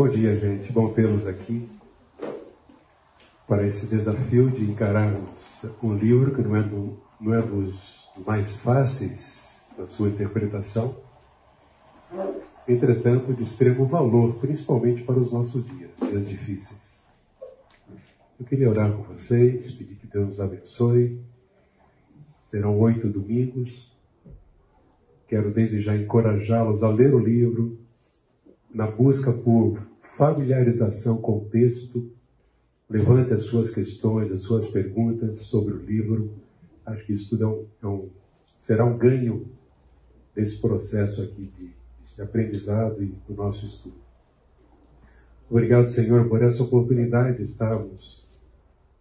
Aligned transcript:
Bom 0.00 0.08
dia, 0.08 0.34
gente. 0.34 0.72
Bom 0.72 0.94
tê-los 0.94 1.26
aqui 1.26 1.68
para 3.46 3.66
esse 3.66 3.84
desafio 3.84 4.48
de 4.48 4.64
encararmos 4.64 5.62
um 5.82 5.94
livro 5.94 6.34
que 6.34 6.40
não 6.40 6.56
é, 6.56 6.62
do, 6.62 6.96
não 7.20 7.34
é 7.34 7.42
dos 7.42 7.74
mais 8.26 8.56
fáceis 8.56 9.46
da 9.76 9.86
sua 9.86 10.08
interpretação, 10.08 10.96
entretanto 12.66 13.34
de 13.34 13.42
extremo 13.42 13.84
valor, 13.84 14.36
principalmente 14.36 15.02
para 15.02 15.18
os 15.18 15.30
nossos 15.30 15.66
dias, 15.66 15.90
dias 16.00 16.26
difíceis. 16.26 16.80
Eu 18.40 18.46
queria 18.46 18.70
orar 18.70 18.90
com 18.90 19.02
vocês, 19.02 19.70
pedir 19.72 19.96
que 19.96 20.06
Deus 20.06 20.28
nos 20.28 20.40
abençoe. 20.40 21.20
Serão 22.50 22.80
oito 22.80 23.06
domingos. 23.06 23.94
Quero 25.28 25.50
desde 25.50 25.82
já 25.82 25.94
encorajá-los 25.94 26.82
a 26.82 26.88
ler 26.88 27.14
o 27.14 27.18
livro, 27.18 27.78
na 28.72 28.86
busca 28.86 29.30
por 29.30 29.89
familiarização 30.20 31.16
com 31.16 31.38
o 31.38 31.44
texto. 31.46 32.12
Levante 32.90 33.32
as 33.32 33.44
suas 33.44 33.70
questões, 33.70 34.30
as 34.30 34.42
suas 34.42 34.66
perguntas 34.66 35.38
sobre 35.40 35.72
o 35.72 35.78
livro. 35.78 36.30
Acho 36.84 37.06
que 37.06 37.14
isso 37.14 37.30
tudo 37.30 37.66
é 37.82 37.86
é 37.86 37.88
um, 37.88 38.10
será 38.58 38.84
um 38.84 38.98
ganho 38.98 39.46
desse 40.34 40.60
processo 40.60 41.22
aqui 41.22 41.50
de, 41.56 41.70
de 42.14 42.20
aprendizado 42.20 43.02
e 43.02 43.14
do 43.26 43.34
nosso 43.34 43.64
estudo. 43.64 43.96
Obrigado, 45.48 45.88
Senhor, 45.88 46.28
por 46.28 46.42
essa 46.42 46.62
oportunidade 46.62 47.38
de 47.38 47.44
estarmos 47.44 48.22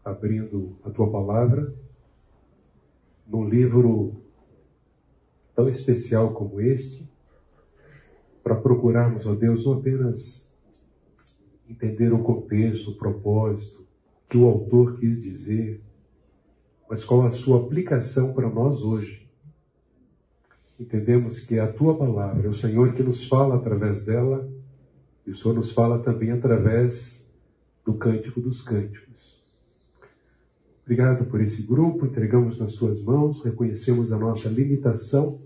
abrindo 0.06 0.78
a 0.86 0.90
tua 0.90 1.12
palavra 1.12 1.74
num 3.28 3.48
livro 3.48 4.14
tão 5.54 5.68
especial 5.68 6.34
como 6.34 6.62
este, 6.62 7.06
para 8.42 8.56
procurarmos, 8.56 9.26
ó 9.26 9.36
Deus, 9.36 9.66
não 9.66 9.74
apenas 9.74 10.49
entender 11.70 12.12
o 12.12 12.24
contexto, 12.24 12.92
o 12.92 12.96
propósito, 12.96 13.86
que 14.30 14.38
o 14.38 14.46
autor 14.46 15.00
quis 15.00 15.22
dizer, 15.22 15.82
mas 16.90 17.04
qual 17.04 17.26
a 17.26 17.30
sua 17.30 17.60
aplicação 17.62 18.34
para 18.34 18.50
nós 18.50 18.82
hoje. 18.82 19.28
Entendemos 20.80 21.40
que 21.40 21.56
é 21.56 21.60
a 21.60 21.72
tua 21.72 21.96
palavra, 21.96 22.48
é 22.48 22.50
o 22.50 22.54
Senhor 22.54 22.94
que 22.94 23.04
nos 23.04 23.28
fala 23.28 23.56
através 23.56 24.06
dela, 24.06 24.50
e 25.26 25.32
o 25.32 25.36
Senhor 25.36 25.54
nos 25.54 25.72
fala 25.72 26.00
também 26.00 26.32
através 26.32 27.24
do 27.86 27.94
Cântico 27.94 28.42
dos 28.42 28.62
Cânticos. 28.62 29.10
Obrigado 30.84 31.26
por 31.26 31.40
esse 31.40 31.62
grupo, 31.62 32.08
entregamos 32.08 32.60
nas 32.60 32.72
suas 32.72 33.00
mãos, 33.02 33.44
reconhecemos 33.44 34.12
a 34.12 34.18
nossa 34.18 34.50
limitação 34.50 35.40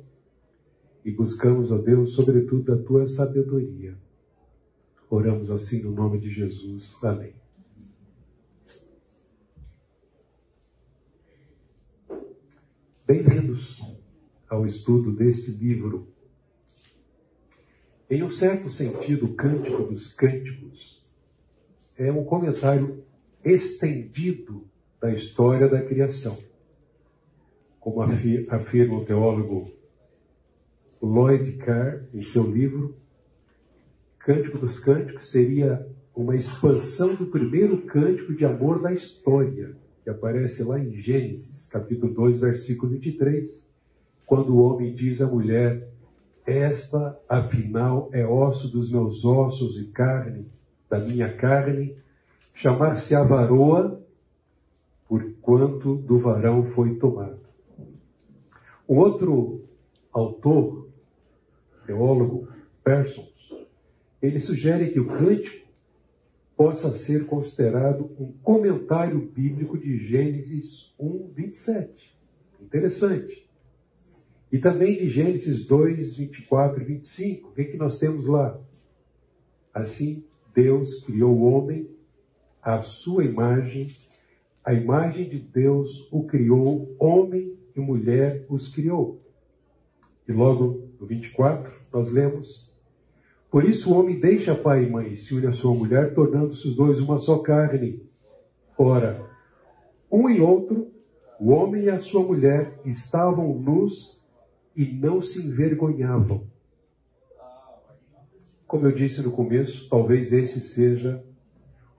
e 1.04 1.12
buscamos, 1.12 1.70
ó 1.70 1.78
Deus, 1.78 2.14
sobretudo 2.14 2.74
a 2.74 2.78
tua 2.78 3.08
sabedoria. 3.08 3.98
Oramos 5.16 5.52
assim 5.52 5.84
no 5.84 5.92
nome 5.92 6.18
de 6.18 6.32
Jesus. 6.32 6.98
Amém. 7.04 7.36
Bem-vindos 13.06 13.80
ao 14.50 14.66
estudo 14.66 15.12
deste 15.12 15.52
livro. 15.52 16.08
Em 18.10 18.24
um 18.24 18.30
certo 18.32 18.72
sentido, 18.72 19.28
o 19.28 19.36
Cântico 19.36 19.84
dos 19.84 20.12
Cânticos 20.12 21.06
é 21.96 22.12
um 22.12 22.26
comentário 22.26 23.06
estendido 23.46 24.68
da 25.00 25.14
história 25.14 25.70
da 25.70 25.80
criação. 25.84 26.36
Como 27.80 28.02
afirma 28.02 28.98
o 28.98 29.06
teólogo 29.06 29.72
Lloyd 31.00 31.56
Carr, 31.58 32.04
em 32.12 32.24
seu 32.24 32.50
livro, 32.50 33.03
Cântico 34.24 34.58
dos 34.58 34.80
Cânticos 34.80 35.30
seria 35.30 35.86
uma 36.16 36.34
expansão 36.34 37.14
do 37.14 37.26
primeiro 37.26 37.82
cântico 37.82 38.34
de 38.34 38.46
amor 38.46 38.82
da 38.82 38.94
história, 38.94 39.76
que 40.02 40.10
aparece 40.10 40.64
lá 40.64 40.80
em 40.80 40.94
Gênesis, 40.94 41.68
capítulo 41.68 42.14
2, 42.14 42.40
versículo 42.40 42.94
23, 42.94 43.68
quando 44.26 44.56
o 44.56 44.62
homem 44.62 44.96
diz 44.96 45.22
à 45.22 45.28
mulher: 45.28 45.90
Esta, 46.46 47.20
afinal, 47.28 48.10
é 48.14 48.26
osso 48.26 48.72
dos 48.72 48.90
meus 48.90 49.26
ossos 49.26 49.78
e 49.78 49.88
carne 49.88 50.46
da 50.90 51.00
minha 51.00 51.34
carne, 51.36 51.98
chamar-se 52.54 53.14
a 53.16 53.24
varoa, 53.24 54.02
por 55.06 55.34
quanto 55.42 55.96
do 55.96 56.20
varão 56.20 56.64
foi 56.72 56.96
tomado. 56.96 57.42
O 58.88 58.96
outro 58.96 59.66
autor, 60.14 60.88
teólogo 61.86 62.48
Persons, 62.84 63.33
ele 64.24 64.40
sugere 64.40 64.90
que 64.90 65.00
o 65.02 65.06
cântico 65.06 65.68
possa 66.56 66.94
ser 66.94 67.26
considerado 67.26 68.10
um 68.18 68.32
comentário 68.42 69.20
bíblico 69.20 69.78
de 69.78 69.98
Gênesis 69.98 70.94
1, 70.98 71.34
27. 71.34 72.18
Interessante. 72.62 73.46
E 74.50 74.58
também 74.60 74.98
de 74.98 75.10
Gênesis 75.10 75.68
2, 75.68 76.16
24 76.16 76.82
e 76.82 76.86
25. 76.86 77.50
O 77.50 77.52
que, 77.52 77.62
é 77.62 77.66
que 77.66 77.76
nós 77.76 78.00
temos 78.00 78.26
lá? 78.26 78.58
Assim, 79.74 80.24
Deus 80.56 81.04
criou 81.04 81.36
o 81.36 81.44
homem 81.44 81.90
à 82.62 82.82
sua 82.82 83.26
imagem, 83.26 83.92
a 84.64 84.74
imagem 84.74 85.28
de 85.28 85.40
Deus 85.40 86.08
o 86.14 86.24
criou, 86.24 86.96
homem 86.98 87.58
e 87.76 87.80
mulher 87.82 88.46
os 88.48 88.70
criou. 88.70 89.22
E 90.26 90.32
logo 90.32 90.88
no 90.98 91.06
24, 91.06 91.74
nós 91.92 92.10
lemos: 92.10 92.73
Por 93.54 93.66
isso 93.66 93.94
o 93.94 94.00
homem 94.00 94.20
deixa 94.20 94.56
pai 94.56 94.84
e 94.84 94.90
mãe 94.90 95.14
e 95.14 95.16
se 95.16 95.36
une 95.36 95.46
à 95.46 95.52
sua 95.52 95.76
mulher, 95.76 96.16
tornando-se 96.16 96.68
os 96.68 96.76
dois 96.76 97.00
uma 97.00 97.20
só 97.20 97.38
carne. 97.38 98.04
Ora, 98.76 99.30
um 100.12 100.28
e 100.28 100.42
outro, 100.42 100.92
o 101.40 101.52
homem 101.52 101.84
e 101.84 101.90
a 101.92 102.00
sua 102.00 102.24
mulher, 102.24 102.80
estavam 102.84 103.54
nus 103.54 104.26
e 104.76 104.84
não 104.84 105.22
se 105.22 105.46
envergonhavam. 105.46 106.48
Como 108.66 108.88
eu 108.88 108.92
disse 108.92 109.22
no 109.22 109.32
começo, 109.32 109.88
talvez 109.88 110.34
esse 110.34 110.60
seja 110.60 111.24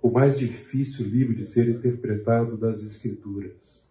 o 0.02 0.10
mais 0.10 0.36
difícil 0.36 1.06
livro 1.06 1.36
de 1.36 1.46
ser 1.46 1.68
interpretado 1.68 2.56
das 2.56 2.82
Escrituras. 2.82 3.88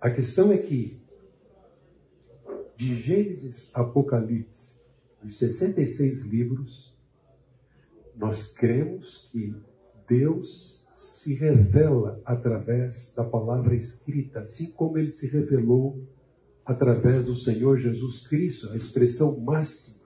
A 0.00 0.10
questão 0.10 0.50
é 0.50 0.58
que, 0.58 1.03
de 2.76 3.00
Gênesis 3.00 3.70
Apocalipse, 3.74 4.74
os 5.24 5.38
66 5.38 6.26
livros, 6.26 6.94
nós 8.16 8.52
cremos 8.52 9.28
que 9.32 9.54
Deus 10.08 10.86
se 10.92 11.34
revela 11.34 12.20
através 12.24 13.14
da 13.14 13.24
palavra 13.24 13.74
escrita, 13.74 14.40
assim 14.40 14.70
como 14.70 14.98
ele 14.98 15.10
se 15.10 15.26
revelou 15.26 16.06
através 16.64 17.24
do 17.24 17.34
Senhor 17.34 17.78
Jesus 17.78 18.26
Cristo, 18.26 18.70
a 18.72 18.76
expressão 18.76 19.38
máxima 19.40 20.04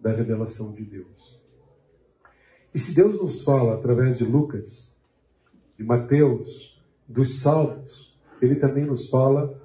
da 0.00 0.12
revelação 0.12 0.72
de 0.72 0.84
Deus. 0.84 1.38
E 2.74 2.78
se 2.78 2.94
Deus 2.94 3.20
nos 3.20 3.42
fala 3.42 3.74
através 3.74 4.18
de 4.18 4.24
Lucas, 4.24 4.96
de 5.76 5.84
Mateus, 5.84 6.80
dos 7.06 7.40
Salmos, 7.40 8.16
ele 8.40 8.56
também 8.56 8.84
nos 8.84 9.08
fala 9.08 9.57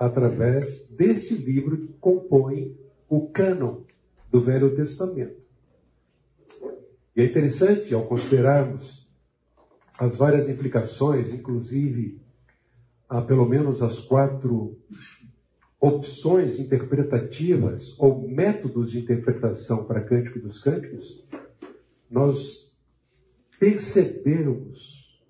através 0.00 0.88
deste 0.96 1.34
livro 1.34 1.76
que 1.76 1.92
compõe 2.00 2.74
o 3.06 3.28
cânon 3.28 3.82
do 4.32 4.42
Velho 4.42 4.74
Testamento. 4.74 5.38
E 7.14 7.20
é 7.20 7.26
interessante, 7.26 7.92
ao 7.92 8.06
considerarmos 8.06 9.06
as 9.98 10.16
várias 10.16 10.48
implicações, 10.48 11.34
inclusive 11.34 12.18
há 13.06 13.20
pelo 13.20 13.46
menos 13.46 13.82
as 13.82 14.00
quatro 14.00 14.78
opções 15.78 16.58
interpretativas 16.58 17.98
ou 17.98 18.26
métodos 18.26 18.90
de 18.90 19.00
interpretação 19.00 19.84
para 19.84 20.02
Cântico 20.02 20.38
dos 20.38 20.62
Cânticos, 20.62 21.22
nós 22.10 22.74
percebermos 23.58 25.20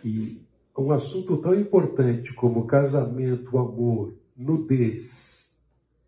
que 0.00 0.47
um 0.82 0.92
assunto 0.92 1.36
tão 1.38 1.54
importante 1.54 2.32
como 2.32 2.66
casamento, 2.66 3.58
amor, 3.58 4.14
nudez, 4.36 5.52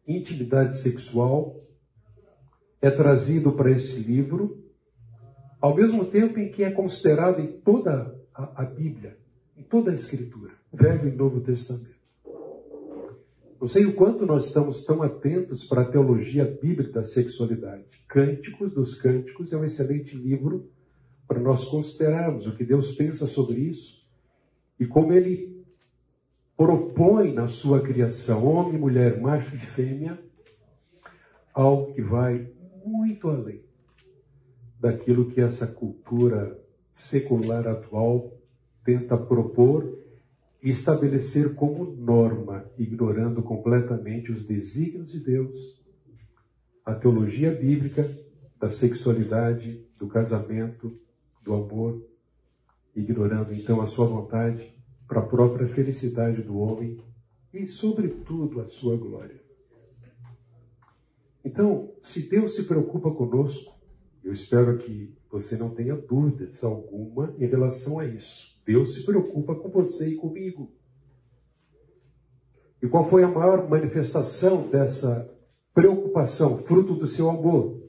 intimidade 0.06 0.78
sexual 0.78 1.56
é 2.80 2.90
trazido 2.90 3.52
para 3.52 3.70
este 3.72 3.96
livro, 3.96 4.62
ao 5.60 5.74
mesmo 5.74 6.04
tempo 6.04 6.38
em 6.38 6.50
que 6.50 6.62
é 6.62 6.70
considerado 6.70 7.40
em 7.40 7.48
toda 7.48 8.14
a, 8.32 8.62
a 8.62 8.64
Bíblia, 8.64 9.18
em 9.56 9.62
toda 9.62 9.90
a 9.90 9.94
Escritura, 9.94 10.52
Velho 10.72 11.08
e 11.08 11.16
Novo 11.16 11.40
Testamento. 11.40 12.00
Não 13.60 13.68
sei 13.68 13.84
o 13.84 13.94
quanto 13.94 14.24
nós 14.24 14.46
estamos 14.46 14.84
tão 14.84 15.02
atentos 15.02 15.64
para 15.64 15.82
a 15.82 15.90
teologia 15.90 16.46
bíblica 16.62 16.92
da 16.92 17.02
sexualidade. 17.02 17.84
Cânticos 18.08 18.72
dos 18.72 18.94
Cânticos 18.94 19.52
é 19.52 19.56
um 19.56 19.64
excelente 19.64 20.16
livro 20.16 20.70
para 21.28 21.38
nós 21.38 21.64
considerarmos 21.64 22.46
o 22.46 22.56
que 22.56 22.64
Deus 22.64 22.92
pensa 22.92 23.26
sobre 23.26 23.58
isso 23.58 23.99
e 24.80 24.86
como 24.86 25.12
ele 25.12 25.62
propõe 26.56 27.34
na 27.34 27.48
sua 27.48 27.82
criação, 27.82 28.46
homem, 28.46 28.78
mulher, 28.78 29.20
macho 29.20 29.54
e 29.54 29.58
fêmea, 29.58 30.18
algo 31.52 31.92
que 31.92 32.00
vai 32.00 32.50
muito 32.84 33.28
além 33.28 33.62
daquilo 34.80 35.30
que 35.30 35.40
essa 35.40 35.66
cultura 35.66 36.58
secular 36.94 37.68
atual 37.68 38.32
tenta 38.82 39.18
propor 39.18 39.98
e 40.62 40.70
estabelecer 40.70 41.54
como 41.54 41.84
norma, 41.84 42.64
ignorando 42.78 43.42
completamente 43.42 44.32
os 44.32 44.46
desígnios 44.46 45.12
de 45.12 45.20
Deus, 45.20 45.78
a 46.84 46.94
teologia 46.94 47.54
bíblica 47.54 48.10
da 48.58 48.70
sexualidade, 48.70 49.86
do 49.98 50.06
casamento, 50.06 50.98
do 51.42 51.54
amor, 51.54 52.09
ignorando 52.94 53.54
então 53.54 53.80
a 53.80 53.86
sua 53.86 54.06
vontade 54.06 54.74
para 55.06 55.20
a 55.20 55.26
própria 55.26 55.66
felicidade 55.66 56.42
do 56.42 56.58
homem 56.58 57.02
e, 57.52 57.66
sobretudo, 57.66 58.60
a 58.60 58.66
sua 58.66 58.96
glória. 58.96 59.40
Então, 61.44 61.92
se 62.02 62.28
Deus 62.28 62.54
se 62.54 62.64
preocupa 62.64 63.10
conosco, 63.10 63.78
eu 64.22 64.32
espero 64.32 64.78
que 64.78 65.16
você 65.30 65.56
não 65.56 65.70
tenha 65.70 65.96
dúvidas 65.96 66.62
alguma 66.62 67.34
em 67.38 67.46
relação 67.46 67.98
a 67.98 68.06
isso. 68.06 68.60
Deus 68.64 68.94
se 68.94 69.04
preocupa 69.04 69.54
com 69.54 69.68
você 69.68 70.10
e 70.10 70.16
comigo. 70.16 70.72
E 72.82 72.88
qual 72.88 73.08
foi 73.08 73.22
a 73.22 73.28
maior 73.28 73.68
manifestação 73.68 74.68
dessa 74.68 75.30
preocupação, 75.74 76.58
fruto 76.58 76.94
do 76.94 77.06
seu 77.06 77.28
amor? 77.28 77.80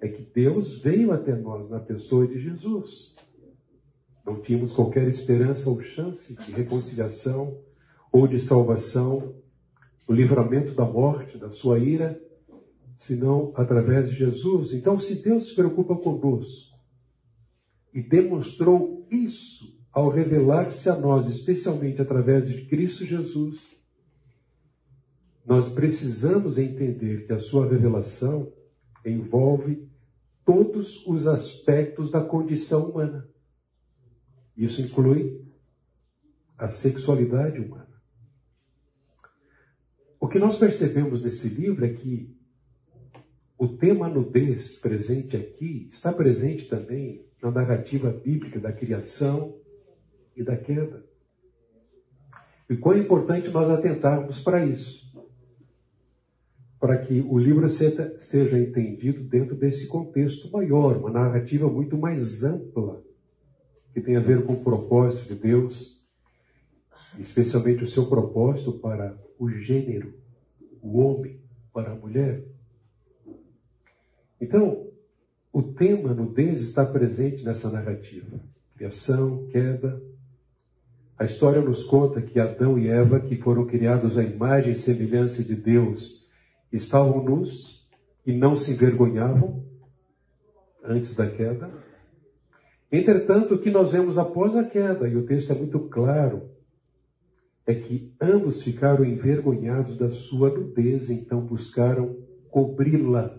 É 0.00 0.08
que 0.08 0.22
Deus 0.22 0.82
veio 0.82 1.12
até 1.12 1.34
nós 1.34 1.68
na 1.70 1.80
pessoa 1.80 2.26
de 2.26 2.38
Jesus. 2.38 3.15
Não 4.26 4.42
tínhamos 4.42 4.72
qualquer 4.72 5.06
esperança 5.06 5.70
ou 5.70 5.80
chance 5.80 6.34
de 6.34 6.50
reconciliação 6.50 7.60
ou 8.10 8.26
de 8.26 8.40
salvação, 8.40 9.36
o 10.08 10.12
livramento 10.12 10.74
da 10.74 10.84
morte, 10.84 11.38
da 11.38 11.50
sua 11.50 11.78
ira, 11.78 12.20
senão 12.98 13.52
através 13.54 14.10
de 14.10 14.16
Jesus. 14.16 14.72
Então, 14.72 14.98
se 14.98 15.22
Deus 15.22 15.48
se 15.48 15.54
preocupa 15.54 15.94
conosco 15.94 16.76
e 17.94 18.02
demonstrou 18.02 19.06
isso 19.10 19.76
ao 19.92 20.08
revelar-se 20.10 20.88
a 20.90 20.96
nós, 20.96 21.26
especialmente 21.28 22.02
através 22.02 22.48
de 22.48 22.66
Cristo 22.66 23.04
Jesus, 23.04 23.76
nós 25.44 25.68
precisamos 25.68 26.58
entender 26.58 27.26
que 27.26 27.32
a 27.32 27.38
sua 27.38 27.68
revelação 27.68 28.52
envolve 29.04 29.88
todos 30.44 31.06
os 31.06 31.26
aspectos 31.26 32.10
da 32.10 32.22
condição 32.22 32.90
humana. 32.90 33.26
Isso 34.56 34.80
inclui 34.80 35.44
a 36.56 36.68
sexualidade 36.68 37.60
humana. 37.60 37.86
O 40.18 40.28
que 40.28 40.38
nós 40.38 40.58
percebemos 40.58 41.22
nesse 41.22 41.48
livro 41.48 41.84
é 41.84 41.92
que 41.92 42.34
o 43.58 43.68
tema 43.68 44.08
nudez 44.08 44.78
presente 44.78 45.36
aqui 45.36 45.88
está 45.92 46.12
presente 46.12 46.66
também 46.68 47.24
na 47.42 47.50
narrativa 47.50 48.10
bíblica 48.10 48.58
da 48.58 48.72
criação 48.72 49.58
e 50.34 50.42
da 50.42 50.56
queda. 50.56 51.04
E 52.68 52.76
quão 52.76 52.98
importante 52.98 53.48
nós 53.48 53.70
atentarmos 53.70 54.40
para 54.40 54.64
isso, 54.66 55.06
para 56.80 56.98
que 56.98 57.20
o 57.20 57.38
livro 57.38 57.68
seja, 57.68 58.16
seja 58.20 58.58
entendido 58.58 59.22
dentro 59.22 59.54
desse 59.54 59.86
contexto 59.86 60.50
maior, 60.50 60.96
uma 60.96 61.10
narrativa 61.10 61.68
muito 61.68 61.96
mais 61.96 62.42
ampla, 62.42 63.05
que 63.96 64.02
tem 64.02 64.14
a 64.14 64.20
ver 64.20 64.44
com 64.44 64.52
o 64.52 64.62
propósito 64.62 65.26
de 65.26 65.40
Deus, 65.40 66.04
especialmente 67.18 67.82
o 67.82 67.88
seu 67.88 68.04
propósito 68.04 68.74
para 68.74 69.16
o 69.38 69.48
gênero, 69.48 70.12
o 70.82 70.98
homem, 70.98 71.40
para 71.72 71.92
a 71.92 71.94
mulher. 71.94 72.44
Então, 74.38 74.86
o 75.50 75.62
tema 75.62 76.12
nudez 76.12 76.60
está 76.60 76.84
presente 76.84 77.42
nessa 77.42 77.70
narrativa. 77.70 78.38
Criação, 78.76 79.46
queda. 79.46 79.98
A 81.18 81.24
história 81.24 81.62
nos 81.62 81.82
conta 81.82 82.20
que 82.20 82.38
Adão 82.38 82.78
e 82.78 82.88
Eva, 82.88 83.18
que 83.18 83.36
foram 83.36 83.64
criados 83.64 84.18
à 84.18 84.22
imagem 84.22 84.72
e 84.72 84.76
semelhança 84.76 85.42
de 85.42 85.56
Deus, 85.56 86.22
estavam 86.70 87.24
nus 87.24 87.88
e 88.26 88.32
não 88.34 88.54
se 88.54 88.72
envergonhavam 88.72 89.64
antes 90.84 91.16
da 91.16 91.30
queda. 91.30 91.85
Entretanto, 92.90 93.54
o 93.54 93.58
que 93.58 93.70
nós 93.70 93.92
vemos 93.92 94.16
após 94.16 94.56
a 94.56 94.64
queda, 94.64 95.08
e 95.08 95.16
o 95.16 95.26
texto 95.26 95.52
é 95.52 95.54
muito 95.54 95.80
claro, 95.88 96.50
é 97.66 97.74
que 97.74 98.14
ambos 98.20 98.62
ficaram 98.62 99.04
envergonhados 99.04 99.98
da 99.98 100.10
sua 100.10 100.50
nudez, 100.50 101.10
então 101.10 101.40
buscaram 101.40 102.16
cobri-la 102.48 103.36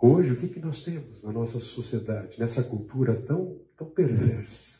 Hoje, 0.00 0.32
o 0.32 0.36
que, 0.36 0.48
que 0.48 0.60
nós 0.60 0.84
temos 0.84 1.22
na 1.24 1.32
nossa 1.32 1.58
sociedade, 1.58 2.38
nessa 2.38 2.62
cultura 2.62 3.20
tão, 3.22 3.60
tão 3.76 3.90
perversa? 3.90 4.78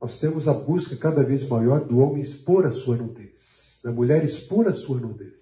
Nós 0.00 0.20
temos 0.20 0.46
a 0.46 0.54
busca 0.54 0.96
cada 0.96 1.22
vez 1.22 1.46
maior 1.48 1.84
do 1.84 1.98
homem 1.98 2.22
expor 2.22 2.64
a 2.66 2.70
sua 2.70 2.96
nudez, 2.96 3.80
da 3.82 3.90
mulher 3.90 4.24
expor 4.24 4.68
a 4.68 4.72
sua 4.72 5.00
nudez, 5.00 5.34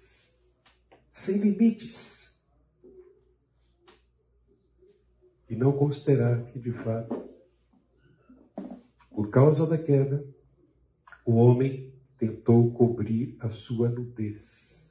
sem 1.13 1.37
limites. 1.37 2.18
E 5.49 5.55
não 5.55 5.71
considerar 5.71 6.43
que, 6.45 6.59
de 6.59 6.71
fato, 6.71 7.27
por 9.11 9.29
causa 9.29 9.65
da 9.65 9.77
queda, 9.77 10.23
o 11.25 11.33
homem 11.33 11.93
tentou 12.17 12.71
cobrir 12.71 13.35
a 13.39 13.49
sua 13.49 13.89
nudez, 13.89 14.87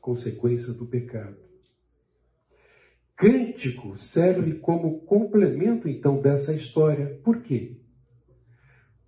consequência 0.00 0.72
do 0.72 0.86
pecado 0.86 1.52
cântico 3.22 3.96
serve 3.96 4.54
como 4.54 5.02
complemento, 5.02 5.88
então, 5.88 6.20
dessa 6.20 6.52
história. 6.52 7.20
Por 7.22 7.40
quê? 7.40 7.76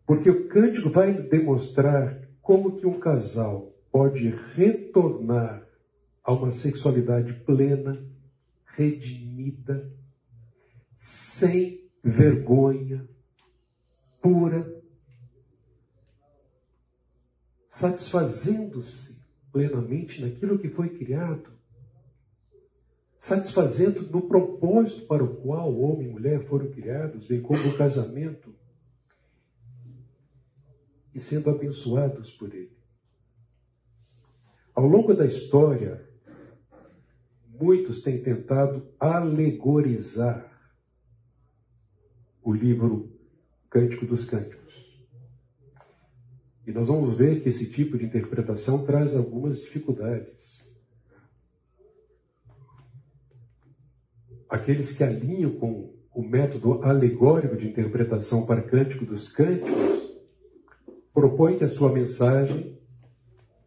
Porque 0.06 0.30
o 0.30 0.46
cântico 0.46 0.88
vai 0.88 1.12
demonstrar 1.12 2.22
como 2.40 2.76
que 2.76 2.86
um 2.86 3.00
casal 3.00 3.74
pode 3.90 4.28
retornar 4.54 5.66
a 6.22 6.32
uma 6.32 6.52
sexualidade 6.52 7.32
plena, 7.44 8.00
redimida, 8.76 9.92
sem 10.96 11.88
vergonha, 12.02 13.08
pura, 14.20 14.82
satisfazendo-se 17.70 19.16
plenamente 19.52 20.20
naquilo 20.20 20.58
que 20.58 20.68
foi 20.68 20.90
criado 20.90 21.54
satisfazendo 23.24 24.02
no 24.02 24.28
propósito 24.28 25.06
para 25.06 25.24
o 25.24 25.36
qual 25.36 25.72
o 25.72 25.80
homem 25.80 26.08
e 26.08 26.12
mulher 26.12 26.44
foram 26.44 26.70
criados, 26.70 27.26
bem 27.26 27.40
como 27.40 27.58
o 27.68 27.74
casamento, 27.74 28.54
e 31.14 31.18
sendo 31.18 31.48
abençoados 31.48 32.30
por 32.32 32.54
ele. 32.54 32.76
Ao 34.74 34.86
longo 34.86 35.14
da 35.14 35.24
história, 35.24 36.06
muitos 37.48 38.02
têm 38.02 38.22
tentado 38.22 38.86
alegorizar 39.00 40.53
o 42.44 42.52
livro 42.52 43.10
Cântico 43.70 44.06
dos 44.06 44.24
Cânticos. 44.24 44.62
E 46.66 46.72
nós 46.72 46.86
vamos 46.86 47.16
ver 47.16 47.42
que 47.42 47.48
esse 47.48 47.72
tipo 47.72 47.98
de 47.98 48.04
interpretação 48.04 48.84
traz 48.84 49.16
algumas 49.16 49.58
dificuldades. 49.58 50.44
aqueles 54.54 54.96
que 54.96 55.02
alinham 55.02 55.50
com 55.52 55.92
o 56.14 56.22
método 56.22 56.84
alegórico 56.84 57.56
de 57.56 57.66
interpretação 57.66 58.46
para 58.46 58.62
Cântico 58.62 59.04
dos 59.04 59.28
Cânticos, 59.28 60.14
propõem 61.12 61.58
que 61.58 61.64
a 61.64 61.68
sua 61.68 61.92
mensagem 61.92 62.78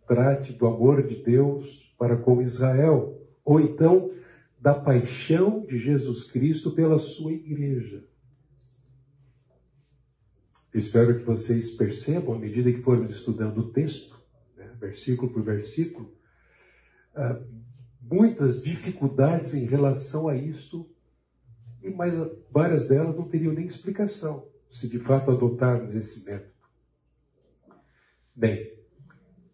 trate 0.07 0.53
do 0.53 0.65
amor 0.65 1.05
de 1.05 1.21
Deus 1.21 1.93
para 1.99 2.15
com 2.15 2.41
Israel, 2.41 3.21
ou 3.43 3.59
então 3.59 4.07
da 4.59 4.73
paixão 4.73 5.65
de 5.65 5.77
Jesus 5.77 6.31
Cristo 6.31 6.71
pela 6.71 6.99
sua 6.99 7.33
igreja. 7.33 8.05
Espero 10.77 11.17
que 11.17 11.25
vocês 11.25 11.71
percebam, 11.71 12.35
à 12.35 12.39
medida 12.39 12.71
que 12.71 12.81
formos 12.81 13.11
estudando 13.11 13.57
o 13.57 13.71
texto, 13.71 14.15
né, 14.55 14.71
versículo 14.79 15.31
por 15.31 15.41
versículo, 15.41 16.15
ah, 17.15 17.41
muitas 18.01 18.61
dificuldades 18.61 19.55
em 19.55 19.65
relação 19.65 20.27
a 20.27 20.35
isso, 20.35 20.87
e 21.81 21.89
mais 21.89 22.13
várias 22.51 22.87
delas 22.87 23.15
não 23.15 23.27
teriam 23.27 23.53
nem 23.53 23.65
explicação 23.65 24.47
se 24.69 24.87
de 24.87 24.99
fato 24.99 25.31
adotarmos 25.31 25.95
esse 25.95 26.23
método. 26.23 26.53
Bem, 28.35 28.71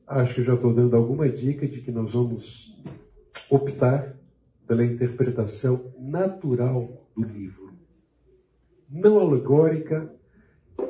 acho 0.06 0.36
que 0.36 0.44
já 0.44 0.56
estou 0.56 0.74
dando 0.74 0.96
alguma 0.96 1.30
dica 1.30 1.65
de 1.68 1.82
que 1.82 1.92
nós 1.92 2.12
vamos 2.12 2.77
optar 3.50 4.18
pela 4.68 4.84
interpretação 4.84 5.94
natural 5.98 7.08
do 7.15 7.24
livro. 7.24 7.74
Não 8.89 9.20
alegórica, 9.20 10.13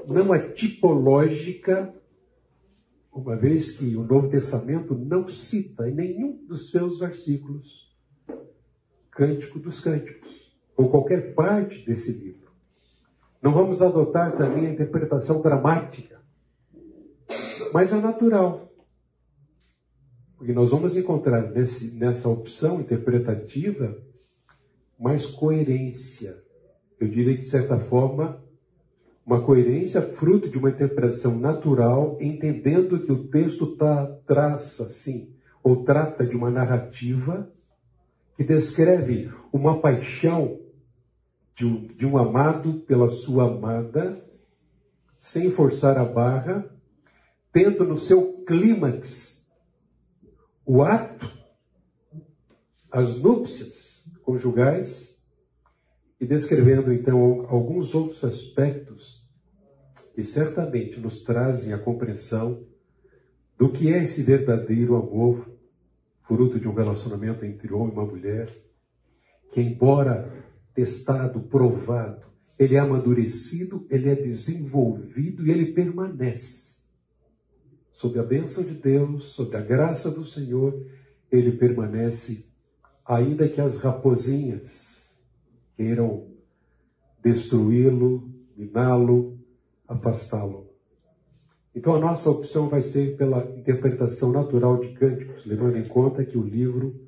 não 0.08 0.34
a 0.34 0.40
tipológica, 0.40 1.94
uma 3.12 3.36
vez 3.36 3.78
que 3.78 3.96
o 3.96 4.04
Novo 4.04 4.30
Testamento 4.30 4.96
não 4.96 5.28
cita 5.28 5.88
em 5.90 5.94
nenhum 5.94 6.46
dos 6.46 6.72
seus 6.72 7.00
versículos 7.00 7.84
Cântico 9.12 9.60
dos 9.60 9.80
Cânticos, 9.80 10.52
ou 10.76 10.90
qualquer 10.90 11.36
parte 11.36 11.86
desse 11.86 12.12
livro. 12.12 12.52
Não 13.42 13.54
vamos 13.54 13.82
adotar 13.82 14.36
também 14.36 14.66
a 14.66 14.72
interpretação 14.72 15.42
dramática, 15.42 16.20
mas 17.72 17.94
a 17.94 18.00
natural. 18.00 18.74
Porque 20.38 20.52
nós 20.52 20.72
vamos 20.72 20.98
encontrar 20.98 21.52
nesse, 21.52 21.96
nessa 21.96 22.28
opção 22.28 22.82
interpretativa 22.82 23.98
mais 25.00 25.26
coerência. 25.26 26.42
Eu 27.00 27.08
diria 27.08 27.38
de 27.38 27.48
certa 27.48 27.78
forma, 27.78 28.43
uma 29.26 29.42
coerência 29.42 30.02
fruto 30.02 30.50
de 30.50 30.58
uma 30.58 30.70
interpretação 30.70 31.38
natural, 31.38 32.18
entendendo 32.20 33.00
que 33.00 33.12
o 33.12 33.28
texto 33.30 33.76
tá, 33.78 34.06
traça, 34.28 34.84
assim, 34.84 35.34
ou 35.64 35.84
trata 35.84 36.26
de 36.26 36.36
uma 36.36 36.52
narrativa 36.52 37.50
que 38.36 38.44
descreve 38.44 39.32
uma 39.52 39.80
paixão 39.80 40.60
de 41.56 41.66
um, 41.66 41.88
de 41.88 42.06
um 42.06 42.18
amado 42.18 42.82
pela 42.82 43.08
sua 43.08 43.46
amada, 43.46 44.22
sem 45.20 45.52
forçar 45.52 45.98
a 45.98 46.04
barra, 46.04 46.70
tendo 47.52 47.86
no 47.86 47.98
seu 47.98 48.44
clímax 48.46 49.48
o 50.66 50.82
ato, 50.82 51.32
as 52.92 53.22
núpcias 53.22 54.04
conjugais, 54.24 55.14
e 56.20 56.26
descrevendo 56.26 56.94
então 56.94 57.46
alguns 57.50 57.94
outros 57.94 58.24
aspectos 58.24 59.13
que 60.14 60.24
certamente 60.24 61.00
nos 61.00 61.24
trazem 61.24 61.74
a 61.74 61.78
compreensão 61.78 62.64
do 63.58 63.70
que 63.70 63.92
é 63.92 64.04
esse 64.04 64.22
verdadeiro 64.24 64.96
amor, 64.96 65.50
fruto 66.22 66.60
de 66.60 66.68
um 66.68 66.74
relacionamento 66.74 67.44
entre 67.46 67.74
homem 67.74 67.90
e 67.90 67.98
uma 67.98 68.06
mulher, 68.06 68.50
que 69.52 69.62
embora 69.62 70.32
testado, 70.74 71.40
provado, 71.42 72.26
ele 72.58 72.76
é 72.76 72.80
amadurecido, 72.80 73.86
ele 73.90 74.10
é 74.10 74.16
desenvolvido 74.16 75.46
e 75.46 75.52
ele 75.52 75.74
permanece. 75.74 76.82
Sob 77.92 78.18
a 78.20 78.24
bênção 78.24 78.64
de 78.64 78.74
Deus, 78.74 79.30
sob 79.30 79.56
a 79.56 79.62
graça 79.62 80.12
do 80.12 80.26
Senhor, 80.26 80.86
ele 81.32 81.54
permanece, 81.54 82.46
ainda 83.06 83.48
que 83.48 83.60
as 83.60 83.80
raposinhas 83.80 84.86
queiram 85.76 86.28
destruí-lo, 87.24 88.30
miná-lo, 88.56 89.43
afastá-lo. 89.94 90.70
Então 91.76 91.96
a 91.96 92.00
nossa 92.00 92.30
opção 92.30 92.70
vai 92.70 92.82
ser 92.82 93.18
pela 93.18 93.44
interpretação 93.58 94.32
natural 94.32 94.78
de 94.78 94.94
cânticos, 94.94 95.46
levando 95.46 95.78
em 95.78 95.88
conta 95.88 96.24
que 96.24 96.38
o 96.38 96.44
livro 96.44 97.00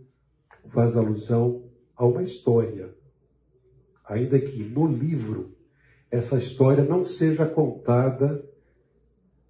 faz 0.70 0.98
alusão 0.98 1.64
a 1.96 2.06
uma 2.06 2.24
história. 2.24 2.90
Ainda 4.06 4.40
que 4.40 4.64
no 4.64 4.88
livro 4.88 5.56
essa 6.10 6.38
história 6.38 6.84
não 6.84 7.06
seja 7.06 7.46
contada 7.46 8.44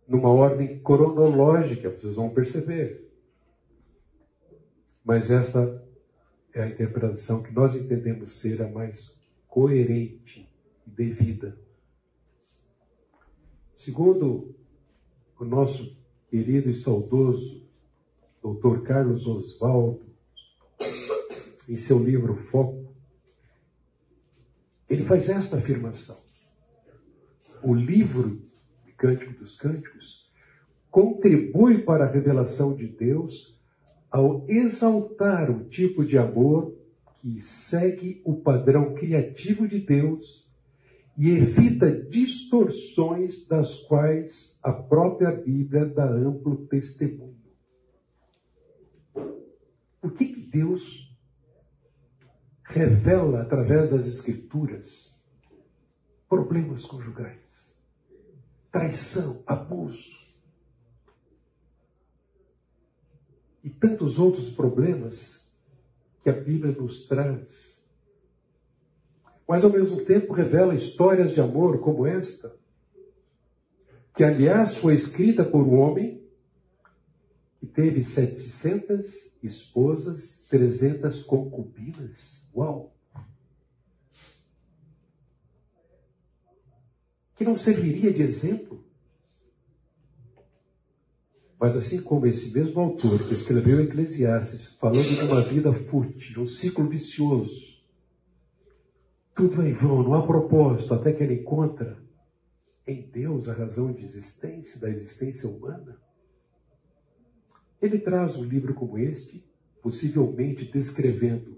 numa 0.07 0.29
ordem 0.29 0.79
cronológica, 0.79 1.89
vocês 1.89 2.15
vão 2.15 2.29
perceber. 2.29 3.09
Mas 5.03 5.31
essa 5.31 5.83
é 6.53 6.63
a 6.63 6.67
interpretação 6.67 7.41
que 7.41 7.53
nós 7.53 7.75
entendemos 7.75 8.39
ser 8.39 8.61
a 8.61 8.67
mais 8.67 9.13
coerente 9.47 10.49
e 10.85 10.89
devida. 10.89 11.64
Segundo 13.77 14.55
o 15.39 15.45
nosso 15.45 15.95
querido 16.29 16.69
e 16.69 16.73
saudoso 16.73 17.61
Dr. 18.43 18.81
Carlos 18.83 19.27
Oswaldo, 19.27 20.05
em 21.67 21.77
seu 21.77 21.97
livro 21.97 22.35
Foco, 22.35 22.93
ele 24.89 25.03
faz 25.03 25.29
esta 25.29 25.57
afirmação. 25.57 26.17
O 27.63 27.73
livro 27.73 28.45
Cântico 28.97 29.33
dos 29.33 29.57
Cânticos 29.57 30.31
contribui 30.89 31.79
para 31.79 32.05
a 32.05 32.11
revelação 32.11 32.75
de 32.75 32.87
Deus 32.87 33.59
ao 34.09 34.45
exaltar 34.47 35.51
um 35.51 35.65
tipo 35.65 36.05
de 36.05 36.17
amor 36.17 36.73
que 37.19 37.41
segue 37.41 38.21
o 38.23 38.35
padrão 38.35 38.93
criativo 38.93 39.67
de 39.67 39.79
Deus 39.79 40.44
e 41.17 41.29
evita 41.29 41.91
distorções 41.91 43.47
das 43.47 43.73
quais 43.85 44.59
a 44.61 44.73
própria 44.73 45.31
Bíblia 45.31 45.85
dá 45.85 46.05
amplo 46.05 46.67
testemunho. 46.67 47.35
Por 50.01 50.13
que, 50.13 50.25
que 50.25 50.41
Deus 50.41 51.05
revela 52.63 53.41
através 53.41 53.91
das 53.91 54.05
Escrituras 54.05 55.15
problemas 56.27 56.85
conjugais, 56.85 57.39
traição, 58.71 59.41
abuso, 59.47 60.25
e 63.65 63.69
tantos 63.71 64.19
outros 64.19 64.51
problemas 64.51 65.51
que 66.21 66.29
a 66.29 66.33
Bíblia 66.33 66.71
nos 66.71 67.07
traz. 67.07 67.74
Mas 69.47 69.63
ao 69.63 69.69
mesmo 69.69 70.03
tempo 70.03 70.33
revela 70.33 70.75
histórias 70.75 71.31
de 71.31 71.39
amor 71.39 71.79
como 71.79 72.05
esta, 72.05 72.55
que 74.15 74.23
aliás 74.23 74.77
foi 74.77 74.93
escrita 74.93 75.43
por 75.43 75.61
um 75.61 75.79
homem 75.79 76.23
que 77.59 77.67
teve 77.67 78.01
700 78.03 79.37
esposas, 79.43 80.43
300 80.49 81.23
concubinas. 81.23 82.41
Uau! 82.55 82.93
Que 87.35 87.43
não 87.43 87.55
serviria 87.55 88.13
de 88.13 88.23
exemplo 88.23 88.85
mas 91.65 91.75
assim 91.75 92.01
como 92.01 92.27
esse 92.27 92.53
mesmo 92.53 92.79
autor 92.79 93.27
que 93.27 93.33
escreveu 93.33 93.81
Eclesiastes, 93.81 94.77
falando 94.79 95.03
de 95.03 95.23
uma 95.23 95.41
vida 95.41 95.73
fútil, 95.73 96.43
um 96.43 96.45
ciclo 96.45 96.87
vicioso, 96.87 97.64
tudo 99.35 99.61
é 99.61 99.69
em 99.69 99.73
vão, 99.73 100.01
não 100.01 100.13
há 100.13 100.25
propósito, 100.25 100.93
até 100.93 101.11
que 101.11 101.23
ele 101.23 101.41
encontra 101.41 101.97
em 102.87 103.01
Deus 103.01 103.49
a 103.49 103.53
razão 103.53 103.91
de 103.91 104.03
existência, 104.03 104.79
da 104.79 104.89
existência 104.89 105.49
humana. 105.49 105.99
Ele 107.81 107.99
traz 107.99 108.37
um 108.37 108.43
livro 108.43 108.73
como 108.73 108.97
este, 108.97 109.43
possivelmente 109.81 110.71
descrevendo 110.71 111.57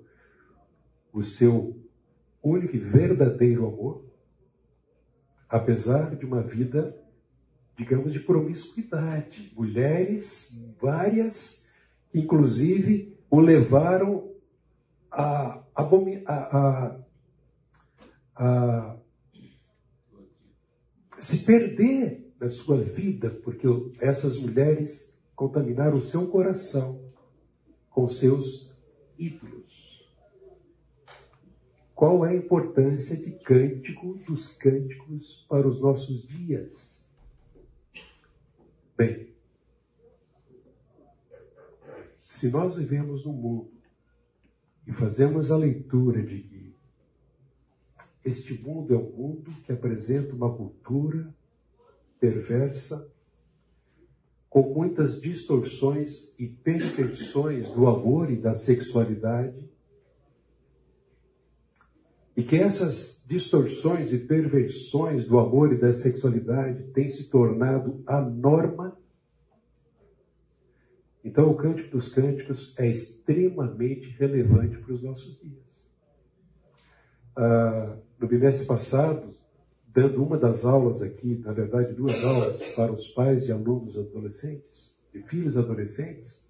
o 1.14 1.24
seu 1.24 1.80
único 2.42 2.76
e 2.76 2.80
verdadeiro 2.80 3.68
amor, 3.68 4.06
apesar 5.48 6.16
de 6.16 6.26
uma 6.26 6.42
vida 6.42 6.98
digamos, 7.78 8.12
de 8.12 8.20
promiscuidade. 8.20 9.54
Mulheres, 9.56 10.76
várias, 10.82 11.70
inclusive 12.14 13.16
o 13.30 13.40
levaram 13.40 14.32
a, 15.12 15.64
a, 15.76 15.84
a, 16.26 17.00
a 18.38 18.98
se 21.20 21.40
perder 21.40 22.34
na 22.40 22.50
sua 22.50 22.78
vida, 22.84 23.32
porque 23.32 23.68
essas 24.00 24.40
mulheres 24.40 25.12
contaminaram 25.36 25.96
o 25.96 26.02
seu 26.02 26.28
coração 26.28 27.12
com 27.90 28.08
seus 28.08 28.72
ídolos. 29.18 30.08
Qual 31.96 32.24
é 32.24 32.30
a 32.30 32.36
importância 32.36 33.18
de 33.18 33.32
cântico 33.40 34.20
dos 34.28 34.54
cânticos 34.54 35.46
para 35.50 35.68
os 35.68 35.82
nossos 35.82 36.28
dias? 36.28 37.04
Bem, 38.96 39.34
se 42.24 42.52
nós 42.52 42.78
vivemos 42.78 43.26
no 43.26 43.34
mundo 43.34 43.72
e 44.86 44.92
fazemos 44.92 45.52
a 45.52 45.58
leitura 45.58 46.22
de 46.22 46.40
este 48.28 48.54
mundo 48.62 48.94
é 48.94 48.98
um 48.98 49.10
mundo 49.10 49.52
que 49.66 49.72
apresenta 49.72 50.36
uma 50.36 50.54
cultura 50.54 51.34
perversa, 52.20 53.10
com 54.50 54.74
muitas 54.74 55.22
distorções 55.22 56.34
e 56.38 56.48
perversões 56.48 57.70
do 57.70 57.88
amor 57.88 58.32
e 58.32 58.36
da 58.36 58.56
sexualidade, 58.56 59.70
e 62.36 62.44
que 62.44 62.56
essas 62.56 63.24
distorções 63.28 64.14
e 64.14 64.20
perversões 64.20 65.26
do 65.26 65.40
amor 65.40 65.74
e 65.74 65.78
da 65.78 65.94
sexualidade 65.94 66.84
têm 66.92 67.10
se 67.10 67.30
tornado 67.30 68.04
a 68.06 68.22
norma. 68.22 68.98
Então, 71.24 71.50
o 71.50 71.56
Cântico 71.56 71.92
dos 71.92 72.10
Cânticos 72.10 72.74
é 72.78 72.88
extremamente 72.88 74.10
relevante 74.18 74.78
para 74.78 74.94
os 74.94 75.02
nossos 75.02 75.40
dias. 75.40 75.92
Ah, 77.36 77.98
no 78.20 78.28
bimestre 78.28 78.66
passado, 78.66 79.34
dando 79.88 80.24
uma 80.24 80.38
das 80.38 80.66
aulas 80.66 81.02
aqui, 81.02 81.42
na 81.44 81.52
verdade, 81.52 81.94
duas 81.94 82.24
aulas 82.24 82.62
para 82.76 82.92
os 82.92 83.08
pais 83.10 83.46
de 83.46 83.52
alunos 83.52 83.98
adolescentes, 83.98 84.98
de 85.14 85.22
filhos 85.24 85.58
adolescentes, 85.58 86.48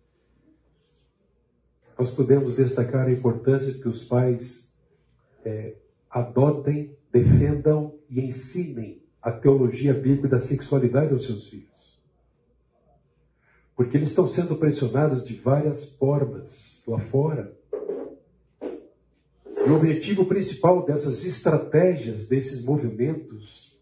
nós 1.98 2.12
podemos 2.12 2.56
destacar 2.56 3.08
a 3.08 3.12
importância 3.12 3.72
de 3.72 3.80
que 3.80 3.88
os 3.88 4.04
pais 4.04 4.72
é, 5.44 5.76
adotem, 6.10 6.96
defendam 7.12 7.96
e 8.10 8.22
ensinem 8.22 9.02
a 9.22 9.32
teologia 9.32 9.94
bíblica 9.94 10.28
da 10.28 10.40
sexualidade 10.40 11.12
aos 11.12 11.26
seus 11.26 11.48
filhos. 11.48 11.68
Porque 13.76 13.98
eles 13.98 14.10
estão 14.10 14.28
sendo 14.28 14.56
pressionados 14.56 15.26
de 15.26 15.36
várias 15.36 15.86
formas 15.92 16.84
lá 16.88 17.00
fora. 17.00 17.57
O 19.70 19.76
objetivo 19.76 20.26
principal 20.26 20.86
dessas 20.86 21.26
estratégias, 21.26 22.28
desses 22.28 22.64
movimentos, 22.64 23.78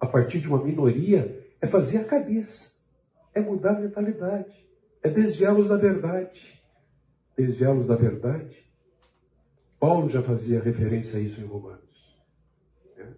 a 0.00 0.06
partir 0.06 0.40
de 0.40 0.48
uma 0.48 0.62
minoria, 0.62 1.46
é 1.60 1.66
fazer 1.66 1.98
a 1.98 2.04
cabeça, 2.04 2.72
é 3.34 3.40
mudar 3.40 3.76
a 3.76 3.80
mentalidade, 3.80 4.66
é 5.02 5.10
desviá-los 5.10 5.68
da 5.68 5.76
verdade 5.76 6.54
desviá-los 7.36 7.86
da 7.86 7.96
verdade. 7.96 8.64
Paulo 9.78 10.08
já 10.08 10.22
fazia 10.22 10.62
referência 10.62 11.18
a 11.18 11.20
isso 11.20 11.40
em 11.40 11.44
Romanos. 11.44 12.24
Né? 12.96 13.12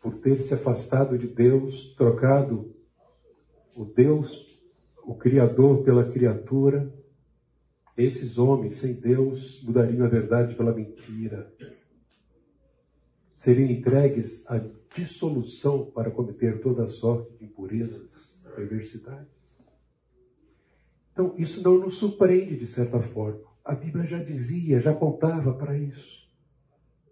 Por 0.00 0.18
ter 0.18 0.42
se 0.42 0.54
afastado 0.54 1.18
de 1.18 1.26
Deus, 1.26 1.94
trocado 1.96 2.74
o 3.76 3.84
Deus, 3.84 4.60
o 5.02 5.14
Criador, 5.14 5.82
pela 5.82 6.10
criatura, 6.10 6.92
esses 7.96 8.36
homens 8.36 8.76
sem 8.76 8.94
Deus 8.94 9.62
mudariam 9.62 10.04
a 10.04 10.08
verdade 10.08 10.54
pela 10.54 10.74
mentira. 10.74 11.50
Seriam 13.36 13.70
entregues 13.70 14.44
à 14.46 14.60
dissolução 14.94 15.90
para 15.90 16.10
cometer 16.10 16.60
toda 16.60 16.88
sorte 16.88 17.32
de 17.38 17.44
impurezas, 17.44 18.38
perversidade. 18.54 19.28
Então, 21.12 21.34
isso 21.38 21.62
não 21.62 21.78
nos 21.78 21.96
surpreende 21.96 22.58
de 22.58 22.66
certa 22.66 23.00
forma. 23.00 23.40
A 23.64 23.74
Bíblia 23.74 24.04
já 24.04 24.22
dizia, 24.22 24.80
já 24.80 24.90
apontava 24.90 25.54
para 25.54 25.78
isso, 25.78 26.28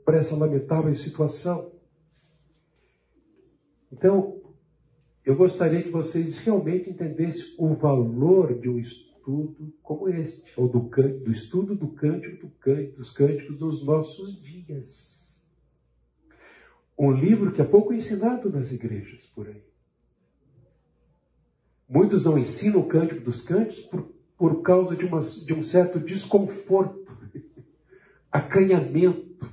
para 0.05 0.19
essa 0.19 0.37
lamentável 0.37 0.95
situação. 0.95 1.73
Então, 3.91 4.43
eu 5.25 5.35
gostaria 5.35 5.83
que 5.83 5.89
vocês 5.89 6.37
realmente 6.39 6.91
entendessem 6.91 7.55
o 7.59 7.75
valor 7.75 8.59
de 8.59 8.69
um 8.69 8.79
estudo 8.79 9.14
como 9.83 10.09
este, 10.09 10.43
ou 10.57 10.69
do, 10.69 10.81
do 10.81 11.33
estudo 11.33 11.75
do 11.75 11.89
cântico, 11.89 12.51
dos 12.97 13.11
cânticos 13.11 13.59
dos 13.59 13.85
nossos 13.85 14.41
dias. 14.43 15.15
Um 16.99 17.11
livro 17.11 17.51
que 17.53 17.63
é 17.63 17.65
pouco 17.65 17.93
ensinado 17.93 18.51
nas 18.51 18.71
igrejas 18.71 19.25
por 19.35 19.49
aí. 19.49 19.65
Muitos 21.89 22.25
não 22.25 22.39
ensinam 22.39 22.81
o 22.81 22.87
cântico 22.87 23.23
dos 23.23 23.41
cânticos 23.41 23.85
por, 23.87 24.03
por 24.37 24.63
causa 24.63 24.95
de, 24.95 25.05
uma, 25.05 25.21
de 25.21 25.55
um 25.55 25.63
certo 25.63 25.99
desconforto, 25.99 27.07
acanhamento. 28.31 29.51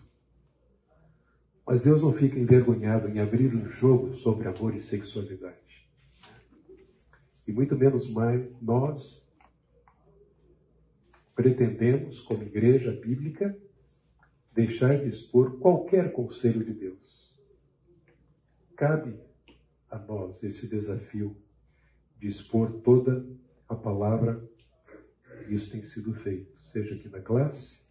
Mas 1.66 1.84
Deus 1.84 2.02
não 2.02 2.12
fica 2.14 2.38
envergonhado 2.38 3.08
em 3.08 3.20
abrir 3.20 3.56
um 3.56 3.70
jogo 3.70 4.14
sobre 4.16 4.48
amor 4.48 4.76
e 4.76 4.82
sexualidade. 4.82 5.56
E 7.48 7.54
muito 7.54 7.76
menos 7.76 8.10
mais 8.10 8.46
nós 8.62 9.21
pretendemos, 11.42 12.22
como 12.22 12.44
igreja 12.44 12.92
bíblica, 12.92 13.58
deixar 14.54 15.00
de 15.00 15.10
expor 15.10 15.58
qualquer 15.58 16.12
conselho 16.12 16.64
de 16.64 16.72
Deus. 16.72 17.36
Cabe 18.76 19.20
a 19.90 19.98
nós 19.98 20.44
esse 20.44 20.70
desafio 20.70 21.36
de 22.20 22.28
expor 22.28 22.82
toda 22.82 23.28
a 23.68 23.74
palavra, 23.74 24.48
e 25.48 25.56
isso 25.56 25.72
tem 25.72 25.84
sido 25.84 26.14
feito, 26.14 26.56
seja 26.72 26.94
aqui 26.94 27.10
na 27.10 27.22
classe, 27.22 27.82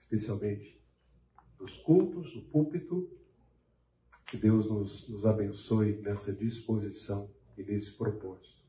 especialmente 0.00 0.80
nos 1.60 1.74
cultos, 1.74 2.34
no 2.34 2.42
púlpito. 2.42 3.10
Que 4.30 4.38
Deus 4.38 4.70
nos, 4.70 5.06
nos 5.08 5.26
abençoe 5.26 6.00
nessa 6.00 6.32
disposição 6.32 7.30
e 7.56 7.62
nesse 7.62 7.92
propósito. 7.92 8.62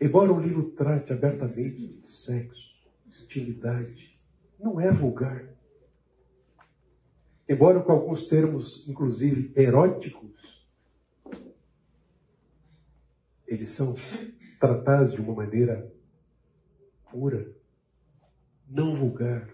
Embora 0.00 0.32
o 0.32 0.40
livro 0.40 0.70
trate 0.70 1.12
abertamente 1.12 1.86
de 1.86 2.06
sexo, 2.06 2.69
intimidade, 3.30 4.18
não 4.58 4.80
é 4.80 4.90
vulgar. 4.90 5.48
Embora 7.48 7.80
com 7.80 7.92
alguns 7.92 8.26
termos, 8.26 8.88
inclusive 8.88 9.52
eróticos, 9.56 10.30
eles 13.46 13.70
são 13.70 13.96
tratados 14.58 15.14
de 15.14 15.20
uma 15.20 15.34
maneira 15.34 15.92
pura, 17.10 17.52
não 18.68 18.96
vulgar, 18.96 19.48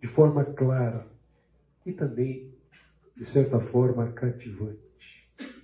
de 0.00 0.06
forma 0.08 0.44
clara 0.44 1.06
e 1.84 1.92
também, 1.92 2.54
de 3.14 3.24
certa 3.24 3.60
forma, 3.60 4.12
cativante. 4.12 4.80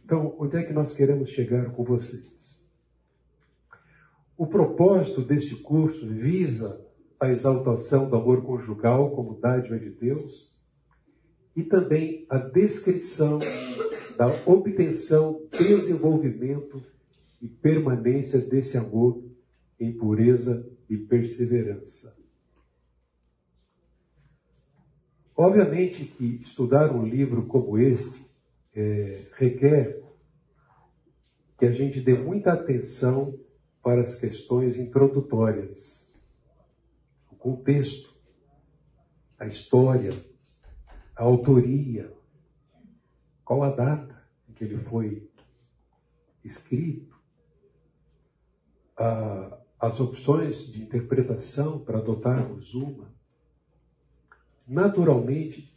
Então, 0.05 0.35
onde 0.39 0.57
é 0.57 0.63
que 0.63 0.73
nós 0.73 0.95
queremos 0.95 1.31
chegar 1.31 1.71
com 1.73 1.85
vocês? 1.85 2.32
O 4.43 4.47
propósito 4.49 5.23
deste 5.23 5.55
curso 5.55 6.05
visa 6.05 6.85
a 7.21 7.31
exaltação 7.31 8.11
do 8.11 8.17
amor 8.17 8.43
conjugal 8.43 9.13
como 9.13 9.39
dádiva 9.39 9.79
de 9.79 9.89
Deus 9.89 10.61
e 11.55 11.63
também 11.63 12.27
a 12.29 12.39
descrição 12.39 13.39
da 14.17 14.27
obtenção, 14.45 15.47
desenvolvimento 15.53 16.83
e 17.41 17.47
permanência 17.47 18.41
desse 18.41 18.77
amor 18.77 19.23
em 19.79 19.97
pureza 19.97 20.69
e 20.91 20.97
perseverança. 20.97 22.13
Obviamente 25.37 26.05
que 26.05 26.41
estudar 26.43 26.93
um 26.93 27.07
livro 27.07 27.47
como 27.47 27.79
este 27.79 28.27
é, 28.75 29.23
requer 29.35 30.03
que 31.57 31.65
a 31.65 31.71
gente 31.71 32.01
dê 32.01 32.15
muita 32.19 32.55
atenção 32.55 33.39
para 33.83 34.03
as 34.03 34.15
questões 34.15 34.77
introdutórias, 34.77 36.15
o 37.31 37.35
contexto, 37.35 38.15
a 39.39 39.47
história, 39.47 40.13
a 41.17 41.25
autoria, 41.25 42.17
qual 43.45 43.65
a 43.65 43.71
data 43.71 44.23
em 44.49 44.53
que 44.53 44.65
ele 44.65 44.79
foi 44.79 45.29
escrito? 46.45 47.21
As 49.81 49.99
opções 49.99 50.71
de 50.71 50.81
interpretação 50.81 51.81
para 51.81 51.99
adotarmos 51.99 52.73
uma. 52.75 53.13
Naturalmente, 54.65 55.77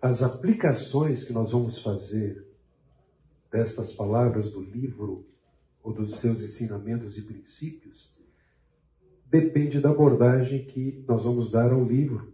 as 0.00 0.22
aplicações 0.22 1.24
que 1.24 1.32
nós 1.32 1.52
vamos 1.52 1.78
fazer 1.82 2.46
destas 3.50 3.92
palavras 3.92 4.50
do 4.50 4.62
livro 4.62 5.26
ou 5.84 5.92
dos 5.92 6.16
seus 6.16 6.42
ensinamentos 6.42 7.18
e 7.18 7.22
princípios 7.22 8.18
depende 9.26 9.80
da 9.80 9.90
abordagem 9.90 10.64
que 10.64 11.04
nós 11.06 11.24
vamos 11.24 11.50
dar 11.50 11.70
ao 11.72 11.84
livro. 11.84 12.32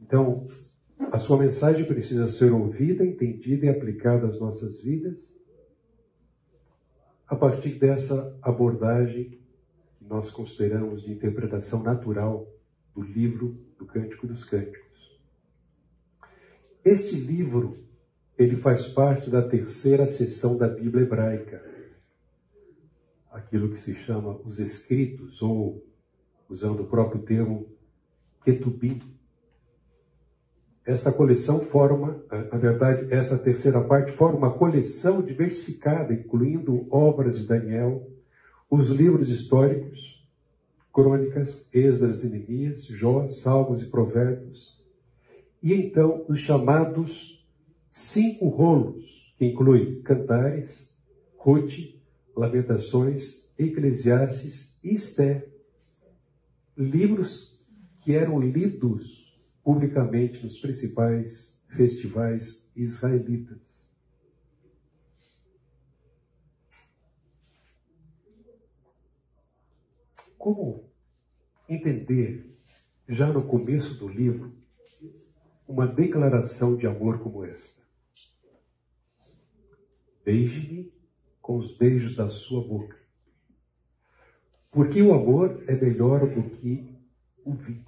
Então, 0.00 0.46
a 1.10 1.18
sua 1.18 1.38
mensagem 1.38 1.86
precisa 1.86 2.28
ser 2.28 2.52
ouvida, 2.52 3.04
entendida 3.04 3.66
e 3.66 3.68
aplicada 3.68 4.26
às 4.26 4.38
nossas 4.38 4.82
vidas 4.82 5.32
a 7.26 7.34
partir 7.34 7.78
dessa 7.78 8.38
abordagem 8.42 9.30
que 9.96 10.04
nós 10.04 10.30
consideramos 10.30 11.02
de 11.02 11.12
interpretação 11.12 11.82
natural 11.82 12.46
do 12.94 13.00
livro 13.00 13.56
do 13.78 13.86
Cântico 13.86 14.26
dos 14.26 14.44
Cânticos. 14.44 15.18
Este 16.84 17.16
livro, 17.16 17.78
ele 18.38 18.56
faz 18.56 18.86
parte 18.86 19.30
da 19.30 19.42
terceira 19.42 20.06
seção 20.06 20.56
da 20.56 20.68
Bíblia 20.68 21.04
hebraica, 21.04 21.62
aquilo 23.30 23.70
que 23.72 23.80
se 23.80 23.94
chama 23.94 24.38
os 24.44 24.58
escritos, 24.58 25.42
ou, 25.42 25.84
usando 26.48 26.80
o 26.80 26.86
próprio 26.86 27.22
termo, 27.22 27.66
Ketubim, 28.44 29.00
essa 30.84 31.12
coleção 31.12 31.60
forma, 31.60 32.24
na 32.30 32.58
verdade, 32.58 33.06
essa 33.12 33.38
terceira 33.38 33.80
parte 33.80 34.10
forma 34.12 34.38
uma 34.38 34.58
coleção 34.58 35.22
diversificada, 35.22 36.12
incluindo 36.12 36.86
obras 36.90 37.38
de 37.38 37.46
Daniel, 37.46 38.10
os 38.68 38.88
livros 38.88 39.28
históricos, 39.28 40.26
crônicas, 40.92 41.72
Esdras 41.72 42.24
e 42.24 42.28
Neemias, 42.28 42.84
Jó, 42.86 43.26
Salmos 43.28 43.80
e 43.80 43.86
Provérbios, 43.86 44.82
e 45.62 45.72
então 45.72 46.24
os 46.28 46.40
chamados 46.40 47.41
cinco 47.92 48.48
rolos, 48.48 49.34
que 49.36 49.44
incluem 49.44 50.00
Cantares, 50.02 50.98
Ruth, 51.36 51.74
Lamentações, 52.34 53.52
Eclesiastes 53.58 54.78
e 54.82 54.94
Esté, 54.94 55.46
livros 56.76 57.62
que 58.00 58.14
eram 58.14 58.40
lidos 58.40 59.38
publicamente 59.62 60.42
nos 60.42 60.58
principais 60.58 61.62
festivais 61.68 62.68
israelitas. 62.74 63.92
Como 70.38 70.90
entender, 71.68 72.56
já 73.08 73.32
no 73.32 73.44
começo 73.44 73.94
do 73.98 74.08
livro, 74.08 74.52
uma 75.68 75.86
declaração 75.86 76.76
de 76.76 76.86
amor 76.86 77.20
como 77.22 77.44
esta? 77.44 77.81
Beije-me 80.24 80.92
com 81.40 81.56
os 81.56 81.76
beijos 81.76 82.14
da 82.14 82.28
sua 82.28 82.62
boca. 82.66 82.96
Porque 84.70 85.02
o 85.02 85.12
amor 85.12 85.64
é 85.66 85.74
melhor 85.74 86.20
do 86.20 86.50
que 86.50 86.88
o 87.44 87.52
vinho. 87.54 87.86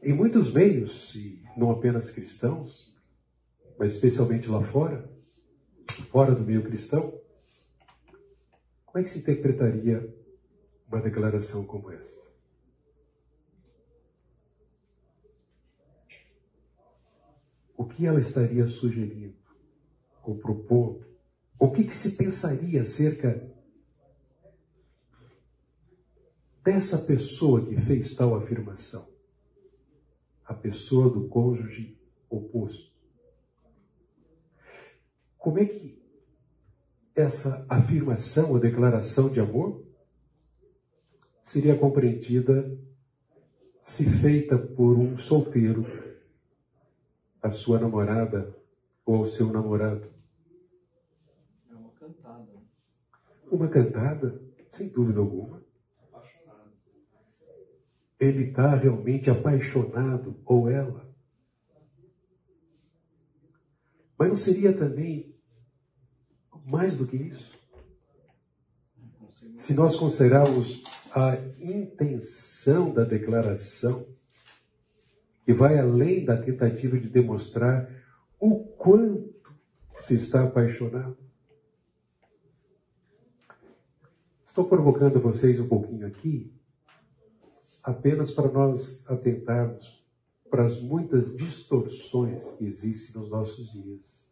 Em 0.00 0.12
muitos 0.12 0.52
meios, 0.52 1.14
e 1.14 1.44
não 1.56 1.70
apenas 1.70 2.10
cristãos, 2.10 2.96
mas 3.78 3.94
especialmente 3.94 4.48
lá 4.48 4.62
fora, 4.62 5.10
fora 6.10 6.34
do 6.34 6.44
meio 6.44 6.62
cristão, 6.62 7.12
como 8.86 8.98
é 8.98 9.02
que 9.02 9.10
se 9.10 9.18
interpretaria 9.18 10.16
uma 10.86 11.00
declaração 11.00 11.64
como 11.64 11.90
essa? 11.90 12.16
O 17.76 17.84
que 17.98 18.06
ela 18.06 18.20
estaria 18.20 18.64
sugerindo 18.68 19.34
ou 20.22 20.38
propondo? 20.38 21.04
O 21.58 21.68
que, 21.68 21.82
que 21.82 21.92
se 21.92 22.16
pensaria 22.16 22.82
acerca 22.82 23.52
dessa 26.62 26.98
pessoa 26.98 27.66
que 27.66 27.74
fez 27.74 28.14
tal 28.14 28.36
afirmação? 28.36 29.04
A 30.44 30.54
pessoa 30.54 31.10
do 31.10 31.26
cônjuge 31.26 31.98
oposto. 32.30 32.88
Como 35.36 35.58
é 35.58 35.64
que 35.64 36.00
essa 37.16 37.66
afirmação 37.68 38.52
ou 38.52 38.60
declaração 38.60 39.28
de 39.28 39.40
amor 39.40 39.84
seria 41.42 41.76
compreendida 41.76 42.78
se 43.82 44.04
feita 44.04 44.56
por 44.56 44.96
um 44.96 45.18
solteiro, 45.18 46.07
a 47.42 47.50
sua 47.50 47.78
namorada 47.78 48.54
ou 49.04 49.22
o 49.22 49.26
seu 49.26 49.52
namorado? 49.52 50.08
É 51.70 51.74
uma 51.74 51.90
cantada. 51.92 52.52
Uma 53.50 53.68
cantada, 53.68 54.42
sem 54.72 54.88
dúvida 54.88 55.20
alguma. 55.20 55.62
Ele 58.18 58.48
está 58.48 58.74
realmente 58.74 59.30
apaixonado, 59.30 60.36
ou 60.44 60.68
ela. 60.68 61.08
Mas 64.18 64.28
não 64.28 64.36
seria 64.36 64.76
também 64.76 65.32
mais 66.66 66.98
do 66.98 67.06
que 67.06 67.16
isso? 67.16 67.56
Se 69.56 69.74
nós 69.74 69.96
considerarmos 69.96 70.82
a 71.12 71.36
intenção 71.60 72.92
da 72.92 73.04
declaração, 73.04 74.04
que 75.48 75.54
vai 75.54 75.78
além 75.78 76.26
da 76.26 76.36
tentativa 76.36 76.98
de 76.98 77.08
demonstrar 77.08 77.90
o 78.38 78.66
quanto 78.66 79.34
se 80.02 80.14
está 80.14 80.44
apaixonado. 80.44 81.16
Estou 84.44 84.68
provocando 84.68 85.18
vocês 85.18 85.58
um 85.58 85.66
pouquinho 85.66 86.06
aqui, 86.06 86.52
apenas 87.82 88.30
para 88.30 88.52
nós 88.52 89.08
atentarmos 89.08 90.06
para 90.50 90.66
as 90.66 90.82
muitas 90.82 91.34
distorções 91.34 92.50
que 92.50 92.66
existem 92.66 93.18
nos 93.18 93.30
nossos 93.30 93.72
dias. 93.72 94.22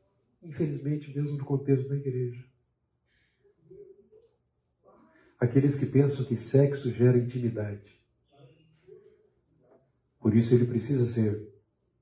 Infelizmente, 0.43 1.17
mesmo 1.17 1.39
no 1.39 1.47
contexto 1.47 1.89
da 1.89 1.97
igreja. 1.97 2.45
Aqueles 5.41 5.79
que 5.79 5.87
pensam 5.87 6.27
que 6.27 6.37
sexo 6.37 6.91
gera 6.91 7.17
intimidade. 7.17 7.96
Por 10.27 10.35
isso, 10.35 10.53
ele 10.53 10.67
precisa 10.67 11.07
ser 11.07 11.55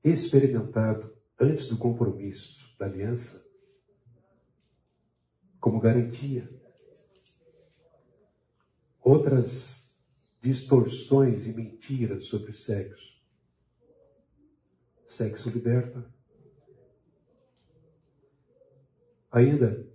experimentado 0.03 1.15
antes 1.39 1.67
do 1.67 1.77
compromisso, 1.77 2.75
da 2.75 2.87
aliança, 2.87 3.45
como 5.59 5.79
garantia. 5.79 6.49
Outras 8.99 9.95
distorções 10.41 11.45
e 11.45 11.53
mentiras 11.53 12.25
sobre 12.25 12.49
o 12.49 12.55
sexo. 12.55 13.21
Sexo 15.05 15.47
liberta. 15.51 16.11
Ainda, 19.31 19.87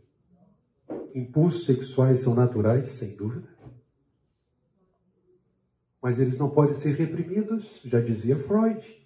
impulsos 1.12 1.66
sexuais 1.66 2.20
são 2.20 2.36
naturais, 2.36 2.90
sem 2.90 3.16
dúvida. 3.16 3.48
Mas 6.02 6.18
eles 6.18 6.38
não 6.38 6.50
podem 6.50 6.74
ser 6.74 6.94
reprimidos, 6.94 7.80
já 7.84 8.00
dizia 8.00 8.36
Freud. 8.36 9.00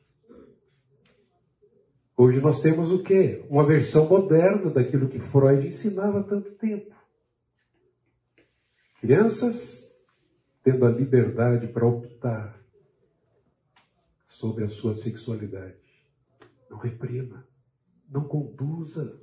Hoje 2.17 2.41
nós 2.41 2.63
temos 2.63 2.93
o 2.93 3.03
quê? 3.03 3.45
Uma 3.51 3.67
versão 3.67 4.09
moderna 4.09 4.71
daquilo 4.71 5.09
que 5.09 5.19
Freud 5.19 5.67
ensinava 5.67 6.21
há 6.21 6.23
tanto 6.23 6.53
tempo. 6.53 6.95
Crianças 9.01 9.85
tendo 10.63 10.87
a 10.87 10.91
liberdade 10.91 11.67
para 11.69 11.87
optar 11.87 12.59
sobre 14.27 14.65
a 14.65 14.69
sua 14.69 14.95
sexualidade. 14.95 15.77
Não 16.71 16.79
reprima, 16.79 17.47
não 18.09 18.25
conduza. 18.25 19.21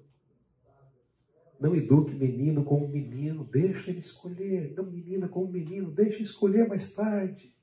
Não 1.60 1.76
eduque 1.76 2.14
menino 2.14 2.64
com 2.64 2.88
menino, 2.88 3.44
deixa 3.46 3.90
ele 3.92 4.00
escolher. 4.00 4.74
Não 4.76 4.84
menina 4.84 5.30
com 5.30 5.48
menino, 5.48 5.92
deixa 5.92 6.22
escolher 6.22 6.68
mais 6.68 6.94
tarde. 6.94 7.56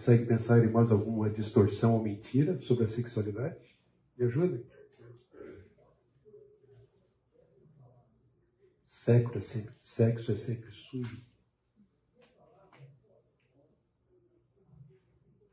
Consegue 0.00 0.24
pensar 0.24 0.64
em 0.64 0.70
mais 0.70 0.90
alguma 0.90 1.28
distorção 1.28 1.92
ou 1.92 2.02
mentira 2.02 2.58
sobre 2.60 2.84
a 2.84 2.88
sexualidade? 2.88 3.76
Me 4.16 4.24
ajude. 4.24 4.64
Sexo 8.86 9.36
é 9.36 9.40
sempre, 9.42 9.74
sexo 9.82 10.32
é 10.32 10.36
sempre 10.38 10.72
sujo. 10.72 11.22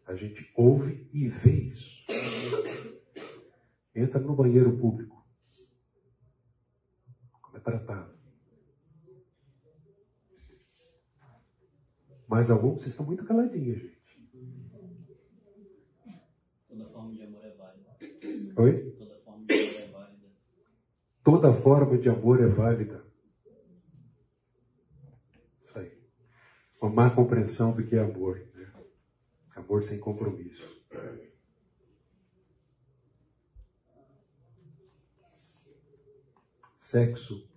A 0.06 0.16
gente 0.16 0.50
ouve 0.56 1.10
e 1.12 1.28
vê 1.28 1.52
isso. 1.52 2.06
Entra 3.94 4.22
no 4.22 4.34
banheiro 4.34 4.78
público. 4.78 5.28
Como 7.42 7.58
é 7.58 7.60
tratado. 7.60 8.18
Mais 12.30 12.50
algum? 12.50 12.76
Vocês 12.76 12.92
estão 12.92 13.06
muito 13.06 13.26
caladinhos, 13.26 13.82
gente. 13.82 13.98
Toda 16.68 16.90
forma 17.08 17.14
de 17.16 17.24
amor 17.24 17.46
é 17.46 17.52
válida. 17.52 17.98
Oi? 18.58 18.92
Toda 18.92 19.16
forma 19.20 19.46
de 19.46 19.54
amor 19.54 19.80
é 19.80 19.88
válida. 19.88 20.28
Toda 21.24 21.54
forma 21.54 21.98
de 21.98 22.10
amor 22.10 22.42
é 22.42 22.48
válida. 22.48 23.06
Isso 25.64 25.80
aí. 25.80 25.92
Uma 26.82 26.92
má 26.92 27.10
compreensão 27.10 27.76
do 27.76 27.86
que 27.86 27.96
é 27.96 28.00
amor. 28.00 28.46
Né? 28.54 28.72
Amor 29.56 29.84
sem 29.84 30.00
compromisso. 30.00 30.76
Sexo 36.78 37.50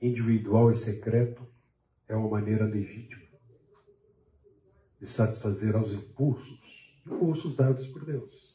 individual 0.00 0.70
e 0.70 0.76
secreto 0.76 1.44
é 2.06 2.14
uma 2.14 2.28
maneira 2.28 2.64
legítima 2.64 3.26
de 5.00 5.06
satisfazer 5.06 5.76
aos 5.76 5.92
impulsos, 5.92 6.75
impulsos 7.06 7.54
dados 7.54 7.86
por 7.86 8.04
Deus. 8.04 8.54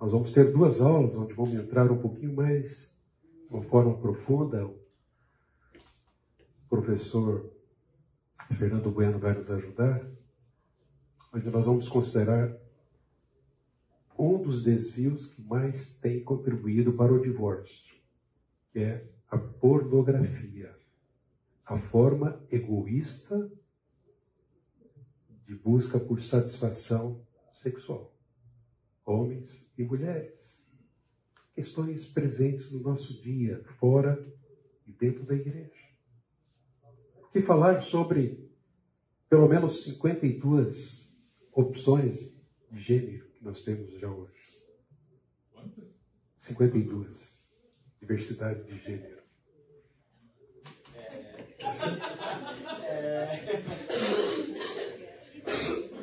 Nós 0.00 0.12
vamos 0.12 0.32
ter 0.32 0.50
duas 0.50 0.80
aulas 0.80 1.14
onde 1.14 1.34
vamos 1.34 1.52
entrar 1.52 1.90
um 1.92 1.98
pouquinho 1.98 2.34
mais, 2.34 2.98
de 3.46 3.54
uma 3.54 3.62
forma 3.62 3.98
profunda. 3.98 4.64
O 4.66 4.78
professor 6.70 7.52
Fernando 8.56 8.90
Bueno 8.90 9.18
vai 9.18 9.34
nos 9.34 9.50
ajudar, 9.50 10.10
onde 11.32 11.50
nós 11.50 11.66
vamos 11.66 11.88
considerar 11.88 12.56
um 14.18 14.42
dos 14.42 14.62
desvios 14.62 15.34
que 15.34 15.42
mais 15.42 15.94
tem 15.98 16.24
contribuído 16.24 16.94
para 16.94 17.12
o 17.12 17.20
divórcio, 17.20 17.94
que 18.72 18.78
é 18.78 19.06
a 19.30 19.36
pornografia, 19.36 20.74
a 21.64 21.78
forma 21.78 22.42
egoísta 22.50 23.50
de 25.50 25.56
busca 25.56 25.98
por 25.98 26.22
satisfação 26.22 27.26
sexual, 27.54 28.16
homens 29.04 29.68
e 29.76 29.82
mulheres. 29.82 30.38
questões 31.52 32.06
presentes 32.06 32.70
no 32.70 32.78
nosso 32.78 33.20
dia, 33.20 33.60
fora 33.80 34.24
e 34.86 34.92
dentro 34.92 35.24
da 35.24 35.34
igreja. 35.34 35.74
Que 37.32 37.42
falar 37.42 37.80
sobre 37.80 38.48
pelo 39.28 39.48
menos 39.48 39.82
52 39.82 41.20
opções 41.52 42.32
de 42.70 42.80
gênero 42.80 43.28
que 43.30 43.42
nós 43.42 43.64
temos 43.64 43.90
já 43.98 44.08
hoje. 44.08 44.62
52. 46.38 47.08
Diversidade 48.00 48.62
de 48.62 48.78
gênero. 48.78 49.20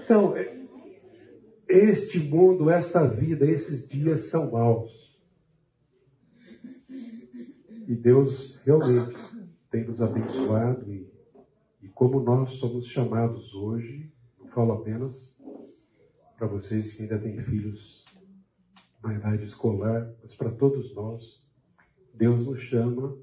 Então, 0.08 0.36
este 1.67 2.17
mundo, 2.17 2.70
esta 2.70 3.06
vida, 3.06 3.46
esses 3.46 3.86
dias 3.86 4.30
são 4.30 4.50
maus. 4.52 5.20
E 6.89 7.93
Deus 7.93 8.56
realmente 8.63 9.17
tem 9.70 9.84
nos 9.84 10.02
abençoado 10.02 10.89
e, 10.93 11.12
e 11.82 11.89
como 11.89 12.22
nós 12.22 12.54
somos 12.54 12.88
chamados 12.88 13.54
hoje, 13.54 14.10
não 14.39 14.48
falo 14.48 14.72
apenas 14.76 15.38
para 16.38 16.48
vocês 16.48 16.93
que 16.93 17.04
ainda 17.04 17.20
têm 17.20 17.43
filhos 17.43 18.06
na 19.04 19.13
idade 19.13 19.43
escolar, 19.43 20.10
mas 20.24 20.34
para 20.36 20.52
todos 20.52 20.96
nós, 20.96 21.46
Deus 22.13 22.46
nos 22.46 22.62
chama 22.62 23.13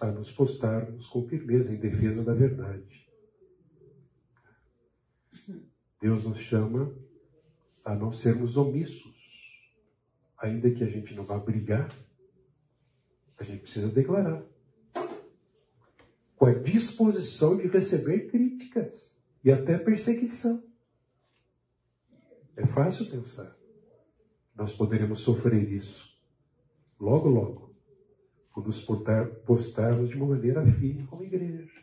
a 0.00 0.10
nos 0.10 0.32
postarmos 0.32 1.06
com 1.06 1.28
firmeza 1.28 1.72
em 1.72 1.78
defesa 1.78 2.24
da 2.24 2.34
verdade. 2.34 3.04
Deus 6.04 6.22
nos 6.22 6.38
chama 6.38 6.94
a 7.82 7.94
não 7.94 8.12
sermos 8.12 8.58
omissos. 8.58 9.14
Ainda 10.36 10.70
que 10.70 10.84
a 10.84 10.86
gente 10.86 11.14
não 11.14 11.24
vá 11.24 11.38
brigar, 11.38 11.90
a 13.38 13.42
gente 13.42 13.62
precisa 13.62 13.88
declarar. 13.88 14.44
Com 16.36 16.44
a 16.44 16.52
disposição 16.52 17.56
de 17.56 17.68
receber 17.68 18.30
críticas 18.30 19.18
e 19.42 19.50
até 19.50 19.78
perseguição. 19.78 20.62
É 22.54 22.66
fácil 22.66 23.06
pensar. 23.06 23.56
Nós 24.54 24.74
poderemos 24.74 25.20
sofrer 25.20 25.72
isso. 25.72 26.14
Logo, 27.00 27.30
logo. 27.30 27.74
Por 28.52 28.66
nos 28.66 28.82
postarmos 28.82 30.10
de 30.10 30.16
uma 30.16 30.36
maneira 30.36 30.66
firme 30.66 31.06
como 31.06 31.24
igreja. 31.24 31.82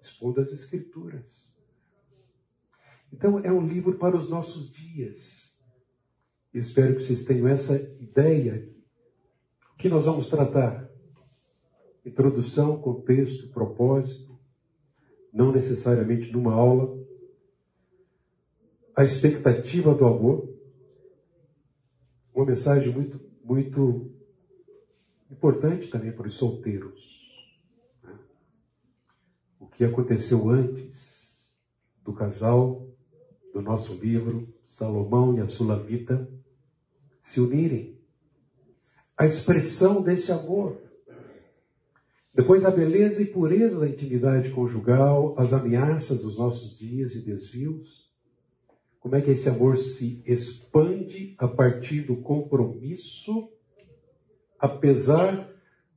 Expondo 0.00 0.40
as 0.40 0.52
Escrituras 0.52 1.49
então, 3.12 3.40
é 3.40 3.52
um 3.52 3.66
livro 3.66 3.98
para 3.98 4.16
os 4.16 4.28
nossos 4.28 4.72
dias. 4.72 5.50
Eu 6.54 6.60
espero 6.60 6.96
que 6.96 7.02
vocês 7.02 7.24
tenham 7.24 7.48
essa 7.48 7.76
ideia. 8.00 8.68
O 9.74 9.76
que 9.76 9.88
nós 9.88 10.04
vamos 10.04 10.28
tratar? 10.28 10.88
Introdução, 12.04 12.80
contexto, 12.80 13.48
propósito, 13.50 14.38
não 15.32 15.52
necessariamente 15.52 16.32
numa 16.32 16.52
aula. 16.52 16.98
A 18.96 19.04
expectativa 19.04 19.94
do 19.94 20.06
amor. 20.06 20.48
Uma 22.32 22.46
mensagem 22.46 22.92
muito, 22.92 23.20
muito 23.44 24.12
importante 25.30 25.88
também 25.88 26.12
para 26.12 26.28
os 26.28 26.34
solteiros. 26.34 27.10
O 29.58 29.66
que 29.66 29.84
aconteceu 29.84 30.48
antes 30.48 31.60
do 32.02 32.12
casal 32.12 32.89
do 33.52 33.60
nosso 33.60 33.94
livro, 33.94 34.48
Salomão 34.66 35.36
e 35.36 35.40
a 35.40 35.48
Sulamita, 35.48 36.28
se 37.22 37.40
unirem. 37.40 37.98
A 39.16 39.24
expressão 39.24 40.02
desse 40.02 40.32
amor. 40.32 40.80
Depois, 42.34 42.64
a 42.64 42.70
beleza 42.70 43.22
e 43.22 43.26
pureza 43.26 43.80
da 43.80 43.88
intimidade 43.88 44.50
conjugal, 44.50 45.34
as 45.38 45.52
ameaças 45.52 46.22
dos 46.22 46.38
nossos 46.38 46.78
dias 46.78 47.14
e 47.14 47.24
desvios. 47.24 48.08
Como 48.98 49.16
é 49.16 49.20
que 49.20 49.30
esse 49.30 49.48
amor 49.48 49.76
se 49.78 50.22
expande 50.26 51.34
a 51.38 51.48
partir 51.48 52.02
do 52.02 52.16
compromisso, 52.16 53.50
apesar 54.58 55.50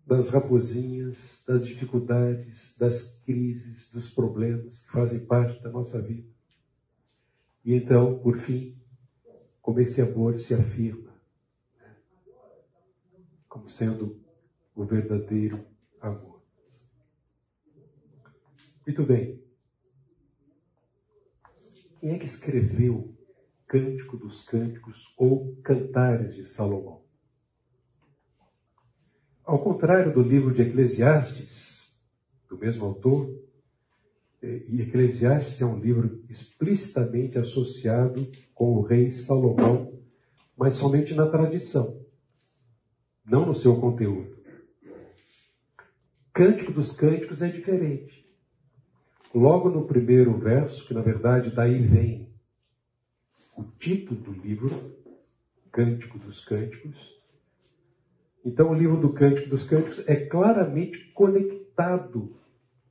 das 0.05 0.29
raposinhas, 0.29 1.41
das 1.47 1.65
dificuldades, 1.65 2.75
das 2.77 3.21
crises, 3.25 3.89
dos 3.91 4.13
problemas 4.13 4.81
que 4.81 4.91
fazem 4.91 5.25
parte 5.25 5.61
da 5.63 5.69
nossa 5.69 6.01
vida. 6.01 6.32
E 7.63 7.73
então, 7.73 8.19
por 8.19 8.37
fim, 8.37 8.77
como 9.61 9.79
esse 9.79 10.01
amor 10.01 10.37
se 10.37 10.53
afirma 10.53 11.13
né? 11.79 11.95
como 13.47 13.69
sendo 13.69 14.21
o 14.75 14.83
verdadeiro 14.83 15.65
amor. 16.01 16.41
Muito 18.85 19.03
bem. 19.05 19.41
Quem 21.99 22.11
é 22.11 22.19
que 22.19 22.25
escreveu 22.25 23.15
Cântico 23.65 24.17
dos 24.17 24.43
Cânticos 24.43 25.15
ou 25.17 25.55
Cantares 25.63 26.35
de 26.35 26.45
Salomão? 26.45 27.01
Ao 29.45 29.63
contrário 29.63 30.13
do 30.13 30.21
livro 30.21 30.53
de 30.53 30.61
Eclesiastes, 30.61 31.97
do 32.49 32.57
mesmo 32.57 32.85
autor, 32.85 33.42
e 34.43 34.81
Eclesiastes 34.81 35.61
é 35.61 35.65
um 35.65 35.79
livro 35.79 36.21
explicitamente 36.29 37.37
associado 37.37 38.29
com 38.53 38.73
o 38.73 38.81
rei 38.81 39.11
Salomão, 39.11 39.97
mas 40.57 40.73
somente 40.73 41.13
na 41.13 41.27
tradição, 41.27 42.05
não 43.25 43.45
no 43.45 43.55
seu 43.55 43.79
conteúdo. 43.79 44.37
Cântico 46.33 46.73
dos 46.73 46.91
Cânticos 46.91 47.41
é 47.41 47.47
diferente. 47.47 48.27
Logo 49.33 49.69
no 49.69 49.85
primeiro 49.85 50.37
verso, 50.37 50.85
que 50.85 50.93
na 50.93 51.01
verdade 51.01 51.49
daí 51.51 51.81
vem 51.81 52.27
o 53.55 53.63
título 53.63 54.19
do 54.19 54.31
livro, 54.31 54.69
Cântico 55.71 56.19
dos 56.19 56.43
Cânticos. 56.43 57.13
Então, 58.43 58.71
o 58.71 58.73
livro 58.73 58.97
do 58.97 59.13
Cântico 59.13 59.49
dos 59.49 59.63
Cânticos 59.63 60.07
é 60.07 60.15
claramente 60.15 61.11
conectado 61.13 62.35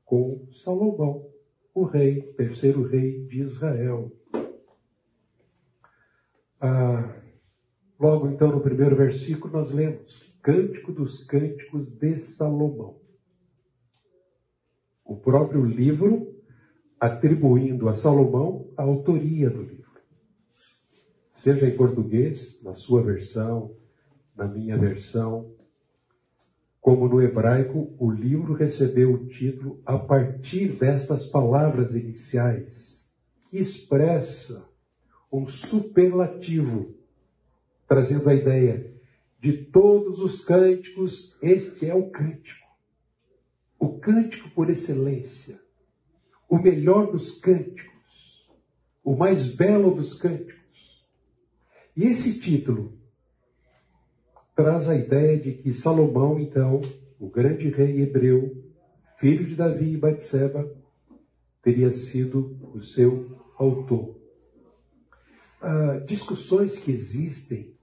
com 0.04 0.48
Salomão 0.52 1.31
o 1.74 1.85
rei, 1.85 2.22
terceiro 2.32 2.82
rei 2.82 3.24
de 3.26 3.40
Israel. 3.40 4.12
Ah, 6.61 7.20
logo 7.98 8.28
então, 8.28 8.52
no 8.52 8.61
primeiro 8.61 8.94
versículo, 8.94 9.52
nós 9.52 9.72
lemos: 9.72 10.37
Cântico 10.42 10.92
dos 10.92 11.24
Cânticos 11.24 11.88
de 11.88 12.18
Salomão. 12.18 13.00
O 15.04 15.16
próprio 15.16 15.64
livro 15.64 16.32
atribuindo 17.00 17.88
a 17.88 17.94
Salomão 17.94 18.70
a 18.76 18.82
autoria 18.82 19.50
do 19.50 19.62
livro. 19.62 20.00
Seja 21.32 21.66
em 21.66 21.76
português, 21.76 22.62
na 22.62 22.76
sua 22.76 23.02
versão, 23.02 23.74
na 24.37 24.46
minha 24.46 24.78
versão, 24.78 25.52
como 26.82 27.08
no 27.08 27.22
hebraico, 27.22 27.94
o 27.96 28.10
livro 28.10 28.54
recebeu 28.54 29.14
o 29.14 29.26
título 29.28 29.80
a 29.86 29.96
partir 29.96 30.72
destas 30.72 31.24
palavras 31.26 31.94
iniciais, 31.94 33.08
que 33.48 33.58
expressa 33.58 34.68
um 35.32 35.46
superlativo, 35.46 36.92
trazendo 37.86 38.28
a 38.28 38.34
ideia 38.34 38.92
de 39.38 39.52
todos 39.52 40.18
os 40.18 40.44
cânticos, 40.44 41.38
este 41.40 41.88
é 41.88 41.94
o 41.94 42.10
cântico. 42.10 42.66
O 43.78 44.00
cântico 44.00 44.50
por 44.50 44.68
excelência, 44.68 45.60
o 46.48 46.58
melhor 46.58 47.12
dos 47.12 47.38
cânticos, 47.40 48.50
o 49.04 49.14
mais 49.14 49.54
belo 49.54 49.94
dos 49.94 50.14
cânticos. 50.14 51.06
E 51.96 52.06
esse 52.06 52.40
título 52.40 53.00
traz 54.54 54.88
a 54.88 54.96
ideia 54.96 55.38
de 55.38 55.52
que 55.52 55.72
Salomão, 55.72 56.38
então, 56.38 56.80
o 57.18 57.28
grande 57.28 57.68
rei 57.68 58.02
hebreu, 58.02 58.62
filho 59.18 59.46
de 59.46 59.54
Davi 59.54 59.92
e 59.92 59.96
Batseba, 59.96 60.70
teria 61.62 61.90
sido 61.90 62.58
o 62.74 62.82
seu 62.82 63.38
autor. 63.56 64.20
Ah, 65.60 66.02
discussões 66.04 66.78
que 66.78 66.90
existem 66.90 67.76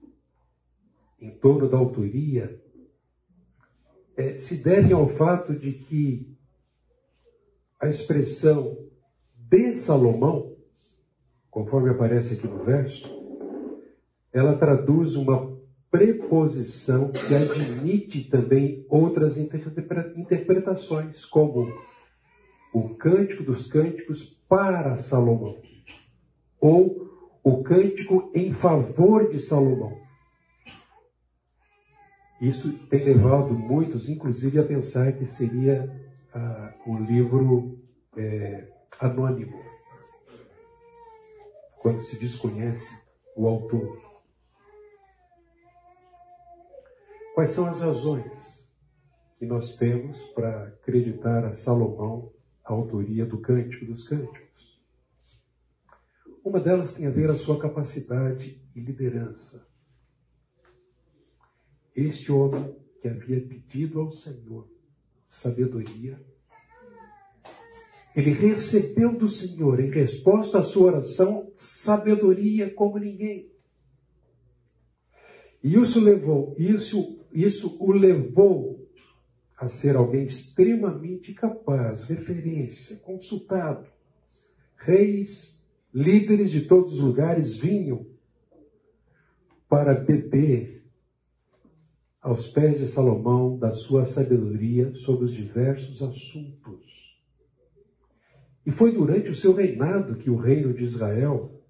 em 1.20 1.30
torno 1.30 1.68
da 1.68 1.78
autoria 1.78 2.60
é, 4.16 4.36
se 4.36 4.62
devem 4.62 4.92
ao 4.92 5.08
fato 5.08 5.54
de 5.54 5.72
que 5.72 6.36
a 7.80 7.88
expressão 7.88 8.76
de 9.34 9.72
Salomão, 9.72 10.54
conforme 11.50 11.88
aparece 11.88 12.34
aqui 12.34 12.46
no 12.46 12.62
verso, 12.62 13.08
ela 14.30 14.58
traduz 14.58 15.16
uma 15.16 15.49
preposição 15.90 17.10
que 17.10 17.34
admite 17.34 18.24
também 18.24 18.86
outras 18.88 19.36
interpretações, 19.36 21.24
como 21.24 21.72
o 22.72 22.94
cântico 22.94 23.42
dos 23.42 23.66
cânticos 23.66 24.22
para 24.48 24.96
Salomão, 24.96 25.60
ou 26.60 27.10
o 27.42 27.62
cântico 27.62 28.30
em 28.34 28.52
favor 28.52 29.28
de 29.30 29.40
Salomão. 29.40 29.98
Isso 32.40 32.72
tem 32.88 33.04
levado 33.04 33.52
muitos, 33.52 34.08
inclusive, 34.08 34.58
a 34.58 34.64
pensar 34.64 35.12
que 35.12 35.26
seria 35.26 35.90
ah, 36.32 36.74
um 36.86 37.04
livro 37.04 37.78
é, 38.16 38.68
anônimo, 38.98 39.60
quando 41.80 42.00
se 42.00 42.18
desconhece 42.18 42.90
o 43.36 43.46
autor. 43.46 44.09
Quais 47.34 47.52
são 47.52 47.66
as 47.66 47.80
razões 47.80 48.68
que 49.38 49.46
nós 49.46 49.76
temos 49.76 50.20
para 50.34 50.64
acreditar 50.68 51.44
a 51.44 51.54
Salomão 51.54 52.32
a 52.64 52.72
autoria 52.72 53.24
do 53.24 53.40
Cântico 53.40 53.86
dos 53.86 54.06
Cânticos? 54.06 54.80
Uma 56.44 56.60
delas 56.60 56.92
tem 56.92 57.06
a 57.06 57.10
ver 57.10 57.30
a 57.30 57.36
sua 57.36 57.58
capacidade 57.58 58.60
e 58.74 58.80
liderança. 58.80 59.66
Este 61.94 62.32
homem 62.32 62.74
que 63.00 63.08
havia 63.08 63.40
pedido 63.46 64.00
ao 64.00 64.12
Senhor 64.12 64.68
sabedoria, 65.28 66.20
ele 68.14 68.32
recebeu 68.32 69.16
do 69.16 69.28
Senhor, 69.28 69.78
em 69.80 69.90
resposta 69.90 70.58
à 70.58 70.62
sua 70.62 70.94
oração, 70.94 71.52
sabedoria 71.56 72.72
como 72.74 72.98
ninguém. 72.98 73.50
E 75.62 75.76
isso 75.76 76.00
levou, 76.00 76.56
isso, 76.58 77.19
isso 77.32 77.76
o 77.80 77.92
levou 77.92 78.88
a 79.56 79.68
ser 79.68 79.96
alguém 79.96 80.24
extremamente 80.24 81.34
capaz, 81.34 82.04
referência, 82.04 82.96
consultado. 83.00 83.86
Reis, 84.76 85.62
líderes 85.92 86.50
de 86.50 86.62
todos 86.62 86.94
os 86.94 87.00
lugares 87.00 87.56
vinham 87.56 88.06
para 89.68 89.94
beber 89.94 90.82
aos 92.20 92.46
pés 92.46 92.78
de 92.78 92.86
Salomão 92.86 93.58
da 93.58 93.72
sua 93.72 94.04
sabedoria 94.04 94.94
sobre 94.94 95.24
os 95.26 95.32
diversos 95.32 96.02
assuntos. 96.02 97.18
E 98.64 98.70
foi 98.70 98.92
durante 98.92 99.30
o 99.30 99.34
seu 99.34 99.54
reinado 99.54 100.16
que 100.16 100.30
o 100.30 100.36
reino 100.36 100.72
de 100.72 100.84
Israel, 100.84 101.62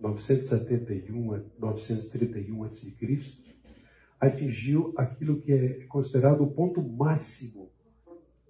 971 0.00 1.34
a 1.34 1.42
931 1.58 2.64
a.C., 2.64 2.92
atingiu 4.22 4.94
aquilo 4.96 5.40
que 5.40 5.52
é 5.52 5.84
considerado 5.86 6.44
o 6.44 6.52
ponto 6.52 6.80
máximo 6.80 7.72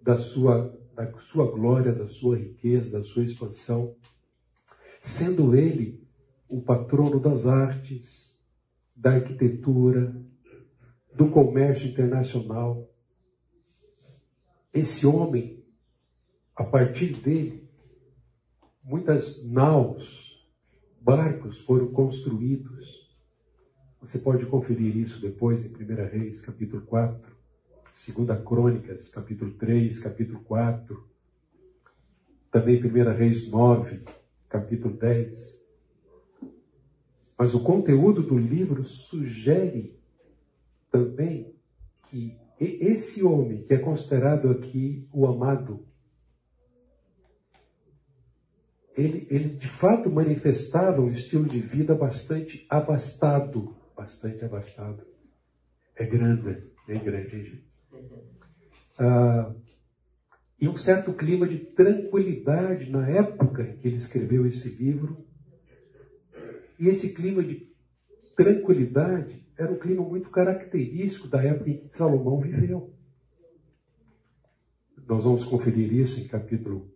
da 0.02 0.18
sua, 0.18 0.78
da 0.94 1.10
sua 1.18 1.50
glória, 1.50 1.94
da 1.94 2.06
sua 2.06 2.36
riqueza, 2.36 2.98
da 2.98 3.02
sua 3.02 3.24
expansão, 3.24 3.96
sendo 5.00 5.56
ele 5.56 6.06
o 6.46 6.60
patrono 6.60 7.18
das 7.18 7.46
artes, 7.46 8.38
da 8.94 9.14
arquitetura, 9.14 10.14
do 11.14 11.30
comércio 11.30 11.88
internacional. 11.88 12.86
Esse 14.74 15.06
homem, 15.06 15.64
a 16.54 16.64
partir 16.64 17.16
dele, 17.16 17.66
muitas 18.84 19.42
naus, 19.50 20.46
barcos 21.00 21.60
foram 21.60 21.90
construídos. 21.92 23.01
Você 24.02 24.18
pode 24.18 24.44
conferir 24.46 24.96
isso 24.96 25.20
depois 25.20 25.64
em 25.64 25.68
1 25.68 25.94
Reis, 26.10 26.40
capítulo 26.40 26.82
4, 26.82 27.36
2 28.16 28.44
Crônicas, 28.44 29.08
capítulo 29.08 29.52
3, 29.52 29.96
capítulo 30.00 30.40
4, 30.40 31.08
também 32.50 32.82
1 32.84 33.16
Reis 33.16 33.48
9, 33.48 34.02
capítulo 34.48 34.96
10. 34.96 35.64
Mas 37.38 37.54
o 37.54 37.62
conteúdo 37.62 38.24
do 38.24 38.36
livro 38.36 38.82
sugere 38.84 39.96
também 40.90 41.54
que 42.10 42.36
esse 42.58 43.22
homem, 43.22 43.62
que 43.62 43.74
é 43.74 43.78
considerado 43.78 44.50
aqui 44.50 45.06
o 45.12 45.28
amado, 45.28 45.86
ele, 48.96 49.28
ele 49.30 49.50
de 49.50 49.68
fato 49.68 50.10
manifestava 50.10 51.00
um 51.00 51.12
estilo 51.12 51.44
de 51.44 51.60
vida 51.60 51.94
bastante 51.94 52.66
abastado. 52.68 53.80
Bastante 54.02 54.44
abastado. 54.44 55.06
É 55.94 56.04
grande, 56.04 56.64
bem 56.88 57.04
grande, 57.04 57.28
gente? 57.30 57.64
Ah, 58.98 59.54
e 60.60 60.66
um 60.66 60.76
certo 60.76 61.12
clima 61.12 61.46
de 61.46 61.58
tranquilidade 61.58 62.90
na 62.90 63.08
época 63.08 63.62
em 63.62 63.76
que 63.76 63.86
ele 63.86 63.98
escreveu 63.98 64.44
esse 64.44 64.70
livro. 64.70 65.24
E 66.80 66.88
esse 66.88 67.14
clima 67.14 67.44
de 67.44 67.72
tranquilidade 68.36 69.46
era 69.56 69.70
um 69.70 69.78
clima 69.78 70.02
muito 70.02 70.30
característico 70.30 71.28
da 71.28 71.40
época 71.40 71.70
em 71.70 71.86
que 71.86 71.96
Salomão 71.96 72.40
viveu. 72.40 72.92
Nós 75.06 75.22
vamos 75.22 75.44
conferir 75.44 75.92
isso 75.92 76.18
em 76.18 76.26
capítulo, 76.26 76.92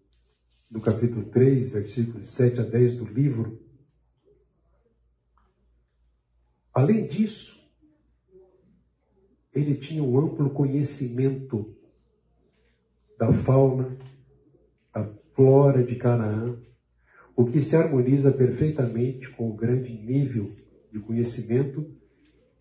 no 0.68 0.80
capítulo 0.80 1.26
3, 1.26 1.70
versículos 1.70 2.32
7 2.32 2.62
a 2.62 2.64
10 2.64 2.96
do 2.96 3.04
livro. 3.04 3.64
Além 6.76 7.06
disso, 7.06 7.58
ele 9.54 9.76
tinha 9.76 10.02
um 10.02 10.18
amplo 10.18 10.50
conhecimento 10.50 11.74
da 13.18 13.32
fauna, 13.32 13.96
da 14.92 15.10
flora 15.32 15.82
de 15.82 15.96
Canaã, 15.96 16.54
o 17.34 17.46
que 17.46 17.62
se 17.62 17.74
harmoniza 17.74 18.30
perfeitamente 18.30 19.26
com 19.30 19.48
o 19.48 19.56
grande 19.56 19.90
nível 19.90 20.52
de 20.92 21.00
conhecimento 21.00 21.96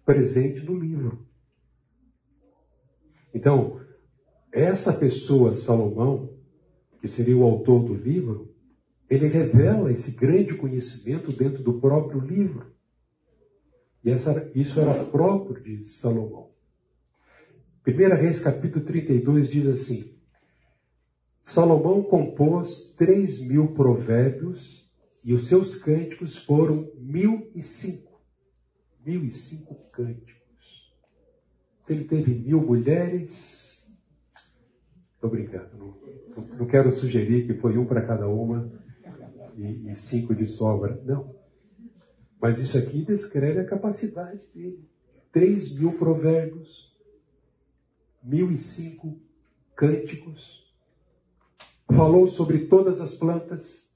presente 0.05 0.61
no 0.61 0.79
livro. 0.79 1.27
Então, 3.33 3.81
essa 4.49 4.93
pessoa, 4.93 5.55
Salomão, 5.55 6.39
que 7.01 7.07
seria 7.09 7.35
o 7.35 7.43
autor 7.43 7.83
do 7.83 7.93
livro, 7.93 8.55
ele 9.09 9.27
revela 9.27 9.91
esse 9.91 10.11
grande 10.11 10.55
conhecimento 10.55 11.33
dentro 11.33 11.61
do 11.61 11.81
próprio 11.81 12.21
livro. 12.21 12.73
E 14.05 14.11
essa, 14.11 14.51
isso 14.53 14.79
era 14.79 15.03
próprio 15.03 15.61
de 15.61 15.85
Salomão. 15.89 16.51
1 17.85 18.15
Reis 18.15 18.39
capítulo 18.39 18.85
32 18.85 19.49
diz 19.49 19.67
assim: 19.67 20.15
Salomão 21.43 22.03
compôs 22.03 22.93
três 22.95 23.41
mil 23.41 23.73
provérbios 23.73 24.87
e 25.23 25.33
os 25.33 25.47
seus 25.47 25.75
cânticos 25.75 26.37
foram 26.37 26.89
mil 26.97 27.51
e 27.55 27.63
cinco 27.63 28.15
mil 29.05 29.23
e 29.23 29.31
cinco 29.31 29.75
cânticos. 29.91 30.93
Ele 31.87 32.03
teve 32.05 32.33
mil 32.33 32.59
mulheres, 32.59 33.87
estou 35.13 35.29
brincando, 35.29 35.77
não, 35.77 36.57
não, 36.57 36.65
quero 36.65 36.91
sugerir 36.91 37.45
que 37.45 37.53
foi 37.53 37.77
um 37.77 37.85
para 37.85 38.01
cada 38.01 38.27
uma 38.27 38.71
e, 39.55 39.91
e 39.91 39.95
cinco 39.95 40.33
de 40.33 40.47
sobra, 40.47 40.99
não. 41.05 41.35
Mas 42.45 42.59
isso 42.59 42.77
aqui 42.77 43.01
descreve 43.01 43.59
a 43.59 43.65
capacidade 43.65 44.39
dele. 44.53 44.87
Três 45.31 45.73
mil 45.73 45.93
provérbios, 45.93 46.95
mil 48.23 48.51
e 48.51 48.57
cinco 48.59 49.17
cânticos, 49.75 50.63
falou 51.89 52.27
sobre 52.27 52.67
todas 52.67 53.01
as 53.01 53.15
plantas, 53.15 53.89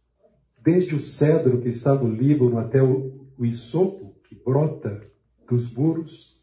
desde 0.64 0.96
o 0.96 1.00
cedro 1.00 1.62
que 1.62 1.70
está 1.70 1.94
no 1.94 2.10
Líbano 2.12 2.58
até 2.58 2.82
o, 2.82 3.24
isopo, 3.40 4.16
que 4.24 4.34
brota 4.34 5.00
dos 5.48 5.72
muros. 5.72 6.36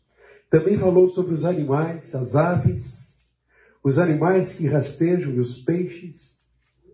Também 0.49 0.79
falou 0.79 1.09
sobre 1.09 1.35
os 1.35 1.45
animais, 1.45 2.15
as 2.15 2.37
aves, 2.37 3.19
os 3.83 3.99
animais 3.99 4.55
que 4.55 4.69
rastejam 4.69 5.33
e 5.33 5.41
os 5.41 5.61
peixes. 5.65 6.39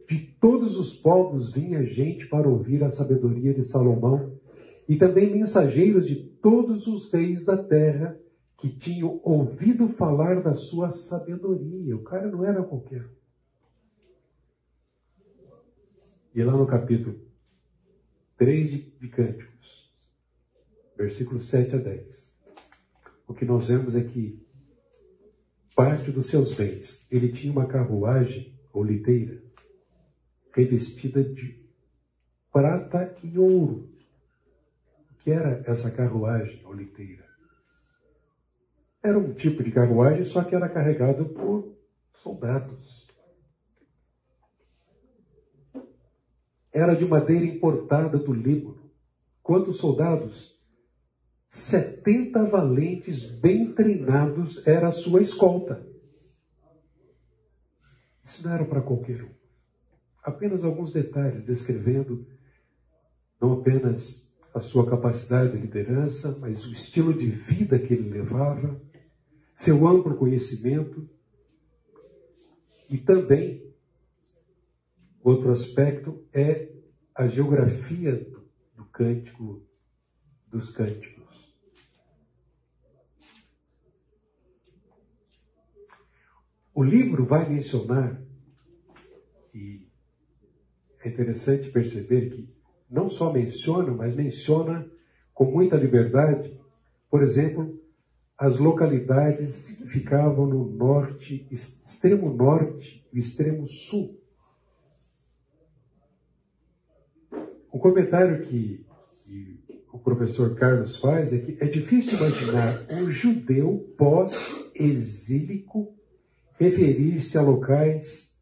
De 0.08 0.18
todos 0.40 0.78
os 0.78 0.94
povos 0.94 1.52
vinha 1.52 1.84
gente 1.84 2.26
para 2.28 2.48
ouvir 2.48 2.82
a 2.82 2.90
sabedoria 2.90 3.52
de 3.52 3.62
Salomão, 3.62 4.31
e 4.88 4.96
também 4.96 5.30
mensageiros 5.30 6.06
de 6.06 6.16
todos 6.16 6.86
os 6.86 7.12
reis 7.12 7.44
da 7.44 7.56
terra 7.56 8.18
que 8.58 8.68
tinham 8.68 9.20
ouvido 9.22 9.88
falar 9.88 10.42
da 10.42 10.54
sua 10.54 10.90
sabedoria. 10.90 11.96
O 11.96 12.02
cara 12.02 12.28
não 12.28 12.44
era 12.44 12.62
qualquer. 12.62 13.08
E 16.34 16.42
lá 16.42 16.52
no 16.52 16.66
capítulo 16.66 17.20
3 18.36 18.70
de, 18.70 18.90
de 18.98 19.08
Cântico, 19.08 19.52
versículos 20.96 21.48
7 21.48 21.76
a 21.76 21.78
10. 21.78 22.32
O 23.26 23.34
que 23.34 23.44
nós 23.44 23.68
vemos 23.68 23.94
é 23.94 24.02
que 24.02 24.40
parte 25.74 26.10
dos 26.10 26.26
seus 26.26 26.54
bens, 26.54 27.06
ele 27.10 27.32
tinha 27.32 27.52
uma 27.52 27.66
carruagem 27.66 28.58
ou 28.72 28.84
liteira 28.84 29.42
revestida 30.54 31.22
de 31.22 31.62
prata 32.52 33.16
e 33.22 33.38
ouro. 33.38 33.91
Que 35.22 35.30
era 35.30 35.62
essa 35.66 35.88
carruagem 35.90 36.64
ou 36.64 36.72
liteira? 36.72 37.24
Era 39.00 39.16
um 39.18 39.32
tipo 39.34 39.62
de 39.62 39.70
carruagem, 39.70 40.24
só 40.24 40.42
que 40.42 40.54
era 40.54 40.68
carregado 40.68 41.26
por 41.26 41.76
soldados. 42.14 43.06
Era 46.72 46.96
de 46.96 47.04
madeira 47.04 47.46
importada 47.46 48.18
do 48.18 48.32
Líbano. 48.32 48.90
Quantos 49.42 49.76
soldados 49.76 50.60
70 51.48 52.44
valentes 52.46 53.24
bem 53.24 53.72
treinados 53.74 54.66
era 54.66 54.88
a 54.88 54.92
sua 54.92 55.20
escolta. 55.20 55.86
Isso 58.24 58.42
não 58.42 58.54
era 58.54 58.64
para 58.64 58.80
qualquer 58.80 59.22
um. 59.22 59.30
Apenas 60.22 60.64
alguns 60.64 60.92
detalhes 60.92 61.44
descrevendo 61.44 62.26
não 63.40 63.52
apenas 63.52 64.31
a 64.54 64.60
sua 64.60 64.88
capacidade 64.88 65.52
de 65.52 65.58
liderança, 65.58 66.36
mas 66.38 66.66
o 66.66 66.72
estilo 66.72 67.14
de 67.14 67.26
vida 67.30 67.78
que 67.78 67.94
ele 67.94 68.10
levava, 68.10 68.80
seu 69.54 69.86
amplo 69.86 70.16
conhecimento 70.16 71.08
e 72.88 72.98
também 72.98 73.72
outro 75.22 75.50
aspecto 75.50 76.26
é 76.32 76.70
a 77.14 77.26
geografia 77.26 78.16
do, 78.16 78.84
cântico 78.92 79.66
dos 80.48 80.70
cânticos. 80.70 81.22
O 86.74 86.82
livro 86.82 87.24
vai 87.24 87.48
mencionar, 87.48 88.22
e 89.54 89.88
é 91.00 91.08
interessante 91.08 91.70
perceber 91.70 92.30
que 92.30 92.61
não 92.92 93.08
só 93.08 93.32
menciona, 93.32 93.90
mas 93.90 94.14
menciona 94.14 94.86
com 95.32 95.50
muita 95.50 95.76
liberdade, 95.76 96.54
por 97.10 97.22
exemplo, 97.22 97.80
as 98.36 98.58
localidades 98.58 99.70
que 99.72 99.86
ficavam 99.86 100.46
no 100.46 100.70
norte, 100.70 101.46
extremo 101.50 102.34
norte 102.34 103.02
e 103.12 103.18
extremo 103.18 103.66
sul. 103.66 104.20
Um 107.72 107.78
comentário 107.78 108.46
que, 108.46 108.84
que 109.24 109.58
o 109.90 109.98
professor 109.98 110.54
Carlos 110.54 110.96
faz 110.96 111.32
é 111.32 111.38
que 111.38 111.56
é 111.62 111.66
difícil 111.66 112.18
imaginar 112.18 112.84
um 112.90 113.10
judeu 113.10 113.94
pós-exílico 113.96 115.94
referir-se 116.58 117.38
a 117.38 117.42
locais 117.42 118.38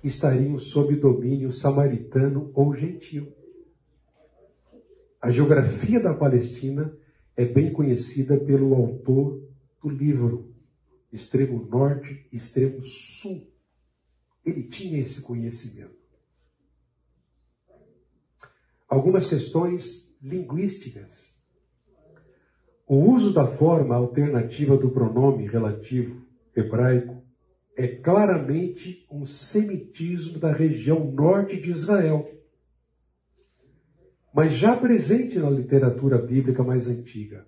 que 0.00 0.08
estariam 0.08 0.58
sob 0.58 0.94
domínio 0.96 1.50
samaritano 1.52 2.50
ou 2.54 2.74
gentil. 2.74 3.35
A 5.20 5.30
geografia 5.30 6.00
da 6.00 6.14
Palestina 6.14 6.96
é 7.36 7.44
bem 7.44 7.72
conhecida 7.72 8.38
pelo 8.38 8.74
autor 8.74 9.42
do 9.82 9.88
livro, 9.88 10.54
extremo 11.12 11.66
norte 11.66 12.26
extremo 12.32 12.82
sul. 12.84 13.46
Ele 14.44 14.64
tinha 14.64 15.00
esse 15.00 15.20
conhecimento. 15.22 15.96
Algumas 18.88 19.26
questões 19.28 20.16
linguísticas. 20.22 21.34
O 22.86 22.96
uso 22.96 23.32
da 23.32 23.46
forma 23.46 23.96
alternativa 23.96 24.76
do 24.76 24.90
pronome 24.90 25.46
relativo 25.48 26.24
hebraico 26.54 27.22
é 27.76 27.88
claramente 27.88 29.04
um 29.10 29.26
semitismo 29.26 30.38
da 30.38 30.52
região 30.52 31.10
norte 31.10 31.60
de 31.60 31.68
Israel, 31.68 32.30
mas 34.36 34.52
já 34.52 34.76
presente 34.76 35.38
na 35.38 35.48
literatura 35.48 36.18
bíblica 36.18 36.62
mais 36.62 36.86
antiga. 36.86 37.46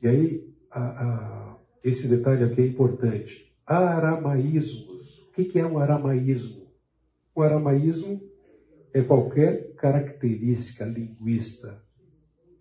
E 0.00 0.06
aí, 0.06 0.48
a, 0.70 0.80
a, 0.80 1.56
esse 1.82 2.06
detalhe 2.06 2.44
aqui 2.44 2.60
é 2.60 2.66
importante. 2.68 3.52
Aramaísmos. 3.66 5.18
O 5.26 5.32
que, 5.32 5.58
é 5.58 5.66
um 5.66 5.80
aramaísmo? 5.80 6.70
O 7.34 7.42
aramaísmo 7.42 8.20
é 8.94 9.02
qualquer 9.02 9.74
característica 9.74 10.84
linguista, 10.84 11.82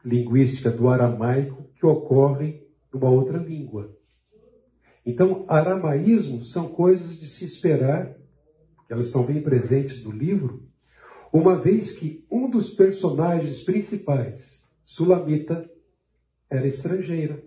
linguística 0.04 0.72
do 0.72 0.90
aramaico 0.90 1.70
que 1.76 1.86
ocorre 1.86 2.64
numa 2.92 3.12
outra 3.12 3.38
língua. 3.38 3.96
Então, 5.06 5.46
aramaísmos 5.48 6.52
são 6.52 6.70
coisas 6.70 7.20
de 7.20 7.28
se 7.28 7.46
esperar, 7.46 8.18
elas 8.90 9.06
estão 9.06 9.24
bem 9.24 9.40
presentes 9.40 10.04
no 10.04 10.10
livro, 10.10 10.68
uma 11.32 11.58
vez 11.58 11.92
que 11.98 12.26
um 12.32 12.50
dos 12.50 12.72
personagens 12.72 13.62
principais, 13.62 14.68
Sulamita, 14.86 15.70
era 16.50 16.68
estrangeira. 16.68 17.44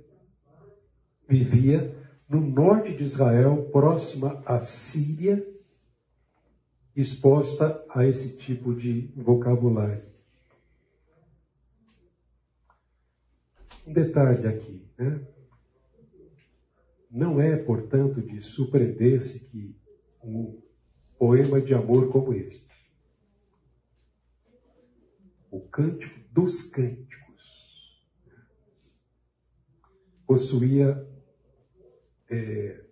Vivia 1.28 1.96
no 2.28 2.40
norte 2.40 2.94
de 2.96 3.02
Israel, 3.02 3.68
próxima 3.72 4.42
à 4.46 4.60
Síria, 4.60 5.46
exposta 6.94 7.84
a 7.90 8.06
esse 8.06 8.36
tipo 8.36 8.74
de 8.74 9.12
vocabulário. 9.16 10.04
Um 13.86 13.92
detalhe 13.92 14.46
aqui, 14.46 14.86
né? 14.96 15.20
Não 17.10 17.40
é, 17.40 17.56
portanto, 17.56 18.22
de 18.22 18.40
surpreender-se 18.40 19.40
que 19.46 19.76
um 20.22 20.62
poema 21.18 21.60
de 21.60 21.74
amor 21.74 22.10
como 22.10 22.32
este, 22.32 22.66
o 25.52 25.60
Cântico 25.60 26.18
dos 26.32 26.62
Cânticos, 26.62 28.02
possuía, 30.26 31.06
é, 32.30 32.82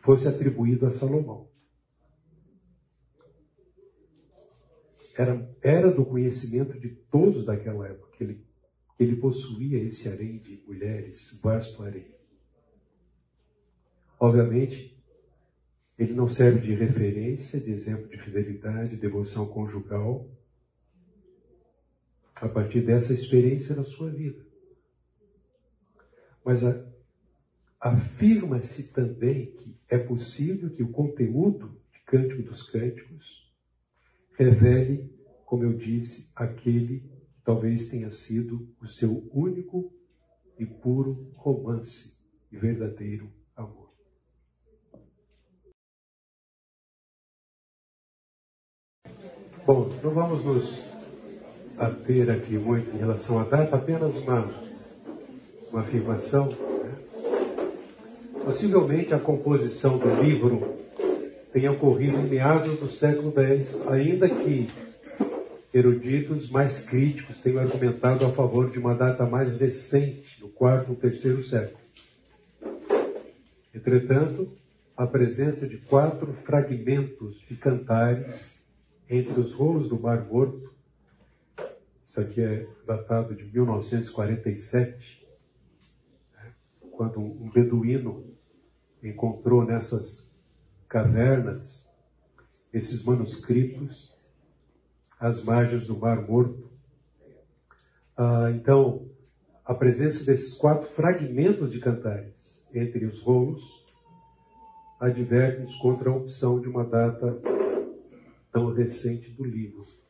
fosse 0.00 0.28
atribuído 0.28 0.86
a 0.86 0.92
Salomão. 0.92 1.50
Era, 5.18 5.56
era 5.60 5.90
do 5.90 6.04
conhecimento 6.04 6.78
de 6.78 6.90
todos 6.90 7.44
daquela 7.44 7.88
época 7.88 8.16
que 8.16 8.22
ele, 8.22 8.46
ele 8.96 9.16
possuía 9.16 9.82
esse 9.82 10.08
harém 10.08 10.38
de 10.38 10.62
mulheres, 10.64 11.40
vasto 11.42 11.82
harém. 11.82 12.14
Obviamente, 14.20 14.96
ele 15.98 16.12
não 16.12 16.28
serve 16.28 16.60
de 16.60 16.72
referência, 16.72 17.60
de 17.60 17.72
exemplo 17.72 18.08
de 18.08 18.16
fidelidade, 18.16 18.96
devoção 18.96 19.48
conjugal, 19.48 20.30
a 22.34 22.48
partir 22.48 22.82
dessa 22.82 23.12
experiência 23.12 23.76
na 23.76 23.84
sua 23.84 24.10
vida. 24.10 24.44
Mas 26.44 26.62
afirma-se 27.80 28.92
também 28.92 29.52
que 29.52 29.76
é 29.88 29.98
possível 29.98 30.70
que 30.70 30.82
o 30.82 30.90
conteúdo 30.90 31.80
de 31.92 32.00
Cântico 32.00 32.42
dos 32.42 32.62
Cânticos 32.62 33.52
revele, 34.36 35.10
como 35.46 35.64
eu 35.64 35.74
disse, 35.74 36.30
aquele 36.34 37.00
que 37.00 37.42
talvez 37.44 37.88
tenha 37.88 38.10
sido 38.10 38.68
o 38.80 38.86
seu 38.86 39.28
único 39.32 39.92
e 40.58 40.66
puro 40.66 41.30
romance 41.36 42.16
e 42.50 42.56
verdadeiro 42.56 43.32
amor. 43.56 43.92
Bom, 49.66 49.88
não 50.02 50.10
vamos 50.12 50.44
nos 50.44 50.93
ater 51.78 52.30
aqui 52.30 52.54
muito 52.54 52.94
em 52.94 52.98
relação 52.98 53.38
à 53.40 53.44
data, 53.44 53.76
apenas 53.76 54.14
uma, 54.16 54.48
uma 55.70 55.80
afirmação. 55.80 56.48
Né? 56.48 56.92
Possivelmente 58.44 59.14
a 59.14 59.18
composição 59.18 59.98
do 59.98 60.22
livro 60.22 60.76
tenha 61.52 61.70
ocorrido 61.72 62.18
em 62.18 62.24
meados 62.24 62.78
do 62.78 62.88
século 62.88 63.32
X, 63.36 63.80
ainda 63.88 64.28
que 64.28 64.68
eruditos 65.72 66.50
mais 66.50 66.84
críticos 66.84 67.40
tenham 67.40 67.60
argumentado 67.60 68.26
a 68.26 68.30
favor 68.30 68.70
de 68.70 68.78
uma 68.78 68.94
data 68.94 69.26
mais 69.26 69.58
recente, 69.58 70.40
no 70.40 70.48
quarto 70.48 70.90
ou 70.90 70.96
terceiro 70.96 71.42
século. 71.42 71.78
Entretanto, 73.74 74.52
a 74.96 75.06
presença 75.06 75.66
de 75.66 75.76
quatro 75.78 76.32
fragmentos 76.44 77.40
de 77.48 77.56
cantares 77.56 78.54
entre 79.10 79.40
os 79.40 79.52
rolos 79.52 79.88
do 79.88 79.98
Mar 79.98 80.24
Morto, 80.24 80.73
isso 82.14 82.20
aqui 82.20 82.40
é 82.40 82.68
datado 82.86 83.34
de 83.34 83.42
1947, 83.42 85.26
né, 86.32 86.54
quando 86.92 87.18
um 87.18 87.50
beduíno 87.50 88.24
encontrou 89.02 89.64
nessas 89.64 90.32
cavernas 90.88 91.92
esses 92.72 93.04
manuscritos 93.04 94.16
às 95.18 95.42
margens 95.42 95.88
do 95.88 95.98
Mar 95.98 96.22
Morto. 96.22 96.70
Ah, 98.16 98.52
então, 98.54 99.08
a 99.64 99.74
presença 99.74 100.24
desses 100.24 100.54
quatro 100.54 100.88
fragmentos 100.90 101.72
de 101.72 101.80
cantares 101.80 102.64
entre 102.72 103.06
os 103.06 103.20
rolos 103.22 103.84
adverte-nos 105.00 105.74
contra 105.78 106.10
a 106.10 106.14
opção 106.14 106.60
de 106.60 106.68
uma 106.68 106.84
data 106.84 107.42
tão 108.52 108.72
recente 108.72 109.30
do 109.30 109.42
livro. 109.42 110.03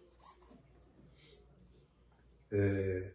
É, 2.57 3.11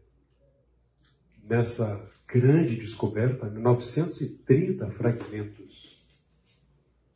nessa 1.43 2.05
grande 2.27 2.75
descoberta, 2.75 3.49
930 3.49 4.91
fragmentos 4.91 6.03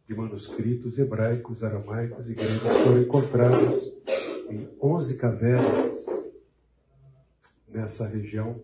de 0.08 0.16
manuscritos 0.16 0.98
hebraicos, 0.98 1.66
aramaicos 1.66 2.30
e 2.30 2.34
gregos 2.34 2.62
foram 2.62 3.02
encontrados 3.02 3.94
em 4.50 4.70
11 4.82 5.18
cavernas 5.18 6.06
nessa 7.68 8.08
região, 8.08 8.64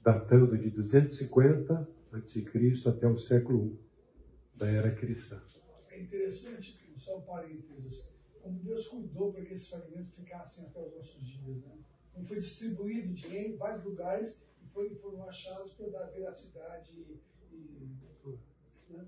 datando 0.00 0.56
de 0.56 0.70
250 0.70 1.88
a.C. 2.12 2.88
até 2.88 3.08
o 3.08 3.18
século 3.18 3.66
I 3.66 4.58
da 4.58 4.70
era 4.70 4.94
cristã. 4.94 5.42
É 5.90 6.00
interessante, 6.00 6.78
só 6.96 7.18
um 7.18 7.22
parênteses, 7.22 8.06
como 8.40 8.60
Deus 8.60 8.86
cuidou 8.86 9.32
para 9.32 9.44
que 9.44 9.52
esses 9.52 9.66
fragmentos 9.66 10.14
ficassem 10.14 10.64
até 10.64 10.80
os 10.80 10.94
nossos 10.94 11.26
dias. 11.26 11.56
Né? 11.64 11.72
Como 12.12 12.26
foi 12.26 12.38
distribuído 12.38 13.12
dinheiro 13.14 13.54
em 13.54 13.56
vários 13.56 13.84
lugares 13.84 14.38
e 14.62 14.66
foi, 14.68 14.94
foram 14.96 15.26
achados 15.26 15.72
para 15.72 15.88
dar 15.88 16.06
veracidade 16.10 16.92
e. 16.92 17.18
e 17.50 18.92
né? 18.92 19.06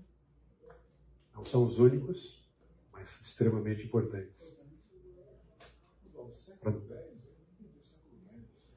Não 1.33 1.45
são 1.45 1.63
os 1.63 1.77
únicos, 1.77 2.43
mas 2.91 3.07
extremamente 3.23 3.85
importantes. 3.85 4.57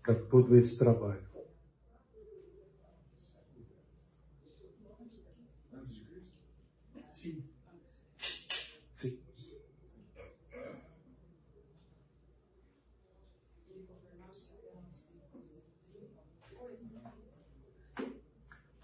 Para 0.02 0.14
todo 0.14 0.56
esse 0.56 0.76
trabalho. 0.76 1.22
Sim. 7.14 7.42
Sim. 8.94 9.12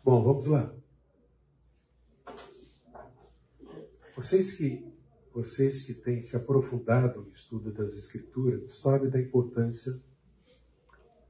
Bom, 0.04 0.22
vamos 0.22 0.46
lá. 0.48 0.70
Vocês 4.14 4.52
que, 4.52 4.86
vocês 5.32 5.86
que 5.86 5.94
têm 5.94 6.22
se 6.22 6.36
aprofundado 6.36 7.22
no 7.22 7.32
estudo 7.32 7.72
das 7.72 7.94
Escrituras 7.94 8.78
sabem 8.78 9.08
da 9.08 9.18
importância 9.18 9.98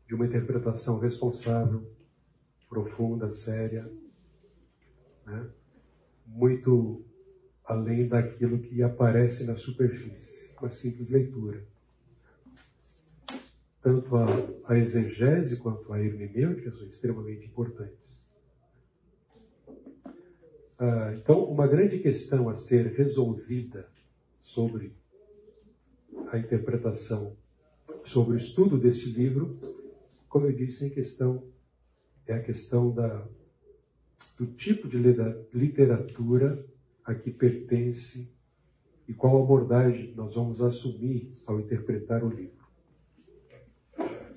de 0.08 0.14
uma 0.16 0.26
interpretação 0.26 0.98
responsável, 0.98 1.88
profunda, 2.68 3.30
séria, 3.30 3.88
né? 5.24 5.48
muito 6.26 7.04
além 7.64 8.08
daquilo 8.08 8.58
que 8.58 8.82
aparece 8.82 9.44
na 9.44 9.56
superfície, 9.56 10.52
uma 10.60 10.72
simples 10.72 11.10
leitura. 11.10 11.64
Tanto 13.80 14.16
a, 14.16 14.26
a 14.64 14.76
exegese 14.76 15.58
quanto 15.58 15.92
a 15.92 16.00
hermenêutica 16.00 16.72
são 16.72 16.88
extremamente 16.88 17.46
importantes. 17.46 18.03
Ah, 20.78 21.14
então, 21.16 21.44
uma 21.44 21.66
grande 21.66 21.98
questão 21.98 22.48
a 22.48 22.56
ser 22.56 22.94
resolvida 22.94 23.88
sobre 24.42 24.92
a 26.30 26.38
interpretação, 26.38 27.36
sobre 28.04 28.34
o 28.34 28.36
estudo 28.36 28.76
deste 28.76 29.10
livro, 29.10 29.58
como 30.28 30.46
eu 30.46 30.52
disse, 30.52 30.86
em 30.86 30.90
questão 30.90 31.44
é 32.26 32.34
a 32.34 32.42
questão 32.42 32.90
da, 32.90 33.26
do 34.36 34.46
tipo 34.46 34.88
de 34.88 34.98
literatura 35.52 36.64
a 37.04 37.14
que 37.14 37.30
pertence 37.30 38.28
e 39.06 39.12
qual 39.12 39.42
abordagem 39.42 40.14
nós 40.14 40.34
vamos 40.34 40.60
assumir 40.60 41.30
ao 41.46 41.60
interpretar 41.60 42.24
o 42.24 42.30
livro. 42.30 42.64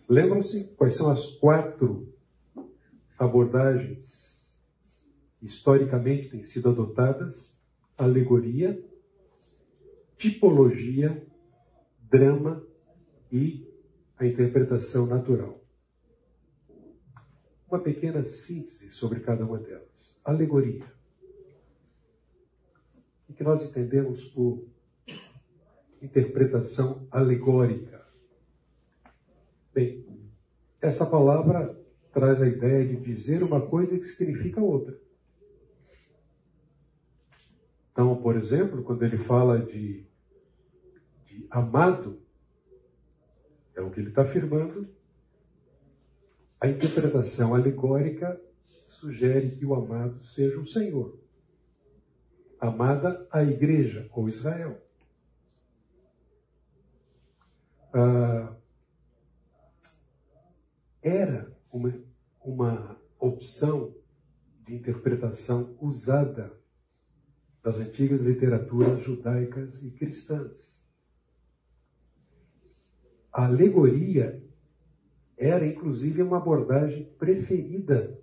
Lembram-se 0.08 0.66
quais 0.76 0.96
são 0.96 1.10
as 1.10 1.26
quatro 1.38 2.14
abordagens 3.18 4.27
historicamente 5.48 6.30
têm 6.30 6.44
sido 6.44 6.70
adotadas: 6.70 7.56
alegoria, 7.98 8.84
tipologia, 10.18 11.26
drama 12.10 12.64
e 13.32 13.68
a 14.18 14.26
interpretação 14.26 15.06
natural. 15.06 15.64
Uma 17.70 17.80
pequena 17.80 18.24
síntese 18.24 18.90
sobre 18.92 19.20
cada 19.20 19.46
uma 19.46 19.58
delas. 19.58 20.20
Alegoria. 20.24 20.86
O 23.28 23.34
que 23.34 23.44
nós 23.44 23.64
entendemos 23.64 24.24
por 24.26 24.66
interpretação 26.02 27.08
alegórica? 27.12 28.06
Bem, 29.74 30.06
essa 30.82 31.06
palavra 31.06 31.78
traz 32.12 32.42
a 32.42 32.48
ideia 32.48 32.88
de 32.88 32.96
dizer 32.96 33.44
uma 33.44 33.62
coisa 33.62 33.98
que 33.98 34.06
significa 34.06 34.62
outra. 34.62 34.98
Então, 37.98 38.16
por 38.16 38.36
exemplo, 38.36 38.84
quando 38.84 39.04
ele 39.04 39.18
fala 39.18 39.60
de, 39.60 40.06
de 41.26 41.48
amado, 41.50 42.22
é 43.76 43.82
o 43.82 43.90
que 43.90 44.00
ele 44.00 44.10
está 44.10 44.22
afirmando, 44.22 44.88
a 46.62 46.68
interpretação 46.68 47.56
alegórica 47.56 48.40
sugere 48.88 49.56
que 49.56 49.66
o 49.66 49.74
amado 49.74 50.24
seja 50.24 50.60
o 50.60 50.66
Senhor. 50.66 51.20
Amada 52.60 53.28
a 53.32 53.42
igreja 53.42 54.08
ou 54.14 54.30
Israel. 54.30 54.80
Ah, 57.92 58.56
era 61.02 61.52
uma, 61.74 62.00
uma 62.46 63.02
opção 63.20 63.92
de 64.68 64.76
interpretação 64.76 65.76
usada 65.82 66.56
das 67.68 67.80
antigas 67.80 68.22
literaturas 68.22 69.04
judaicas 69.04 69.84
e 69.84 69.92
cristãs. 69.92 70.82
A 73.30 73.44
alegoria 73.44 74.42
era, 75.38 75.68
inclusive, 75.68 76.22
uma 76.22 76.38
abordagem 76.38 77.04
preferida, 77.20 78.18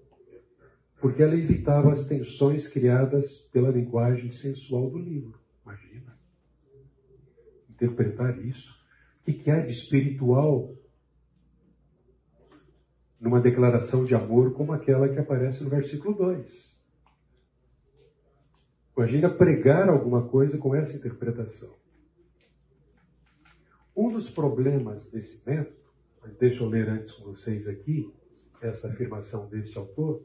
porque 0.99 1.23
ela 1.23 1.37
evitava 1.37 1.93
as 1.93 2.07
tensões 2.07 2.69
criadas 2.69 3.37
pela 3.53 3.71
linguagem 3.71 4.33
sensual 4.33 4.89
do 4.89 4.97
livro. 4.97 5.39
Imagina 5.63 6.19
interpretar 7.69 8.43
isso. 8.43 8.75
O 9.21 9.25
que 9.31 9.51
há 9.51 9.61
de 9.61 9.73
espiritual 9.73 10.75
numa 13.21 13.43
declaração 13.43 14.07
de 14.07 14.15
amor 14.15 14.55
como 14.55 14.73
aquela 14.73 15.07
que 15.07 15.19
aparece 15.19 15.63
no 15.63 15.69
versículo 15.69 16.15
2? 16.15 16.74
Imagina 18.97 19.29
pregar 19.29 19.89
alguma 19.89 20.29
coisa 20.29 20.57
com 20.57 20.75
essa 20.75 20.97
interpretação. 20.97 21.75
Um 23.97 24.13
dos 24.13 24.31
problemas 24.31 25.07
desse 25.11 25.43
método, 25.49 25.77
mas 26.23 26.37
deixa 26.37 26.63
eu 26.63 26.69
ler 26.69 26.89
antes 26.89 27.13
com 27.13 27.25
vocês 27.25 27.67
aqui, 27.67 28.13
essa 28.61 28.89
afirmação 28.89 29.49
deste 29.49 29.77
autor, 29.77 30.23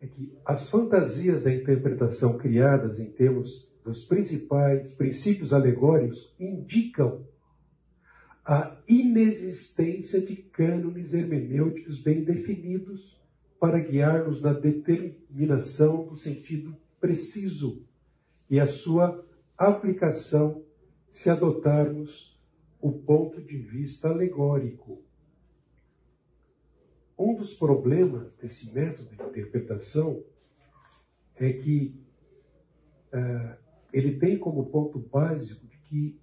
é 0.00 0.06
que 0.06 0.36
as 0.44 0.68
fantasias 0.68 1.44
da 1.44 1.54
interpretação 1.54 2.36
criadas 2.36 2.98
em 2.98 3.10
termos 3.10 3.72
dos 3.84 4.04
principais 4.04 4.92
princípios 4.92 5.52
alegóricos 5.52 6.34
indicam 6.38 7.24
a 8.44 8.76
inexistência 8.88 10.20
de 10.20 10.34
cânones 10.34 11.14
hermenêuticos 11.14 12.00
bem 12.00 12.24
definidos 12.24 13.20
para 13.60 13.78
guiar-nos 13.78 14.42
na 14.42 14.52
determinação 14.52 16.04
do 16.06 16.16
sentido 16.16 16.76
preciso 17.02 17.84
e 18.48 18.60
a 18.60 18.68
sua 18.68 19.26
aplicação 19.58 20.64
se 21.10 21.28
adotarmos 21.28 22.40
o 22.80 22.92
ponto 22.92 23.42
de 23.42 23.58
vista 23.58 24.08
alegórico. 24.08 25.02
Um 27.18 27.34
dos 27.34 27.54
problemas 27.54 28.32
desse 28.36 28.72
método 28.72 29.10
de 29.16 29.20
interpretação 29.20 30.22
é 31.34 31.52
que 31.52 32.00
uh, 33.12 33.56
ele 33.92 34.18
tem 34.18 34.38
como 34.38 34.66
ponto 34.66 35.00
básico 35.00 35.66
de 35.66 35.78
que 35.78 36.20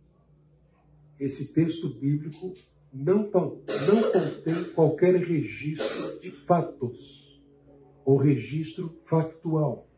esse 1.19 1.51
texto 1.53 1.89
bíblico 1.89 2.53
não, 2.93 3.29
não 3.29 4.11
contém 4.11 4.73
qualquer 4.73 5.15
registro 5.15 6.21
de 6.21 6.31
fatos 6.45 7.43
ou 8.05 8.15
registro 8.15 8.97
factual 9.03 9.88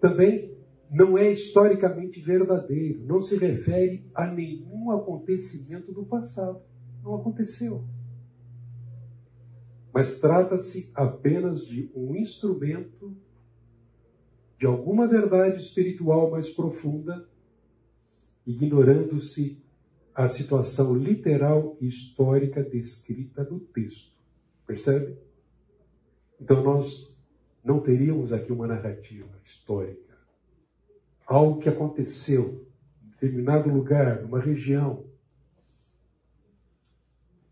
também 0.00 0.56
não 0.90 1.18
é 1.18 1.30
historicamente 1.30 2.20
verdadeiro, 2.20 3.04
não 3.04 3.20
se 3.20 3.36
refere 3.36 4.08
a 4.14 4.26
nenhum 4.26 4.90
acontecimento 4.90 5.92
do 5.92 6.04
passado. 6.04 6.62
Não 7.02 7.14
aconteceu. 7.14 7.84
Mas 9.92 10.18
trata-se 10.20 10.90
apenas 10.94 11.66
de 11.66 11.90
um 11.94 12.16
instrumento 12.16 13.16
de 14.58 14.66
alguma 14.66 15.06
verdade 15.06 15.60
espiritual 15.60 16.30
mais 16.30 16.48
profunda, 16.50 17.28
ignorando-se 18.46 19.62
a 20.14 20.26
situação 20.26 20.96
literal 20.96 21.76
e 21.80 21.86
histórica 21.86 22.62
descrita 22.62 23.44
no 23.44 23.60
texto. 23.60 24.12
Percebe? 24.66 25.16
Então 26.40 26.62
nós 26.62 27.17
não 27.68 27.80
teríamos 27.80 28.32
aqui 28.32 28.50
uma 28.50 28.66
narrativa 28.66 29.28
histórica. 29.44 30.16
Algo 31.26 31.60
que 31.60 31.68
aconteceu 31.68 32.66
em 33.04 33.10
determinado 33.10 33.68
lugar, 33.68 34.22
numa 34.22 34.40
região. 34.40 35.04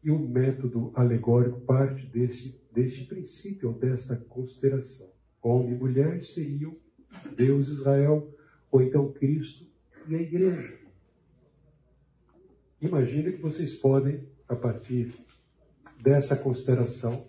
E 0.03 0.11
o 0.11 0.19
método 0.19 0.91
alegórico 0.95 1.61
parte 1.61 2.07
desse, 2.07 2.59
deste 2.73 3.05
princípio, 3.05 3.75
desta 3.75 4.17
consideração. 4.17 5.13
Homem 5.43 5.73
e 5.73 5.79
mulher 5.79 6.23
seriam 6.23 6.75
Deus, 7.37 7.69
Israel, 7.69 8.35
ou 8.71 8.81
então 8.81 9.13
Cristo 9.13 9.67
e 10.09 10.15
a 10.15 10.23
igreja. 10.23 10.79
Imagina 12.81 13.33
que 13.33 13.43
vocês 13.43 13.75
podem, 13.75 14.27
a 14.49 14.57
partir 14.57 15.15
dessa 16.01 16.35
consideração, 16.35 17.29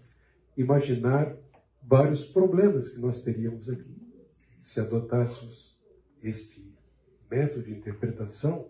imaginar 0.55 1.35
vários 1.87 2.25
problemas 2.25 2.89
que 2.89 2.99
nós 2.99 3.23
teríamos 3.23 3.69
aqui. 3.69 3.95
Se 4.63 4.81
adotássemos 4.81 5.81
este 6.21 6.61
método 7.31 7.63
de 7.63 7.71
interpretação, 7.71 8.69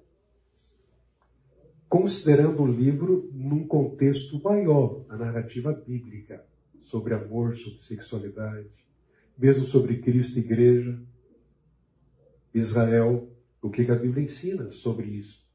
considerando 1.90 2.62
o 2.62 2.68
livro 2.68 3.30
num 3.34 3.68
contexto 3.68 4.40
maior, 4.44 5.04
a 5.10 5.18
narrativa 5.18 5.74
bíblica, 5.74 6.46
sobre 6.84 7.16
amor, 7.16 7.58
sobre 7.58 7.84
sexualidade, 7.84 8.70
mesmo 9.38 9.66
sobre 9.66 10.00
Cristo 10.00 10.38
e 10.38 10.42
igreja, 10.42 11.00
Israel, 12.54 13.30
o 13.62 13.70
que 13.70 13.90
a 13.92 13.96
Bíblia 13.96 14.26
ensina 14.26 14.72
sobre 14.72 15.08
isso. 15.08 15.46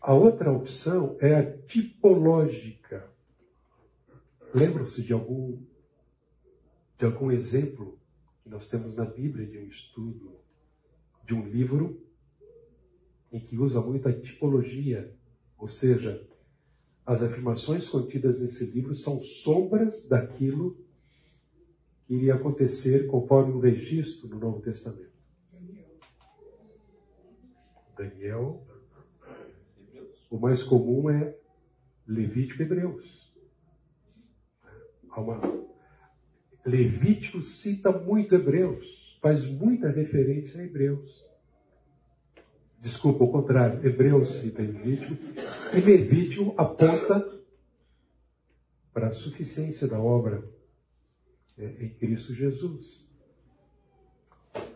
A 0.00 0.14
outra 0.14 0.50
opção 0.50 1.16
é 1.20 1.34
a 1.34 1.58
tipológica. 1.66 3.17
Lembram-se 4.54 5.02
de 5.02 5.12
algum, 5.12 5.62
de 6.98 7.04
algum 7.04 7.30
exemplo 7.30 7.98
que 8.42 8.48
nós 8.48 8.68
temos 8.68 8.96
na 8.96 9.04
Bíblia 9.04 9.46
de 9.46 9.58
um 9.58 9.66
estudo, 9.66 10.32
de 11.26 11.34
um 11.34 11.46
livro 11.46 12.02
em 13.30 13.40
que 13.40 13.58
usa 13.58 13.80
muito 13.80 14.08
a 14.08 14.12
tipologia, 14.12 15.14
ou 15.58 15.68
seja, 15.68 16.26
as 17.04 17.22
afirmações 17.22 17.88
contidas 17.88 18.40
nesse 18.40 18.64
livro 18.66 18.94
são 18.94 19.20
sombras 19.20 20.06
daquilo 20.08 20.78
que 22.06 22.14
iria 22.14 22.34
acontecer 22.34 23.06
conforme 23.06 23.52
o 23.52 23.60
registro 23.60 24.28
no 24.28 24.38
Novo 24.38 24.60
Testamento. 24.60 25.08
Daniel. 27.96 28.64
O 30.30 30.38
mais 30.38 30.62
comum 30.62 31.10
é 31.10 31.36
Levítico 32.06 32.62
e 32.62 32.64
Hebreus. 32.64 33.27
Uma... 35.20 35.40
Levítico 36.64 37.42
cita 37.42 37.90
muito 37.90 38.34
Hebreus, 38.34 39.18
faz 39.20 39.46
muita 39.46 39.88
referência 39.88 40.60
a 40.60 40.64
Hebreus. 40.64 41.26
Desculpa, 42.80 43.24
o 43.24 43.32
contrário, 43.32 43.84
Hebreus 43.84 44.28
cita 44.34 44.62
Levítico, 44.62 45.14
e 45.76 45.80
Levítico 45.80 46.54
aponta 46.56 47.38
para 48.92 49.08
a 49.08 49.12
suficiência 49.12 49.88
da 49.88 50.00
obra 50.00 50.44
é, 51.56 51.84
em 51.84 51.88
Cristo 51.90 52.34
Jesus. 52.34 53.08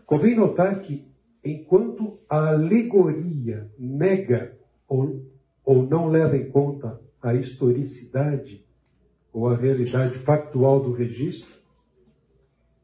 Convém 0.05 0.35
notar 0.35 0.81
que, 0.81 1.07
enquanto 1.43 2.19
a 2.29 2.49
alegoria 2.49 3.71
nega 3.77 4.57
ou, 4.87 5.25
ou 5.63 5.83
não 5.87 6.09
leva 6.09 6.35
em 6.35 6.49
conta 6.49 6.99
a 7.21 7.33
historicidade 7.33 8.65
ou 9.33 9.49
a 9.49 9.57
realidade 9.57 10.19
factual 10.19 10.79
do 10.79 10.93
registro, 10.93 11.51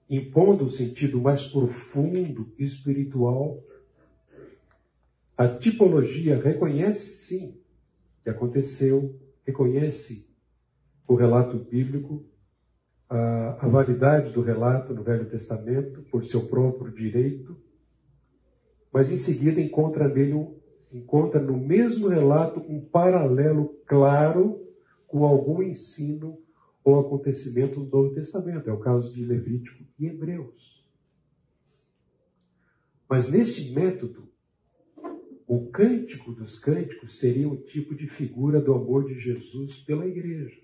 impondo 0.09 0.65
o 0.65 0.69
sentido 0.69 1.21
mais 1.21 1.45
profundo, 1.47 2.51
espiritual 2.57 3.63
a 5.39 5.47
tipologia 5.47 6.37
reconhece, 6.37 7.15
sim, 7.15 7.61
que 8.21 8.29
aconteceu, 8.29 9.17
reconhece 9.47 10.29
o 11.07 11.15
relato 11.15 11.57
bíblico, 11.57 12.25
a, 13.09 13.65
a 13.65 13.67
validade 13.69 14.33
do 14.33 14.41
relato 14.41 14.93
no 14.93 15.01
Velho 15.01 15.29
Testamento 15.29 16.01
por 16.11 16.25
seu 16.25 16.45
próprio 16.47 16.91
direito, 16.91 17.55
mas 18.91 19.09
em 19.13 19.17
seguida 19.17 19.61
encontra 19.61 20.09
nele 20.09 20.59
encontra 20.91 21.39
no 21.39 21.55
mesmo 21.55 22.09
relato 22.09 22.59
um 22.59 22.81
paralelo 22.81 23.79
claro 23.85 24.59
com 25.09 25.25
algum 25.25 25.61
ensino 25.61 26.39
ou 26.83 26.99
acontecimento 26.99 27.79
do 27.81 27.89
Novo 27.89 28.13
Testamento. 28.13 28.69
É 28.69 28.73
o 28.73 28.79
caso 28.79 29.13
de 29.13 29.25
Levítico 29.25 29.83
e 29.99 30.05
Hebreus. 30.05 30.87
Mas 33.09 33.27
neste 33.27 33.73
método, 33.73 34.29
o 35.47 35.67
cântico 35.71 36.31
dos 36.31 36.59
cânticos 36.59 37.17
seria 37.17 37.49
um 37.49 37.57
tipo 37.57 37.95
de 37.95 38.07
figura 38.07 38.61
do 38.61 38.71
amor 38.71 39.07
de 39.07 39.19
Jesus 39.19 39.79
pela 39.81 40.05
igreja. 40.05 40.61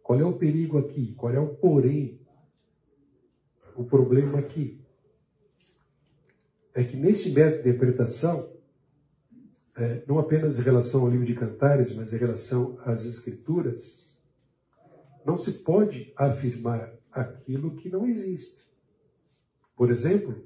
Qual 0.00 0.20
é 0.20 0.24
o 0.24 0.38
perigo 0.38 0.78
aqui? 0.78 1.12
Qual 1.14 1.32
é 1.32 1.40
o 1.40 1.56
porém? 1.56 2.20
O 3.74 3.84
problema 3.84 4.38
aqui 4.38 4.80
é 6.72 6.84
que 6.84 6.96
neste 6.96 7.30
método 7.30 7.64
de 7.64 7.68
interpretação, 7.68 8.51
é, 9.76 10.02
não 10.06 10.18
apenas 10.18 10.58
em 10.58 10.62
relação 10.62 11.02
ao 11.02 11.10
livro 11.10 11.26
de 11.26 11.34
Cantares, 11.34 11.94
mas 11.94 12.12
em 12.12 12.18
relação 12.18 12.78
às 12.84 13.04
Escrituras, 13.04 14.10
não 15.24 15.36
se 15.36 15.62
pode 15.62 16.12
afirmar 16.16 16.92
aquilo 17.10 17.76
que 17.76 17.88
não 17.88 18.06
existe. 18.06 18.62
Por 19.76 19.90
exemplo, 19.90 20.44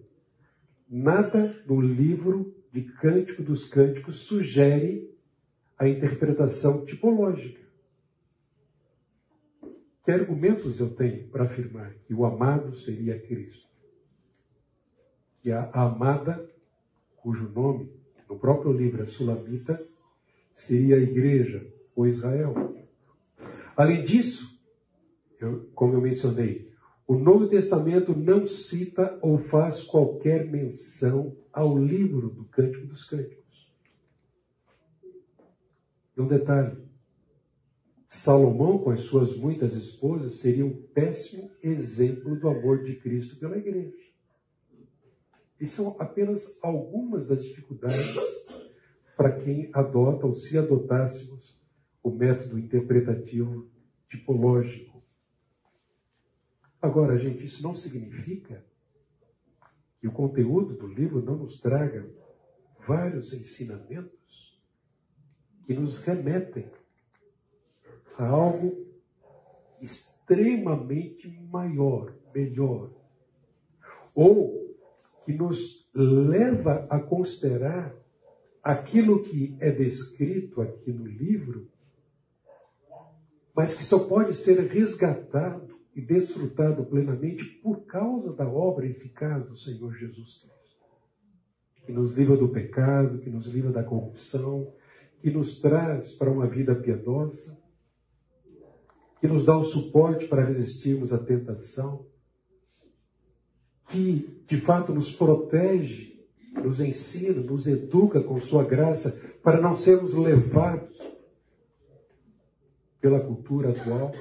nada 0.88 1.62
no 1.66 1.80
livro 1.80 2.54
de 2.72 2.82
Cântico 2.82 3.42
dos 3.42 3.68
Cânticos 3.68 4.20
sugere 4.20 5.14
a 5.78 5.88
interpretação 5.88 6.84
tipológica. 6.84 7.60
Que 10.04 10.12
argumentos 10.12 10.78
eu 10.78 10.94
tenho 10.94 11.26
para 11.28 11.44
afirmar 11.44 11.92
que 12.06 12.14
o 12.14 12.24
amado 12.24 12.76
seria 12.76 13.18
Cristo? 13.18 13.66
Que 15.42 15.50
a 15.50 15.68
amada, 15.72 16.48
cujo 17.16 17.48
nome 17.48 17.90
no 18.28 18.38
próprio 18.38 18.72
livro 18.72 19.02
é 19.02 19.06
Sulamita, 19.06 19.80
seria 20.54 20.96
a 20.96 21.00
igreja 21.00 21.66
ou 21.94 22.06
Israel. 22.06 22.74
Além 23.76 24.04
disso, 24.04 24.58
eu, 25.40 25.68
como 25.74 25.94
eu 25.94 26.00
mencionei, 26.00 26.70
o 27.06 27.14
Novo 27.14 27.46
Testamento 27.48 28.16
não 28.16 28.48
cita 28.48 29.18
ou 29.22 29.38
faz 29.38 29.82
qualquer 29.82 30.46
menção 30.46 31.36
ao 31.52 31.78
livro 31.78 32.28
do 32.30 32.44
Cântico 32.46 32.86
dos 32.86 33.04
Cânticos. 33.04 33.70
E 36.16 36.20
um 36.20 36.26
detalhe: 36.26 36.76
Salomão, 38.08 38.78
com 38.78 38.90
as 38.90 39.02
suas 39.02 39.36
muitas 39.36 39.74
esposas, 39.74 40.36
seria 40.36 40.64
um 40.64 40.82
péssimo 40.94 41.50
exemplo 41.62 42.34
do 42.40 42.48
amor 42.48 42.82
de 42.82 42.96
Cristo 42.96 43.36
pela 43.36 43.58
igreja. 43.58 44.05
E 45.60 45.66
são 45.66 45.96
apenas 45.98 46.58
algumas 46.62 47.26
das 47.26 47.42
dificuldades 47.42 48.14
para 49.16 49.40
quem 49.40 49.70
adota 49.72 50.26
ou 50.26 50.34
se 50.34 50.58
adotássemos 50.58 51.58
o 52.02 52.10
método 52.10 52.58
interpretativo 52.58 53.70
tipológico. 54.08 55.02
Agora, 56.80 57.18
gente, 57.18 57.44
isso 57.44 57.62
não 57.62 57.74
significa 57.74 58.64
que 59.98 60.06
o 60.06 60.12
conteúdo 60.12 60.74
do 60.76 60.86
livro 60.86 61.22
não 61.22 61.36
nos 61.36 61.58
traga 61.58 62.06
vários 62.86 63.32
ensinamentos 63.32 64.60
que 65.66 65.74
nos 65.74 65.98
remetem 65.98 66.70
a 68.16 68.26
algo 68.26 68.86
extremamente 69.80 71.28
maior, 71.50 72.14
melhor, 72.32 72.92
ou 74.14 74.65
que 75.26 75.32
nos 75.32 75.90
leva 75.92 76.86
a 76.88 77.00
considerar 77.00 77.92
aquilo 78.62 79.24
que 79.24 79.56
é 79.58 79.72
descrito 79.72 80.62
aqui 80.62 80.92
no 80.92 81.04
livro, 81.04 81.68
mas 83.52 83.76
que 83.76 83.82
só 83.82 84.06
pode 84.06 84.34
ser 84.34 84.60
resgatado 84.60 85.74
e 85.96 86.00
desfrutado 86.00 86.84
plenamente 86.84 87.44
por 87.44 87.86
causa 87.86 88.32
da 88.36 88.48
obra 88.48 88.86
eficaz 88.86 89.44
do 89.48 89.56
Senhor 89.56 89.92
Jesus 89.94 90.38
Cristo, 90.38 90.86
que 91.84 91.92
nos 91.92 92.14
livra 92.16 92.36
do 92.36 92.48
pecado, 92.48 93.18
que 93.18 93.30
nos 93.30 93.48
livra 93.48 93.72
da 93.72 93.82
corrupção, 93.82 94.72
que 95.20 95.30
nos 95.30 95.60
traz 95.60 96.12
para 96.12 96.30
uma 96.30 96.46
vida 96.46 96.72
piedosa, 96.72 97.58
que 99.20 99.26
nos 99.26 99.44
dá 99.44 99.56
o 99.56 99.64
suporte 99.64 100.28
para 100.28 100.44
resistirmos 100.44 101.12
à 101.12 101.18
tentação, 101.18 102.06
que 103.88 104.42
de 104.46 104.60
fato 104.60 104.92
nos 104.92 105.12
protege, 105.12 106.24
nos 106.62 106.80
ensina, 106.80 107.40
nos 107.40 107.66
educa 107.66 108.22
com 108.22 108.40
Sua 108.40 108.64
graça 108.64 109.20
para 109.42 109.60
não 109.60 109.74
sermos 109.74 110.14
levados 110.14 110.96
pela 113.00 113.20
cultura 113.20 113.70
atual 113.70 114.12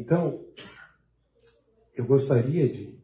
então, 0.00 0.42
eu 1.94 2.06
gostaria 2.06 2.66
de, 2.66 2.98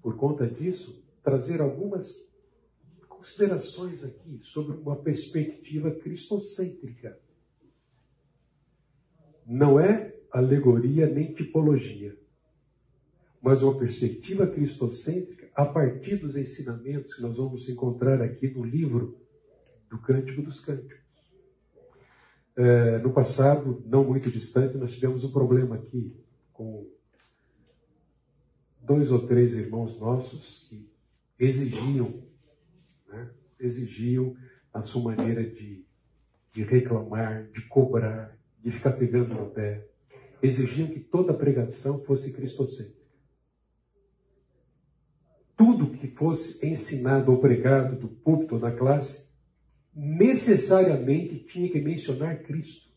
por 0.00 0.16
conta 0.16 0.46
disso, 0.46 1.04
trazer 1.22 1.60
algumas 1.60 2.26
considerações 3.06 4.02
aqui 4.02 4.38
sobre 4.40 4.78
uma 4.78 4.96
perspectiva 4.96 5.90
cristocêntrica. 5.90 7.20
Não 9.44 9.78
é 9.78 10.16
alegoria 10.32 11.06
nem 11.06 11.34
tipologia, 11.34 12.18
mas 13.40 13.62
uma 13.62 13.78
perspectiva 13.78 14.46
cristocêntrica 14.46 15.48
a 15.54 15.64
partir 15.64 16.16
dos 16.16 16.36
ensinamentos 16.36 17.14
que 17.14 17.22
nós 17.22 17.36
vamos 17.36 17.68
encontrar 17.68 18.20
aqui 18.22 18.48
no 18.48 18.64
livro 18.64 19.18
do 19.88 19.98
Cântico 19.98 20.42
dos 20.42 20.60
Cânticos. 20.60 20.98
É, 22.56 22.98
no 22.98 23.12
passado, 23.12 23.82
não 23.86 24.04
muito 24.04 24.30
distante, 24.30 24.76
nós 24.76 24.92
tivemos 24.92 25.24
um 25.24 25.30
problema 25.30 25.76
aqui 25.76 26.14
com 26.52 26.90
dois 28.80 29.10
ou 29.12 29.26
três 29.26 29.52
irmãos 29.52 29.98
nossos 30.00 30.66
que 30.68 30.90
exigiam, 31.38 32.22
né, 33.06 33.30
exigiam 33.60 34.36
a 34.72 34.82
sua 34.82 35.02
maneira 35.02 35.48
de, 35.48 35.84
de 36.52 36.62
reclamar, 36.64 37.48
de 37.52 37.62
cobrar, 37.68 38.36
de 38.62 38.70
ficar 38.72 38.92
pegando 38.92 39.34
no 39.34 39.50
pé, 39.50 39.86
exigiam 40.42 40.88
que 40.88 41.00
toda 41.00 41.34
pregação 41.34 42.02
fosse 42.02 42.32
cristocêntrica. 42.32 42.97
Tudo 45.58 45.90
que 45.90 46.06
fosse 46.06 46.64
ensinado 46.64 47.30
ou 47.32 47.40
pregado 47.40 47.96
do 47.96 48.08
púlpito 48.08 48.58
da 48.58 48.70
classe 48.70 49.28
necessariamente 49.92 51.40
tinha 51.40 51.68
que 51.68 51.80
mencionar 51.80 52.42
Cristo. 52.44 52.88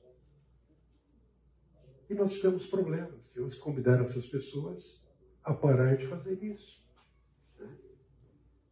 E 2.07 2.13
nós 2.13 2.33
tivemos 2.33 2.67
problemas. 2.67 3.27
Tivemos 3.29 3.55
que 3.55 3.59
convidar 3.59 3.99
essas 3.99 4.27
pessoas 4.27 5.01
a 5.43 5.53
parar 5.53 5.97
de 5.97 6.05
fazer 6.05 6.41
isso. 6.43 6.79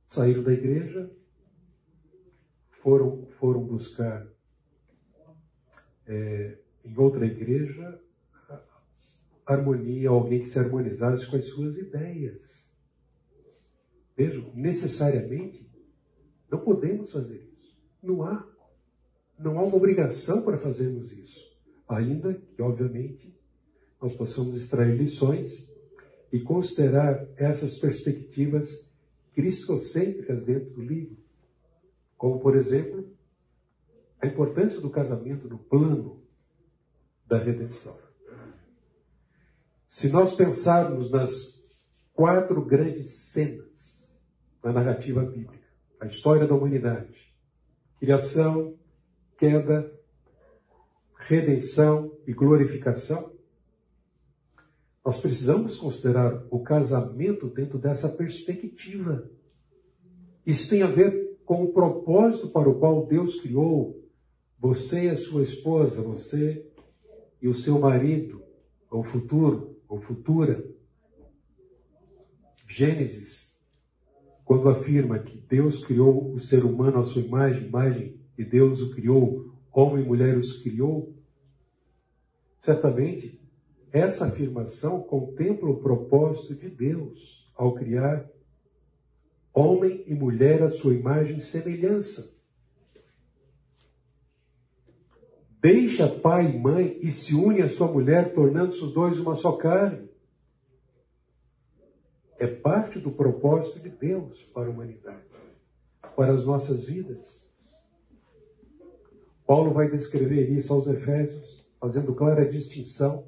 Saíram 0.07 0.43
da 0.43 0.53
igreja, 0.53 1.11
foram, 2.81 3.25
foram 3.39 3.63
buscar 3.63 4.27
é, 6.05 6.59
em 6.85 6.97
outra 6.97 7.25
igreja 7.25 7.99
harmonia, 9.53 10.09
alguém 10.09 10.43
que 10.43 10.49
se 10.49 10.59
harmonizasse 10.59 11.25
com 11.25 11.35
as 11.35 11.47
suas 11.47 11.75
ideias. 11.75 12.58
Vejam, 14.19 14.51
necessariamente 14.53 15.65
não 16.51 16.59
podemos 16.59 17.09
fazer 17.09 17.37
isso. 17.57 17.79
Não 18.03 18.21
há. 18.21 18.45
Não 19.39 19.57
há 19.57 19.63
uma 19.63 19.77
obrigação 19.77 20.41
para 20.41 20.57
fazermos 20.57 21.13
isso. 21.13 21.39
Ainda 21.87 22.33
que, 22.33 22.61
obviamente, 22.61 23.33
nós 24.01 24.13
possamos 24.13 24.61
extrair 24.61 24.97
lições 24.97 25.73
e 26.33 26.41
considerar 26.41 27.29
essas 27.37 27.77
perspectivas 27.77 28.93
cristocêntricas 29.33 30.47
dentro 30.47 30.71
do 30.71 30.81
livro. 30.81 31.15
Como, 32.17 32.41
por 32.41 32.57
exemplo, 32.57 33.09
a 34.19 34.27
importância 34.27 34.81
do 34.81 34.89
casamento 34.89 35.47
no 35.47 35.57
plano 35.57 36.21
da 37.25 37.37
redenção. 37.37 37.97
Se 39.87 40.09
nós 40.09 40.35
pensarmos 40.35 41.09
nas 41.09 41.65
quatro 42.13 42.61
grandes 42.65 43.11
cenas 43.11 43.68
da 44.61 44.71
narrativa 44.71 45.23
bíblica, 45.23 45.67
a 45.99 46.05
história 46.05 46.47
da 46.47 46.55
humanidade, 46.55 47.33
criação, 47.99 48.75
queda, 49.37 49.91
redenção 51.15 52.11
e 52.25 52.33
glorificação, 52.33 53.31
nós 55.03 55.19
precisamos 55.19 55.77
considerar 55.77 56.45
o 56.49 56.59
casamento 56.59 57.47
dentro 57.47 57.77
dessa 57.77 58.09
perspectiva. 58.09 59.29
Isso 60.45 60.69
tem 60.69 60.83
a 60.83 60.87
ver 60.87 61.39
com 61.45 61.63
o 61.63 61.73
propósito 61.73 62.49
para 62.49 62.69
o 62.69 62.77
qual 62.79 63.07
Deus 63.07 63.39
criou 63.41 63.99
você 64.59 65.05
e 65.05 65.09
a 65.09 65.15
sua 65.15 65.41
esposa, 65.41 66.01
você 66.01 66.69
e 67.41 67.47
o 67.47 67.53
seu 67.53 67.79
marido, 67.79 68.43
ou 68.91 69.03
futuro, 69.03 69.79
ou 69.87 69.99
futura. 70.01 70.63
Gênesis, 72.67 73.48
quando 74.49 74.67
afirma 74.67 75.19
que 75.19 75.37
Deus 75.37 75.85
criou 75.85 76.33
o 76.33 76.39
ser 76.39 76.65
humano 76.65 76.97
à 76.97 77.03
sua 77.03 77.21
imagem, 77.21 77.67
imagem 77.67 78.19
e 78.35 78.43
Deus 78.43 78.81
o 78.81 78.89
criou, 78.95 79.53
homem 79.71 80.03
e 80.03 80.07
mulher 80.07 80.35
os 80.35 80.63
criou, 80.63 81.15
certamente 82.63 83.39
essa 83.91 84.25
afirmação 84.25 85.03
contempla 85.03 85.69
o 85.69 85.79
propósito 85.79 86.55
de 86.55 86.67
Deus 86.67 87.47
ao 87.53 87.75
criar 87.75 88.27
homem 89.53 90.03
e 90.07 90.15
mulher 90.15 90.63
à 90.63 90.69
sua 90.69 90.95
imagem 90.95 91.37
e 91.37 91.41
semelhança. 91.43 92.35
Deixa 95.61 96.07
pai 96.07 96.55
e 96.55 96.57
mãe 96.57 96.97
e 97.03 97.11
se 97.11 97.35
une 97.35 97.61
à 97.61 97.69
sua 97.69 97.91
mulher, 97.91 98.33
tornando-se 98.33 98.83
os 98.83 98.91
dois 98.95 99.19
uma 99.19 99.35
só 99.35 99.51
carne. 99.51 100.08
É 102.39 102.47
parte 102.47 102.99
do 102.99 103.11
propósito 103.11 103.81
de 103.81 103.89
Deus 103.89 104.41
para 104.53 104.67
a 104.67 104.69
humanidade, 104.69 105.27
para 106.15 106.31
as 106.31 106.45
nossas 106.45 106.85
vidas. 106.85 107.45
Paulo 109.45 109.73
vai 109.73 109.91
descrever 109.91 110.49
isso 110.49 110.71
aos 110.73 110.87
Efésios, 110.87 111.69
fazendo 111.81 112.15
clara 112.15 112.49
distinção 112.49 113.27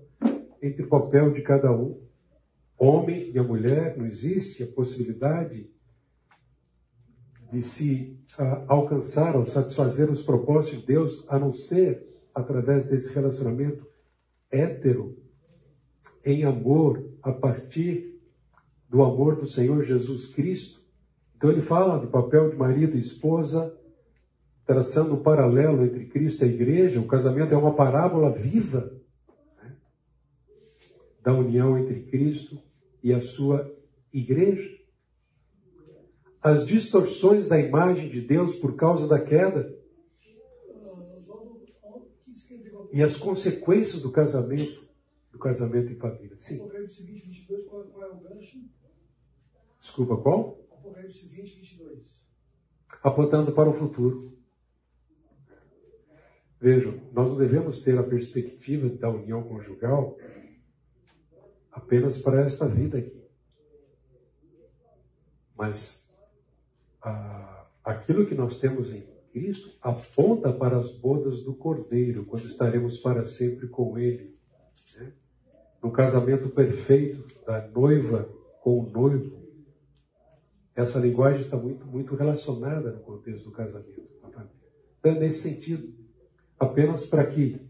entre 0.61 0.83
o 0.83 0.87
papel 0.87 1.33
de 1.33 1.41
cada 1.41 1.73
um. 1.73 1.99
Homem 2.77 3.31
e 3.31 3.37
a 3.37 3.43
mulher, 3.43 3.97
não 3.97 4.05
existe 4.05 4.63
a 4.63 4.67
possibilidade 4.67 5.69
de 7.51 7.61
se 7.61 8.17
uh, 8.39 8.63
alcançar 8.67 9.35
ou 9.35 9.45
satisfazer 9.45 10.09
os 10.09 10.23
propósitos 10.23 10.79
de 10.79 10.85
Deus, 10.85 11.25
a 11.27 11.37
não 11.37 11.51
ser 11.51 12.07
através 12.33 12.87
desse 12.87 13.13
relacionamento 13.13 13.85
hétero, 14.49 15.17
em 16.23 16.45
amor, 16.45 17.03
a 17.21 17.33
partir 17.33 18.10
do 18.91 19.01
amor 19.01 19.37
do 19.37 19.47
Senhor 19.47 19.85
Jesus 19.85 20.27
Cristo. 20.27 20.81
Então 21.37 21.49
ele 21.49 21.61
fala 21.61 21.97
do 21.97 22.07
papel 22.07 22.49
de 22.49 22.57
marido 22.57 22.97
e 22.97 22.99
esposa, 22.99 23.73
traçando 24.65 25.13
um 25.13 25.23
paralelo 25.23 25.85
entre 25.85 26.07
Cristo 26.07 26.43
e 26.43 26.49
a 26.49 26.51
igreja. 26.51 26.99
O 26.99 27.07
casamento 27.07 27.53
é 27.53 27.57
uma 27.57 27.73
parábola 27.73 28.29
viva 28.33 28.93
né, 29.63 29.77
da 31.23 31.33
união 31.33 31.77
entre 31.77 32.03
Cristo 32.03 32.61
e 33.01 33.13
a 33.13 33.21
sua 33.21 33.73
igreja. 34.13 34.77
As 36.41 36.67
distorções 36.67 37.47
da 37.47 37.57
imagem 37.57 38.09
de 38.09 38.19
Deus 38.19 38.57
por 38.57 38.75
causa 38.75 39.07
da 39.07 39.19
queda 39.21 39.73
e 42.91 43.01
as 43.01 43.15
consequências 43.15 44.01
do 44.01 44.11
casamento, 44.11 44.85
do 45.31 45.39
casamento 45.39 45.93
em 45.93 45.95
família. 45.95 46.35
Sim. 46.37 46.59
Apocalipse 46.59 47.03
20, 47.03 47.25
22, 47.25 47.65
qual, 47.67 47.83
qual 47.85 48.03
é 48.03 48.11
o 48.11 48.17
gancho? 48.17 48.59
Desculpa, 49.81 50.15
qual? 50.17 50.63
Apocalipse 50.71 51.27
20, 51.27 51.55
22. 51.55 52.21
Apontando 53.03 53.51
para 53.51 53.69
o 53.69 53.73
futuro. 53.73 54.31
Vejam, 56.59 57.01
nós 57.11 57.27
não 57.27 57.37
devemos 57.37 57.81
ter 57.81 57.97
a 57.97 58.03
perspectiva 58.03 58.87
da 58.87 59.09
união 59.09 59.41
conjugal 59.41 60.15
apenas 61.71 62.19
para 62.19 62.41
esta 62.41 62.67
vida 62.67 62.99
aqui. 62.99 63.19
Mas 65.57 66.13
ah, 67.01 67.65
aquilo 67.83 68.27
que 68.27 68.35
nós 68.35 68.59
temos 68.59 68.93
em 68.93 69.03
Cristo 69.31 69.75
aponta 69.81 70.53
para 70.53 70.77
as 70.77 70.91
bodas 70.91 71.41
do 71.41 71.55
Cordeiro, 71.55 72.25
quando 72.25 72.45
estaremos 72.45 72.97
para 72.99 73.25
sempre 73.25 73.67
com 73.67 73.97
Ele. 73.97 74.37
Né? 74.95 75.13
No 75.81 75.91
casamento 75.91 76.49
perfeito 76.49 77.25
da 77.43 77.67
noiva 77.69 78.29
com 78.61 78.81
o 78.81 78.89
noivo. 78.89 79.40
Essa 80.81 80.99
linguagem 80.99 81.41
está 81.41 81.55
muito, 81.55 81.85
muito 81.85 82.15
relacionada 82.15 82.91
no 82.91 83.01
contexto 83.01 83.45
do 83.45 83.51
casamento. 83.51 84.01
Então, 84.27 84.47
é 85.03 85.19
nesse 85.19 85.49
sentido, 85.49 85.93
apenas 86.59 87.05
para 87.05 87.25
que 87.25 87.61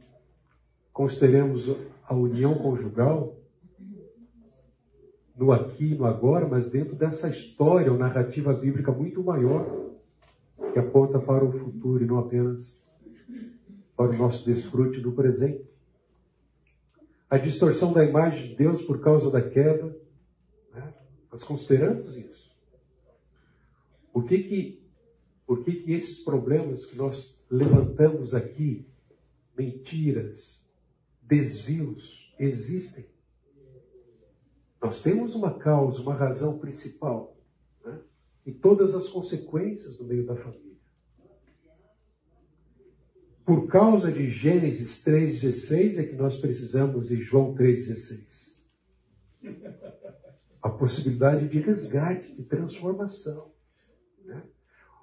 consideremos 0.93 1.69
a 2.03 2.15
união 2.15 2.55
conjugal 2.55 3.37
no 5.35 5.51
aqui 5.51 5.91
e 5.93 5.95
no 5.95 6.05
agora, 6.05 6.47
mas 6.47 6.69
dentro 6.69 6.95
dessa 6.95 7.27
história 7.27 7.91
ou 7.91 7.97
narrativa 7.97 8.53
bíblica 8.53 8.91
muito 8.91 9.23
maior 9.23 9.91
que 10.71 10.79
aponta 10.79 11.19
para 11.19 11.43
o 11.43 11.51
futuro 11.51 12.03
e 12.03 12.07
não 12.07 12.19
apenas 12.19 12.81
para 13.95 14.11
o 14.11 14.17
nosso 14.17 14.45
desfrute 14.45 15.01
do 15.01 15.11
presente. 15.11 15.69
A 17.29 17.37
distorção 17.37 17.91
da 17.91 18.05
imagem 18.05 18.49
de 18.49 18.55
Deus 18.55 18.81
por 18.83 19.01
causa 19.01 19.31
da 19.31 19.41
queda, 19.41 19.97
né? 20.73 20.93
nós 21.31 21.43
consideramos 21.43 22.15
isso. 22.15 22.30
Por 24.11 24.25
que 24.25 24.43
que, 24.43 24.83
por 25.45 25.63
que 25.63 25.73
que 25.73 25.93
esses 25.93 26.23
problemas 26.23 26.85
que 26.85 26.95
nós 26.95 27.43
levantamos 27.49 28.33
aqui, 28.33 28.85
mentiras, 29.57 30.67
desvios, 31.21 32.33
existem? 32.39 33.05
Nós 34.81 35.01
temos 35.01 35.35
uma 35.35 35.57
causa, 35.57 36.01
uma 36.01 36.13
razão 36.13 36.57
principal. 36.57 37.37
Né? 37.85 37.99
e 38.45 38.51
todas 38.51 38.95
as 38.95 39.07
consequências 39.07 39.99
no 39.99 40.05
meio 40.05 40.25
da 40.25 40.35
família. 40.35 40.71
Por 43.45 43.67
causa 43.67 44.11
de 44.11 44.29
Gênesis 44.29 45.03
3,16 45.03 45.97
é 45.97 46.03
que 46.03 46.15
nós 46.15 46.37
precisamos 46.37 47.09
de 47.09 47.21
João 47.21 47.53
3,16. 47.53 48.25
A 50.61 50.69
possibilidade 50.69 51.49
de 51.49 51.59
resgate, 51.59 52.33
de 52.33 52.43
transformação. 52.43 53.50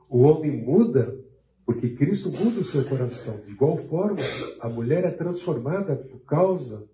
O 0.09 0.21
homem 0.21 0.65
muda 0.65 1.19
porque 1.67 1.91
Cristo 1.91 2.31
muda 2.31 2.61
o 2.61 2.65
seu 2.65 2.83
coração. 2.85 3.41
De 3.43 3.51
igual 3.51 3.77
forma, 3.77 4.23
a 4.59 4.69
mulher 4.71 5.05
é 5.05 5.11
transformada 5.11 5.95
por 5.97 6.21
causa 6.21 6.89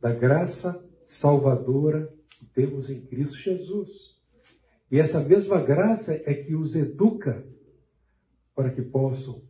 da 0.00 0.12
graça 0.12 0.84
salvadora 1.06 2.12
que 2.28 2.44
temos 2.46 2.90
em 2.90 3.00
Cristo 3.02 3.36
Jesus. 3.36 4.18
E 4.90 4.98
essa 4.98 5.20
mesma 5.20 5.62
graça 5.62 6.20
é 6.26 6.34
que 6.34 6.56
os 6.56 6.74
educa 6.74 7.46
para 8.56 8.70
que 8.70 8.82
possam 8.82 9.40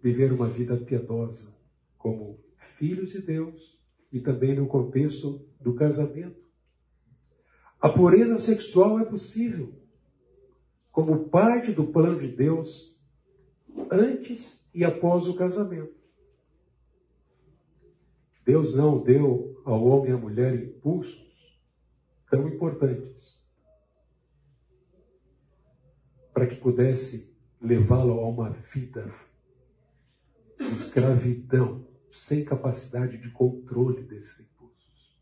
viver 0.00 0.32
uma 0.32 0.48
vida 0.48 0.76
piedosa 0.76 1.52
como 1.98 2.38
filhos 2.78 3.10
de 3.10 3.20
Deus 3.20 3.76
e 4.12 4.20
também 4.20 4.54
no 4.54 4.68
contexto 4.68 5.44
do 5.60 5.74
casamento. 5.74 6.40
A 7.80 7.88
pureza 7.88 8.38
sexual 8.38 9.00
é 9.00 9.04
possível 9.04 9.77
como 10.98 11.28
parte 11.28 11.70
do 11.70 11.86
plano 11.86 12.18
de 12.18 12.26
Deus 12.26 13.00
antes 13.88 14.68
e 14.74 14.84
após 14.84 15.28
o 15.28 15.36
casamento. 15.36 15.94
Deus 18.44 18.74
não 18.74 19.00
deu 19.00 19.62
ao 19.64 19.84
homem 19.84 20.10
e 20.10 20.14
à 20.14 20.16
mulher 20.16 20.60
impulsos 20.60 21.56
tão 22.28 22.48
importantes 22.48 23.40
para 26.34 26.48
que 26.48 26.56
pudesse 26.56 27.32
levá-lo 27.62 28.18
a 28.18 28.28
uma 28.28 28.50
vida 28.50 29.14
de 30.58 30.74
escravidão, 30.74 31.86
sem 32.10 32.44
capacidade 32.44 33.18
de 33.18 33.30
controle 33.30 34.02
desses 34.02 34.40
impulsos. 34.40 35.16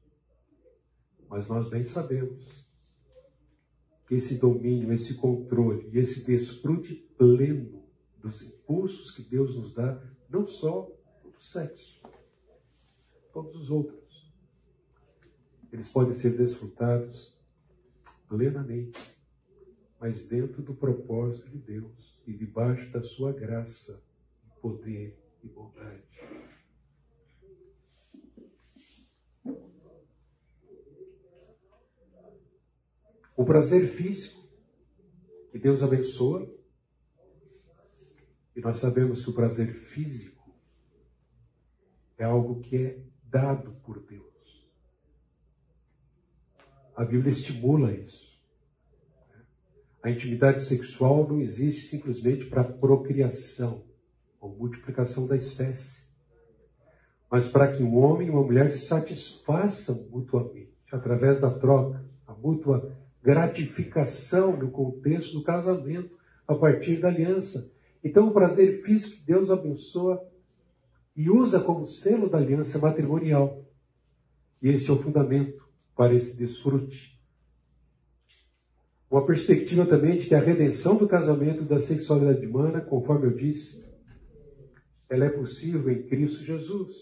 Mas 1.28 1.48
nós 1.48 1.68
bem 1.68 1.84
sabemos 1.84 2.65
esse 4.10 4.38
domínio, 4.38 4.92
esse 4.92 5.14
controle 5.14 5.88
e 5.92 5.98
esse 5.98 6.24
desfrute 6.24 6.94
pleno 7.18 7.82
dos 8.20 8.42
impulsos 8.42 9.10
que 9.10 9.22
Deus 9.22 9.56
nos 9.56 9.74
dá, 9.74 10.00
não 10.28 10.46
só 10.46 10.90
do 11.24 11.42
sexo, 11.42 12.00
todos 13.32 13.54
os 13.54 13.70
outros, 13.70 14.32
eles 15.72 15.88
podem 15.88 16.14
ser 16.14 16.36
desfrutados 16.36 17.36
plenamente, 18.28 18.98
mas 20.00 20.26
dentro 20.26 20.62
do 20.62 20.74
propósito 20.74 21.48
de 21.48 21.58
Deus 21.58 22.20
e 22.26 22.32
debaixo 22.32 22.90
da 22.90 23.02
sua 23.02 23.32
graça, 23.32 24.02
poder 24.60 25.18
e 25.42 25.48
bondade. 25.48 26.02
O 33.36 33.44
prazer 33.44 33.86
físico, 33.88 34.48
que 35.52 35.58
Deus 35.58 35.82
abençoa, 35.82 36.50
e 38.56 38.60
nós 38.60 38.78
sabemos 38.78 39.22
que 39.22 39.28
o 39.28 39.34
prazer 39.34 39.74
físico 39.74 40.50
é 42.16 42.24
algo 42.24 42.60
que 42.62 42.76
é 42.76 42.98
dado 43.24 43.72
por 43.84 44.02
Deus. 44.02 44.66
A 46.96 47.04
Bíblia 47.04 47.30
estimula 47.30 47.92
isso. 47.92 48.34
A 50.02 50.10
intimidade 50.10 50.64
sexual 50.64 51.28
não 51.28 51.40
existe 51.40 51.88
simplesmente 51.88 52.46
para 52.46 52.64
procriação 52.64 53.84
ou 54.40 54.56
multiplicação 54.56 55.26
da 55.26 55.36
espécie, 55.36 56.06
mas 57.30 57.48
para 57.48 57.76
que 57.76 57.82
um 57.82 57.98
homem 57.98 58.28
e 58.28 58.30
uma 58.30 58.42
mulher 58.42 58.70
se 58.70 58.86
satisfaçam 58.86 60.08
mutuamente, 60.08 60.74
através 60.90 61.38
da 61.38 61.50
troca, 61.50 62.02
a 62.26 62.32
mútua 62.32 62.96
gratificação 63.26 64.56
no 64.56 64.70
contexto 64.70 65.32
do 65.32 65.42
casamento, 65.42 66.16
a 66.46 66.54
partir 66.54 67.00
da 67.00 67.08
aliança. 67.08 67.74
Então, 68.04 68.28
o 68.28 68.32
prazer 68.32 68.84
físico 68.84 69.16
que 69.16 69.26
Deus 69.26 69.50
abençoa 69.50 70.24
e 71.16 71.28
usa 71.28 71.58
como 71.58 71.88
selo 71.88 72.30
da 72.30 72.38
aliança 72.38 72.78
matrimonial. 72.78 73.64
E 74.62 74.68
esse 74.68 74.88
é 74.88 74.92
o 74.92 75.02
fundamento 75.02 75.68
para 75.96 76.14
esse 76.14 76.36
desfrute. 76.36 77.20
Uma 79.10 79.26
perspectiva 79.26 79.84
também 79.84 80.18
de 80.18 80.26
que 80.26 80.34
a 80.34 80.40
redenção 80.40 80.96
do 80.96 81.08
casamento 81.08 81.64
da 81.64 81.80
sexualidade 81.80 82.46
humana, 82.46 82.80
conforme 82.80 83.26
eu 83.26 83.34
disse, 83.34 83.84
ela 85.10 85.24
é 85.24 85.30
possível 85.30 85.90
em 85.90 86.04
Cristo 86.04 86.44
Jesus. 86.44 86.94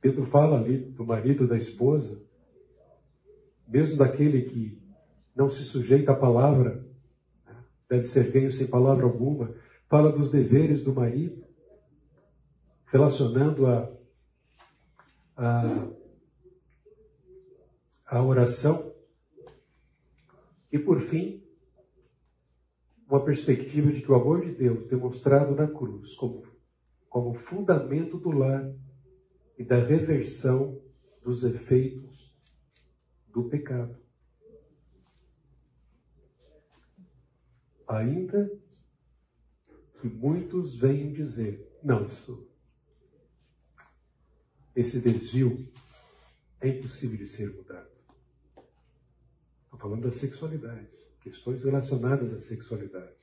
Pedro 0.00 0.24
fala 0.24 0.58
ali 0.58 0.78
do 0.78 1.04
marido 1.04 1.46
da 1.46 1.58
esposa, 1.58 2.24
mesmo 3.74 3.98
daquele 3.98 4.42
que 4.42 4.80
não 5.34 5.50
se 5.50 5.64
sujeita 5.64 6.12
à 6.12 6.14
palavra, 6.14 6.86
né, 7.44 7.64
deve 7.88 8.04
ser 8.04 8.30
ganho 8.30 8.52
sem 8.52 8.68
palavra 8.68 9.04
alguma, 9.04 9.52
fala 9.88 10.12
dos 10.12 10.30
deveres 10.30 10.84
do 10.84 10.94
marido 10.94 11.44
relacionando 12.86 13.66
a, 13.66 13.92
a, 15.36 15.88
a 18.06 18.22
oração. 18.22 18.94
E 20.70 20.78
por 20.78 21.00
fim, 21.00 21.42
uma 23.08 23.24
perspectiva 23.24 23.90
de 23.90 24.02
que 24.02 24.12
o 24.12 24.14
amor 24.14 24.46
de 24.46 24.52
Deus, 24.52 24.86
demonstrado 24.86 25.52
na 25.56 25.66
cruz 25.66 26.14
como, 26.14 26.44
como 27.08 27.34
fundamento 27.34 28.18
do 28.18 28.30
lar 28.30 28.72
e 29.58 29.64
da 29.64 29.84
reversão 29.84 30.80
dos 31.24 31.42
efeitos 31.42 32.13
do 33.34 33.44
pecado. 33.48 33.98
Ainda 37.86 38.50
que 40.00 40.08
muitos 40.08 40.76
venham 40.76 41.12
dizer, 41.12 41.78
não, 41.82 42.06
isso 42.06 42.48
esse 44.74 45.00
desvio 45.00 45.72
é 46.60 46.68
impossível 46.68 47.16
de 47.16 47.28
ser 47.28 47.54
mudado. 47.54 47.90
Estou 49.64 49.78
falando 49.78 50.02
da 50.02 50.10
sexualidade, 50.10 50.88
questões 51.20 51.64
relacionadas 51.64 52.32
à 52.32 52.40
sexualidade. 52.40 53.14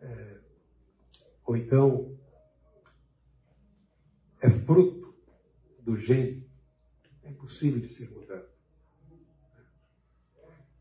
É, 0.00 0.40
ou 1.44 1.56
então, 1.56 2.18
é 4.40 4.48
fruto 4.48 5.14
do 5.80 5.96
gênio, 5.98 6.49
é 7.30 7.32
impossível 7.32 7.80
de 7.80 7.88
ser 7.88 8.10
mudado. 8.10 8.48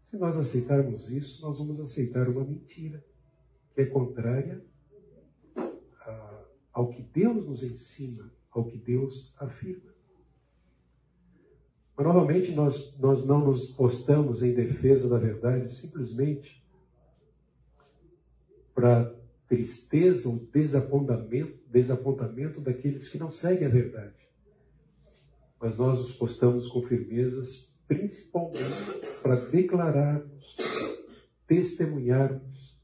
Se 0.06 0.18
nós 0.18 0.36
aceitarmos 0.36 1.10
isso, 1.10 1.42
nós 1.44 1.60
vamos 1.60 1.80
aceitar 1.80 2.28
uma 2.28 2.44
mentira 2.44 3.04
que 3.74 3.82
é 3.82 3.86
contrária 3.86 4.64
ao 6.74 6.90
que 6.90 7.04
Deus 7.04 7.46
nos 7.46 7.64
ensina, 7.64 8.32
ao 8.50 8.66
que 8.66 8.78
Deus 8.78 9.36
afirma. 9.40 9.94
Mas 11.96 12.06
normalmente 12.06 12.52
nós, 12.52 12.98
nós 12.98 13.26
não 13.26 13.46
nos 13.46 13.68
postamos 13.72 14.42
em 14.42 14.54
defesa 14.54 15.08
da 15.08 15.18
verdade 15.18 15.74
simplesmente 15.74 16.64
para 18.74 19.14
tristeza 19.48 20.30
ou 20.30 20.38
desapontamento, 20.38 21.60
desapontamento 21.68 22.62
daqueles 22.62 23.10
que 23.10 23.18
não 23.18 23.32
seguem 23.32 23.68
a 23.68 23.70
verdade. 23.70 24.29
Mas 25.60 25.78
nós 25.78 26.00
nos 26.00 26.14
postamos 26.14 26.68
com 26.68 26.82
firmezas, 26.84 27.70
principalmente 27.88 29.20
para 29.22 29.36
declararmos, 29.36 30.56
testemunharmos, 31.46 32.80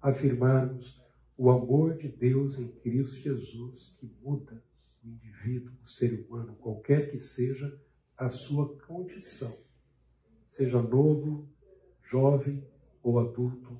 afirmarmos 0.00 1.02
o 1.36 1.50
amor 1.50 1.96
de 1.96 2.08
Deus 2.08 2.58
em 2.58 2.68
Cristo 2.68 3.16
Jesus 3.16 3.96
que 3.98 4.06
muda 4.22 4.62
o 5.02 5.08
indivíduo, 5.08 5.72
o 5.84 5.88
ser 5.88 6.12
humano, 6.12 6.54
qualquer 6.56 7.10
que 7.10 7.20
seja 7.20 7.80
a 8.16 8.30
sua 8.30 8.76
condição, 8.86 9.56
seja 10.48 10.80
novo, 10.80 11.48
jovem 12.04 12.62
ou 13.02 13.18
adulto, 13.18 13.76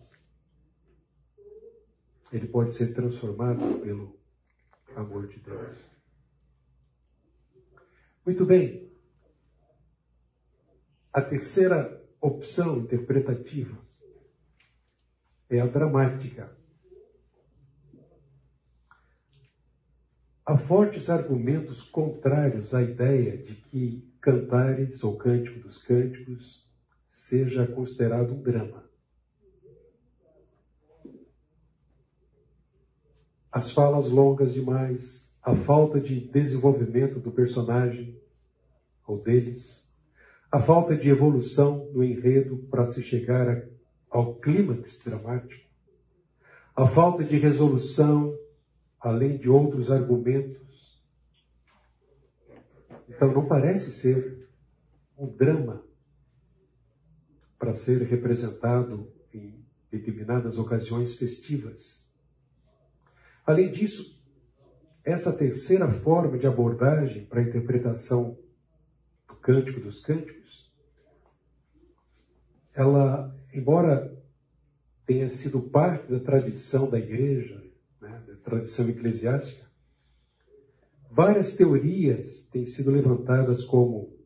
ele 2.33 2.49
pode 2.49 2.73
ser 2.75 2.95
transformado 2.95 3.81
pelo 3.81 4.19
amor 4.97 5.29
de 5.29 5.39
Deus. 5.39 5.92
Muito 8.25 8.47
bem. 8.47 8.89
A 11.13 11.21
terceira 11.21 12.01
opção 12.21 12.79
interpretativa 12.79 13.77
é 15.51 15.61
a 15.61 15.67
dramática. 15.67 16.57
Há 20.47 20.57
fortes 20.57 21.11
argumentos 21.11 21.83
contrários 21.83 22.75
à 22.75 22.83
ideia 22.83 23.37
de 23.37 23.55
que 23.55 24.13
Cantares, 24.21 25.03
ou 25.03 25.17
Cântico 25.17 25.59
dos 25.59 25.83
Cânticos, 25.83 26.65
seja 27.11 27.67
considerado 27.67 28.33
um 28.33 28.41
drama. 28.41 28.89
As 33.51 33.71
falas 33.73 34.09
longas 34.09 34.55
demais, 34.55 35.22
a 35.43 35.55
falta 35.57 36.01
de 36.01 36.21
desenvolvimento 36.21 37.19
do 37.19 37.33
personagem 37.33 38.17
ou 39.07 39.21
deles, 39.21 39.91
a 40.51 40.61
falta 40.61 40.97
de 40.97 41.09
evolução 41.09 41.91
no 41.93 42.05
enredo 42.05 42.59
para 42.71 42.87
se 42.87 43.03
chegar 43.03 43.67
ao 44.09 44.37
clímax 44.37 45.03
dramático, 45.05 45.67
a 46.77 46.87
falta 46.87 47.25
de 47.25 47.37
resolução, 47.39 48.39
além 49.01 49.37
de 49.37 49.49
outros 49.49 49.91
argumentos. 49.91 51.03
Então, 53.09 53.33
não 53.33 53.47
parece 53.47 53.91
ser 53.91 54.49
um 55.19 55.27
drama 55.27 55.83
para 57.59 57.75
ser 57.75 58.03
representado 58.03 59.11
em 59.35 59.63
determinadas 59.91 60.59
ocasiões 60.59 61.17
festivas. 61.17 62.07
Além 63.45 63.71
disso, 63.71 64.22
essa 65.05 65.37
terceira 65.37 65.91
forma 65.91 66.39
de 66.39 66.47
abordagem 66.47 67.25
para 67.25 67.41
a 67.41 67.43
interpretação 67.43 68.39
do 69.29 69.35
Cântico 69.37 69.81
dos 69.81 70.01
Cânticos, 70.01 70.71
ela, 72.73 73.37
embora 73.53 74.17
tenha 75.05 75.29
sido 75.29 75.61
parte 75.61 76.11
da 76.11 76.21
tradição 76.21 76.89
da 76.89 76.99
igreja, 76.99 77.63
né, 78.01 78.23
da 78.27 78.37
tradição 78.37 78.89
eclesiástica, 78.89 79.67
várias 81.11 81.57
teorias 81.57 82.49
têm 82.51 82.65
sido 82.65 82.91
levantadas 82.91 83.65
como 83.65 84.17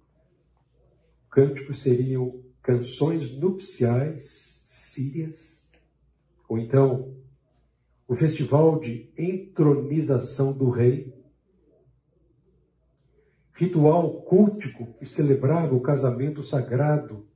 cânticos 1.31 1.83
seriam 1.83 2.43
canções 2.62 3.37
nupciais 3.37 4.62
sírias, 4.64 5.62
ou 6.49 6.59
então 6.59 7.14
o 8.09 8.15
festival 8.15 8.79
de 8.79 9.11
entronização 9.19 10.53
do 10.53 10.71
rei, 10.71 11.13
ritual 13.55 14.23
cultico 14.23 14.93
que 14.95 15.07
celebrava 15.07 15.75
o 15.75 15.81
casamento 15.81 16.43
sagrado 16.43 17.27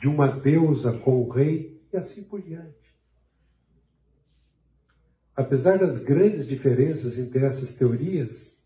de 0.00 0.06
uma 0.06 0.28
deusa 0.28 0.96
com 0.98 1.22
o 1.22 1.28
rei 1.28 1.82
e 1.92 1.96
assim 1.96 2.22
por 2.24 2.40
diante. 2.40 2.94
Apesar 5.34 5.78
das 5.78 6.02
grandes 6.02 6.46
diferenças 6.46 7.18
entre 7.18 7.44
essas 7.44 7.74
teorias, 7.74 8.62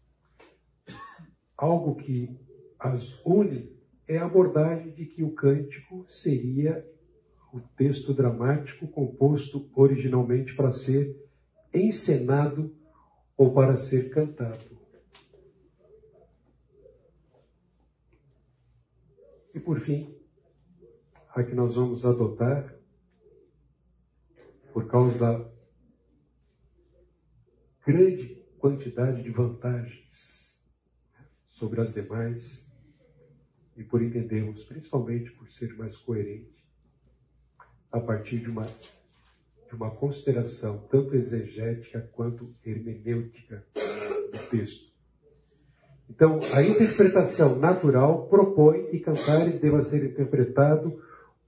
algo 1.56 1.94
que 1.94 2.38
as 2.78 3.20
une 3.24 3.76
é 4.06 4.18
a 4.18 4.26
abordagem 4.26 4.92
de 4.92 5.06
que 5.06 5.22
o 5.22 5.32
cântico 5.32 6.04
seria 6.08 6.86
o 7.52 7.60
texto 7.60 8.14
dramático 8.14 8.86
composto 8.86 9.68
originalmente 9.74 10.54
para 10.54 10.72
ser 10.72 11.29
encenado 11.72 12.76
ou 13.36 13.52
para 13.52 13.76
ser 13.76 14.10
cantado. 14.10 14.78
E 19.54 19.58
por 19.58 19.80
fim, 19.80 20.14
a 21.30 21.42
que 21.42 21.54
nós 21.54 21.74
vamos 21.74 22.04
adotar, 22.04 22.74
por 24.72 24.86
causa 24.86 25.18
da 25.18 25.50
grande 27.84 28.36
quantidade 28.58 29.22
de 29.22 29.30
vantagens 29.30 30.54
sobre 31.48 31.80
as 31.80 31.92
demais 31.92 32.70
e 33.76 33.82
por 33.82 34.02
entendermos, 34.02 34.62
principalmente 34.64 35.30
por 35.32 35.50
ser 35.50 35.74
mais 35.76 35.96
coerente, 35.96 36.64
a 37.90 38.00
partir 38.00 38.40
de 38.40 38.48
uma, 38.48 38.66
uma 39.76 39.90
consideração 39.90 40.86
tanto 40.90 41.14
exegética 41.14 42.08
quanto 42.12 42.54
hermenêutica 42.64 43.64
do 43.74 44.38
texto. 44.50 44.90
Então, 46.08 46.40
a 46.52 46.62
interpretação 46.62 47.56
natural 47.56 48.26
propõe 48.26 48.86
que 48.86 48.98
Cantares 48.98 49.60
deva 49.60 49.80
ser 49.80 50.04
interpretado 50.04 51.00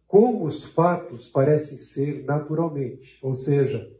como 0.06 0.44
os 0.44 0.64
fatos 0.64 1.26
parecem 1.26 1.78
ser 1.78 2.24
naturalmente, 2.24 3.18
ou 3.22 3.34
seja, 3.34 3.90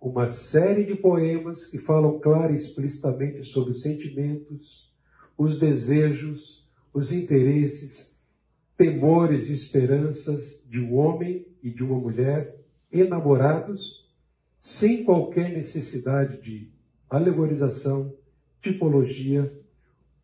uma 0.00 0.28
série 0.28 0.84
de 0.84 0.94
poemas 0.94 1.66
que 1.66 1.78
falam 1.78 2.20
clara 2.20 2.52
e 2.52 2.56
explicitamente 2.56 3.44
sobre 3.44 3.72
os 3.72 3.82
sentimentos, 3.82 4.92
os 5.36 5.58
desejos, 5.58 6.68
os 6.92 7.12
interesses, 7.12 8.20
temores 8.76 9.48
e 9.48 9.52
esperanças 9.52 10.62
de 10.66 10.80
um 10.80 10.94
homem 10.94 11.46
e 11.62 11.70
de 11.70 11.82
uma 11.82 11.98
mulher 11.98 12.61
enamorados, 12.92 14.12
sem 14.60 15.04
qualquer 15.04 15.50
necessidade 15.50 16.40
de 16.40 16.70
alegorização, 17.08 18.14
tipologia 18.60 19.60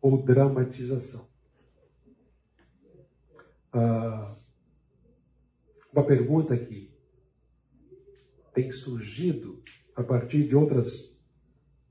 ou 0.01 0.23
dramatização. 0.23 1.27
Ah, 3.73 4.35
uma 5.91 6.05
pergunta 6.05 6.55
que 6.57 6.89
tem 8.53 8.71
surgido 8.71 9.61
a 9.95 10.03
partir 10.03 10.47
de 10.47 10.55
outras, 10.55 11.19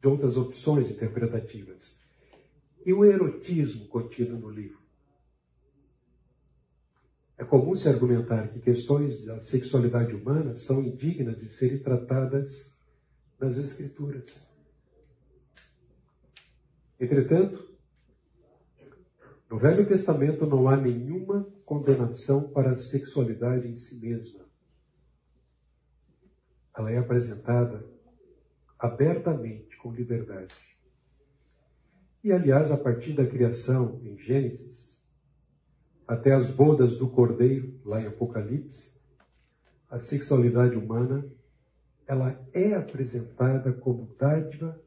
de 0.01 0.09
outras 0.09 0.37
opções 0.37 0.91
interpretativas. 0.91 2.01
E 2.85 2.93
o 2.93 3.05
erotismo 3.05 3.87
contido 3.89 4.39
no 4.39 4.49
livro? 4.49 4.88
É 7.39 7.45
comum 7.45 7.77
se 7.77 7.89
argumentar 7.89 8.49
que 8.49 8.59
questões 8.59 9.25
da 9.25 9.41
sexualidade 9.41 10.13
humana 10.15 10.57
são 10.57 10.83
indignas 10.83 11.39
de 11.39 11.49
serem 11.49 11.79
tratadas 11.79 12.75
nas 13.39 13.57
Escrituras. 13.57 14.47
Entretanto, 16.99 17.65
no 19.49 19.59
Velho 19.59 19.87
Testamento 19.87 20.45
não 20.45 20.69
há 20.69 20.77
nenhuma 20.77 21.49
condenação 21.65 22.51
para 22.51 22.73
a 22.73 22.77
sexualidade 22.77 23.69
em 23.69 23.77
si 23.77 24.01
mesma 24.01 24.49
ela 26.79 26.93
é 26.93 26.99
apresentada 26.99 27.85
abertamente, 28.79 29.77
com 29.79 29.93
liberdade. 29.93 30.55
E, 32.23 32.33
aliás, 32.33 32.71
a 32.71 32.77
partir 32.77 33.15
da 33.15 33.27
criação 33.27 34.01
em 34.05 34.17
Gênesis, 34.17 34.98
até 36.09 36.33
as 36.33 36.51
bodas 36.51 36.97
do 36.97 37.07
cordeiro, 37.07 37.79
lá 37.85 38.01
em 38.01 38.07
Apocalipse, 38.07 38.99
a 39.91 39.99
sexualidade 39.99 40.75
humana, 40.75 41.23
ela 42.07 42.43
é 42.55 42.73
apresentada 42.75 43.71
como 43.75 44.17
dádiva 44.19 44.81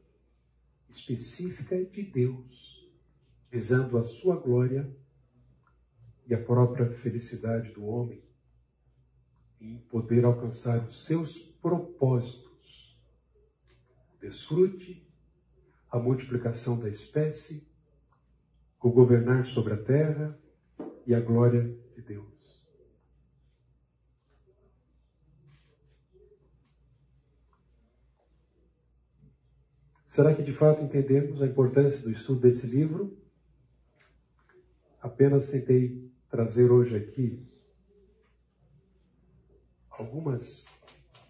específica 0.90 1.82
de 1.84 2.02
Deus, 2.02 2.90
visando 3.48 3.96
a 3.98 4.02
sua 4.02 4.34
glória 4.34 4.90
e 6.26 6.34
a 6.34 6.42
própria 6.42 6.90
felicidade 6.90 7.70
do 7.72 7.86
homem 7.86 8.20
em 9.60 9.78
poder 9.78 10.24
alcançar 10.24 10.84
os 10.84 11.04
seus 11.04 11.38
propósitos. 11.38 12.98
O 14.12 14.20
desfrute, 14.20 15.08
a 15.88 16.00
multiplicação 16.00 16.80
da 16.80 16.88
espécie, 16.88 17.64
o 18.80 18.90
governar 18.90 19.46
sobre 19.46 19.74
a 19.74 19.76
terra 19.76 20.41
e 21.06 21.14
a 21.14 21.20
glória 21.20 21.62
de 21.94 22.02
Deus. 22.02 22.32
Será 30.08 30.34
que 30.34 30.42
de 30.42 30.52
fato 30.52 30.82
entendemos 30.82 31.40
a 31.40 31.46
importância 31.46 31.98
do 32.00 32.10
estudo 32.10 32.40
desse 32.40 32.66
livro? 32.66 33.16
Apenas 35.00 35.50
tentei 35.50 36.12
trazer 36.30 36.70
hoje 36.70 36.96
aqui 36.96 37.46
algumas 39.88 40.66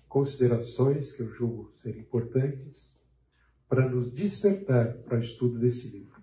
considerações 0.08 1.12
que 1.12 1.22
eu 1.22 1.28
julgo 1.28 1.72
serem 1.76 2.00
importantes 2.00 3.00
para 3.68 3.88
nos 3.88 4.12
despertar 4.12 4.94
para 4.98 5.18
o 5.18 5.20
estudo 5.20 5.58
desse 5.58 5.88
livro. 5.88 6.21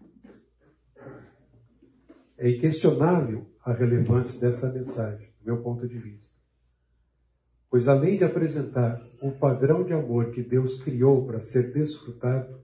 É 2.42 2.50
inquestionável 2.50 3.46
a 3.66 3.74
relevância 3.74 4.40
dessa 4.40 4.72
mensagem, 4.72 5.28
do 5.42 5.46
meu 5.46 5.62
ponto 5.62 5.86
de 5.86 5.98
vista. 5.98 6.34
Pois 7.70 7.90
além 7.90 8.18
de 8.18 8.24
apresentar 8.24 9.06
um 9.22 9.30
padrão 9.30 9.84
de 9.84 9.92
amor 9.92 10.32
que 10.32 10.42
Deus 10.42 10.82
criou 10.82 11.26
para 11.28 11.42
ser 11.42 11.74
desfrutado, 11.74 12.64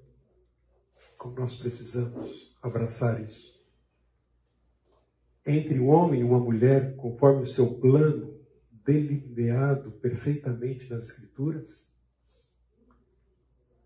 como 1.18 1.36
nós 1.36 1.58
precisamos 1.58 2.56
abraçar 2.62 3.22
isso. 3.22 3.54
Entre 5.46 5.78
um 5.78 5.90
homem 5.90 6.22
e 6.22 6.24
uma 6.24 6.40
mulher, 6.40 6.96
conforme 6.96 7.44
o 7.44 7.48
seu 7.48 7.76
plano 7.76 8.34
delineado 8.72 9.92
perfeitamente 9.92 10.90
nas 10.90 11.10
Escrituras, 11.10 11.86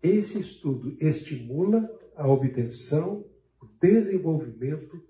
esse 0.00 0.38
estudo 0.38 0.96
estimula 1.00 1.90
a 2.14 2.28
obtenção, 2.28 3.26
o 3.60 3.66
desenvolvimento 3.80 5.09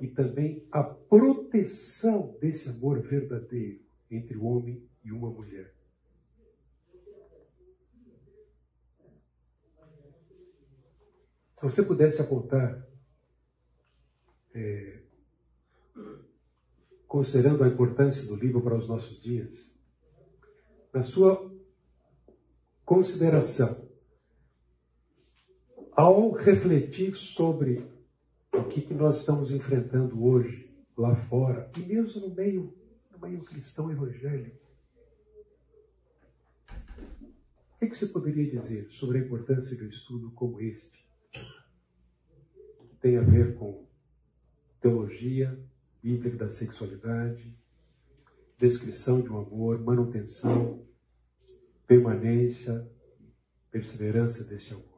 e 0.00 0.08
também 0.08 0.66
a 0.70 0.82
proteção 0.82 2.36
desse 2.40 2.68
amor 2.68 3.00
verdadeiro 3.00 3.80
entre 4.10 4.36
o 4.36 4.44
homem 4.44 4.86
e 5.04 5.12
uma 5.12 5.30
mulher. 5.30 5.74
Se 11.56 11.62
você 11.62 11.82
pudesse 11.82 12.22
apontar, 12.22 12.86
é, 14.54 15.02
considerando 17.06 17.64
a 17.64 17.68
importância 17.68 18.24
do 18.26 18.36
livro 18.36 18.62
para 18.62 18.76
os 18.76 18.86
nossos 18.86 19.20
dias, 19.20 19.74
na 20.92 21.02
sua 21.02 21.52
consideração, 22.84 23.88
ao 25.92 26.30
refletir 26.30 27.16
sobre 27.16 27.97
o 28.58 28.64
que, 28.68 28.80
que 28.80 28.94
nós 28.94 29.20
estamos 29.20 29.50
enfrentando 29.52 30.24
hoje 30.24 30.68
lá 30.96 31.14
fora, 31.14 31.70
e 31.76 31.80
mesmo 31.80 32.20
no 32.20 32.34
meio, 32.34 32.74
no 33.10 33.18
meio 33.18 33.42
cristão 33.44 33.90
evangélico, 33.90 34.66
o 36.68 37.78
que, 37.78 37.86
que 37.86 37.98
você 37.98 38.06
poderia 38.06 38.50
dizer 38.50 38.90
sobre 38.90 39.18
a 39.18 39.20
importância 39.20 39.76
de 39.76 39.84
um 39.84 39.88
estudo 39.88 40.32
como 40.32 40.60
este? 40.60 41.06
Que 41.30 42.96
tem 43.00 43.16
a 43.16 43.22
ver 43.22 43.54
com 43.56 43.86
teologia 44.80 45.56
bíblica 46.02 46.36
da 46.36 46.50
sexualidade, 46.50 47.56
descrição 48.58 49.20
de 49.20 49.30
um 49.30 49.38
amor, 49.38 49.78
manutenção, 49.80 50.84
permanência, 51.86 52.90
perseverança 53.70 54.42
desse 54.42 54.72
amor. 54.72 54.97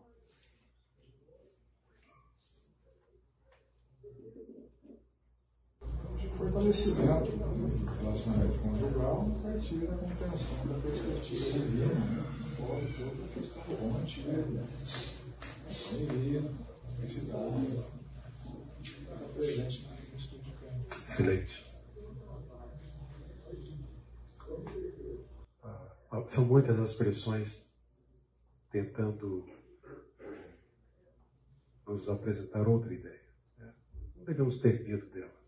Fortalecimento 6.60 7.30
do 7.32 7.86
relacionamento 8.02 8.58
conjugal 8.58 9.26
a 9.34 9.42
partir 9.42 9.76
da 9.76 9.96
compreensão 9.96 10.66
da 10.66 10.74
perspectiva 10.80 11.58
divina, 11.58 11.94
né? 11.94 12.24
Fora 12.56 12.86
toda 12.98 13.24
a 13.24 13.28
questão 13.28 13.62
romântica, 13.62 14.30
né? 14.30 14.68
a 15.66 15.94
alegria, 15.94 16.40
a 16.40 16.96
felicidade, 16.96 17.84
está 18.82 19.16
presente 19.34 19.88
estudo 20.18 20.42
de 20.42 20.50
campo. 20.52 20.94
Excelente. 20.94 21.66
Ah, 25.62 26.24
São 26.28 26.44
muitas 26.44 26.78
as 26.78 26.90
expressões 26.90 27.66
tentando 28.70 29.48
nos 31.86 32.08
apresentar 32.08 32.68
outra 32.68 32.92
ideia. 32.92 33.22
né? 33.58 33.72
Não 34.14 34.24
devemos 34.24 34.60
ter 34.60 34.86
medo 34.86 35.06
delas. 35.06 35.39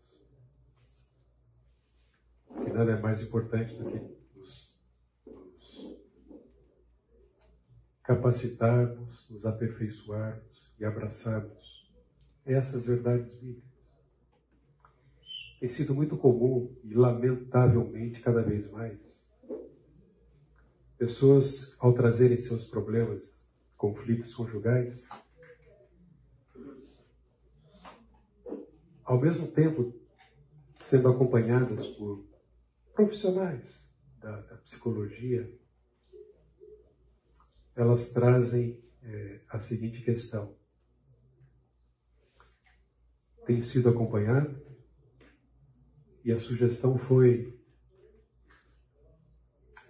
Que 2.61 2.71
nada 2.71 2.91
é 2.91 2.99
mais 2.99 3.21
importante 3.21 3.75
do 3.75 3.85
que 3.89 3.99
nos, 4.35 4.77
nos 5.25 5.97
capacitarmos, 8.03 9.29
nos 9.29 9.45
aperfeiçoarmos 9.45 10.75
e 10.79 10.85
abraçarmos 10.85 11.91
essas 12.45 12.85
verdades 12.85 13.33
bíblicas. 13.35 13.73
Tem 15.59 15.69
sido 15.69 15.95
muito 15.95 16.17
comum 16.17 16.75
e, 16.83 16.93
lamentavelmente, 16.93 18.19
cada 18.19 18.41
vez 18.41 18.69
mais, 18.69 18.99
pessoas, 20.97 21.75
ao 21.79 21.93
trazerem 21.93 22.37
seus 22.37 22.65
problemas, 22.65 23.41
conflitos 23.77 24.33
conjugais, 24.33 25.07
ao 29.03 29.19
mesmo 29.19 29.47
tempo 29.47 29.93
sendo 30.79 31.09
acompanhadas 31.09 31.87
por 31.87 32.25
profissionais 32.93 33.91
da, 34.19 34.39
da 34.41 34.57
psicologia, 34.57 35.59
elas 37.75 38.11
trazem 38.11 38.83
eh, 39.01 39.43
a 39.49 39.59
seguinte 39.59 40.01
questão: 40.01 40.57
tenho 43.45 43.63
sido 43.63 43.89
acompanhado 43.89 44.61
e 46.23 46.31
a 46.31 46.39
sugestão 46.39 46.97
foi: 46.97 47.59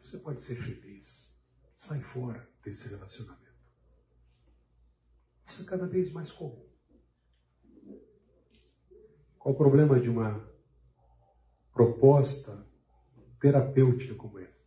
você 0.02 0.18
pode 0.20 0.42
ser 0.42 0.56
feliz, 0.56 1.36
sai 1.78 2.02
fora 2.02 2.50
desse 2.64 2.88
relacionamento. 2.88 3.44
Isso 5.46 5.62
é 5.62 5.66
cada 5.66 5.86
vez 5.86 6.12
mais 6.12 6.32
comum. 6.32 6.68
Qual 9.38 9.54
o 9.54 9.58
problema 9.58 10.00
de 10.00 10.10
uma 10.10 10.50
proposta 11.74 12.66
terapêutica 13.44 14.16
como 14.16 14.40
essa? 14.40 14.64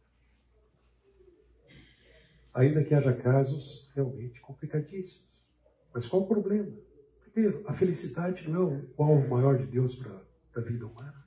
Ainda 2.52 2.84
que 2.84 2.94
haja 2.94 3.14
casos 3.14 3.90
realmente 3.94 4.38
complicadíssimos. 4.42 5.26
Mas 5.94 6.06
qual 6.06 6.22
o 6.22 6.26
problema? 6.26 6.76
Primeiro, 7.32 7.64
a 7.66 7.72
felicidade 7.72 8.46
não 8.50 8.74
é 8.74 8.82
o 8.98 9.02
alvo 9.02 9.28
maior 9.30 9.56
de 9.56 9.64
Deus 9.64 9.94
para 9.94 10.20
a 10.56 10.60
vida 10.60 10.86
humana. 10.86 11.24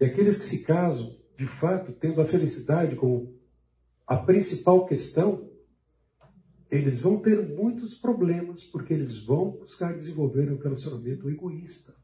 E 0.00 0.06
aqueles 0.06 0.38
que 0.38 0.44
se 0.44 0.64
casam, 0.64 1.18
de 1.36 1.46
fato, 1.46 1.92
tendo 1.92 2.22
a 2.22 2.26
felicidade 2.26 2.96
como 2.96 3.38
a 4.06 4.16
principal 4.16 4.86
questão, 4.86 5.50
eles 6.70 7.00
vão 7.00 7.20
ter 7.20 7.46
muitos 7.46 7.94
problemas, 7.94 8.64
porque 8.64 8.94
eles 8.94 9.22
vão 9.22 9.50
buscar 9.50 9.92
desenvolver 9.92 10.50
um 10.50 10.58
relacionamento 10.58 11.28
egoísta. 11.28 11.94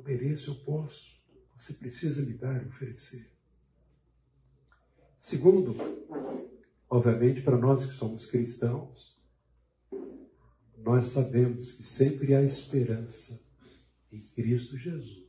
Eu 0.00 0.04
mereço, 0.04 0.50
eu 0.50 0.54
posso. 0.56 1.20
Você 1.56 1.74
precisa 1.74 2.22
me 2.22 2.32
dar 2.32 2.62
e 2.62 2.66
oferecer. 2.68 3.30
Segundo, 5.18 5.76
obviamente, 6.88 7.42
para 7.42 7.58
nós 7.58 7.84
que 7.84 7.92
somos 7.92 8.24
cristãos, 8.24 9.20
nós 10.78 11.06
sabemos 11.06 11.74
que 11.74 11.82
sempre 11.82 12.34
há 12.34 12.42
esperança 12.42 13.38
em 14.10 14.22
Cristo 14.28 14.78
Jesus 14.78 15.28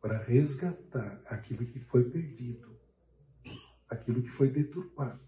para 0.00 0.22
resgatar 0.22 1.20
aquilo 1.26 1.66
que 1.66 1.80
foi 1.80 2.08
perdido, 2.08 2.78
aquilo 3.88 4.22
que 4.22 4.30
foi 4.30 4.48
deturpado, 4.48 5.20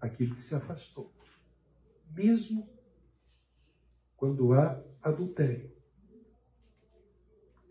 aquilo 0.00 0.36
que 0.36 0.44
se 0.44 0.54
afastou. 0.54 1.12
Mesmo 2.12 2.70
quando 4.16 4.52
há 4.52 4.80
adultério, 5.02 5.75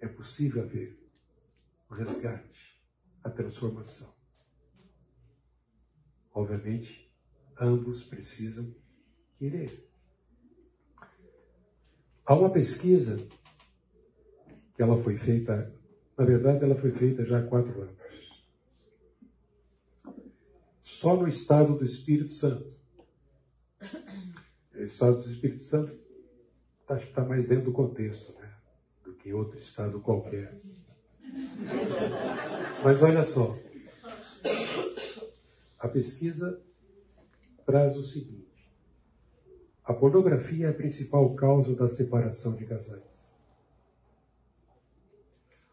é 0.05 0.09
possível 0.09 0.63
haver 0.63 0.97
o 1.89 1.93
resgate, 1.93 2.81
a 3.23 3.29
transformação. 3.29 4.13
Obviamente, 6.33 7.11
ambos 7.59 8.03
precisam 8.03 8.73
querer. 9.37 9.89
Há 12.25 12.35
uma 12.35 12.49
pesquisa 12.51 13.27
que 14.75 14.81
ela 14.81 15.01
foi 15.01 15.17
feita, 15.17 15.73
na 16.17 16.25
verdade, 16.25 16.63
ela 16.63 16.75
foi 16.75 16.91
feita 16.91 17.25
já 17.25 17.39
há 17.39 17.47
quatro 17.47 17.81
anos. 17.81 17.95
Só 20.81 21.15
no 21.15 21.27
estado 21.27 21.77
do 21.77 21.85
Espírito 21.85 22.33
Santo. 22.33 22.73
O 24.73 24.81
estado 24.81 25.21
do 25.21 25.31
Espírito 25.31 25.63
Santo 25.63 25.97
está 26.81 26.97
tá 27.13 27.25
mais 27.25 27.47
dentro 27.47 27.65
do 27.65 27.71
contexto, 27.71 28.33
né? 28.39 28.44
Que 29.25 29.33
outro 29.33 29.57
estado 29.57 29.99
qualquer. 30.01 30.55
Mas 32.83 33.01
olha 33.01 33.23
só. 33.23 33.57
A 35.79 35.87
pesquisa 35.87 36.61
traz 37.65 37.97
o 37.97 38.03
seguinte: 38.03 38.69
a 39.83 39.95
pornografia 39.95 40.67
é 40.67 40.69
a 40.69 40.73
principal 40.75 41.33
causa 41.33 41.75
da 41.75 41.89
separação 41.89 42.55
de 42.55 42.67
casais. 42.67 43.01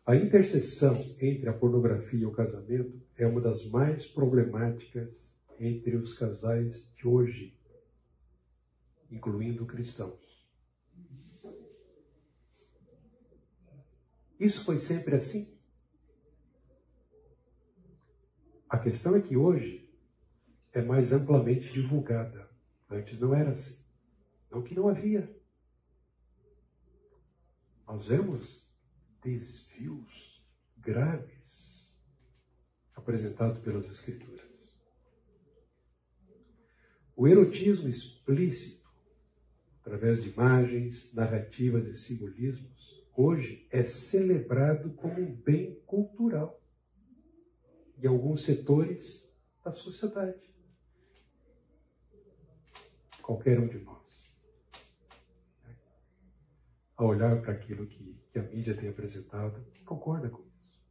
A 0.07 0.17
interseção 0.17 0.95
entre 1.21 1.51
a 1.51 1.53
pornografia 1.53 2.21
e 2.21 2.25
o 2.25 2.33
casamento 2.33 3.03
é 3.19 3.27
uma 3.27 3.43
das 3.43 3.67
mais 3.67 4.07
problemáticas 4.07 5.31
entre 5.61 5.95
os 5.97 6.15
casais 6.15 6.91
de 6.97 7.07
hoje, 7.07 7.55
incluindo 9.11 9.67
cristãos. 9.67 10.32
Isso 14.43 14.65
foi 14.65 14.81
sempre 14.81 15.15
assim? 15.15 15.57
A 18.69 18.77
questão 18.77 19.15
é 19.15 19.21
que 19.21 19.37
hoje 19.37 19.89
é 20.73 20.83
mais 20.83 21.13
amplamente 21.13 21.73
divulgada. 21.73 22.51
Antes 22.91 23.21
não 23.21 23.33
era 23.33 23.51
assim. 23.51 23.87
Não 24.51 24.61
que 24.61 24.75
não 24.75 24.89
havia. 24.89 25.33
Nós 27.87 28.07
vemos 28.07 28.83
desvios 29.23 30.43
graves 30.77 31.97
apresentados 32.97 33.61
pelas 33.61 33.87
Escrituras. 33.87 34.43
O 37.15 37.29
erotismo 37.29 37.89
explícito 37.89 38.83
através 39.83 40.25
de 40.25 40.31
imagens, 40.31 41.13
narrativas 41.15 41.87
e 41.87 41.97
simbolismos, 41.97 42.72
hoje 43.17 43.67
é 43.71 43.83
celebrado 43.83 44.93
como 44.95 45.21
um 45.21 45.35
bem 45.35 45.81
cultural 45.87 46.61
em 48.03 48.07
alguns 48.07 48.45
setores 48.45 49.33
da 49.65 49.73
sociedade. 49.73 50.53
Qualquer 53.21 53.61
um 53.61 53.69
de 53.69 53.79
nós. 53.79 54.37
A 56.97 57.05
olhar 57.05 57.41
para 57.41 57.53
aquilo 57.53 57.87
que, 57.87 58.15
que 58.33 58.39
a 58.39 58.43
mídia 58.43 58.77
tem 58.77 58.89
apresentado, 58.89 59.65
concorda 59.85 60.29
com 60.29 60.43
isso. 60.43 60.83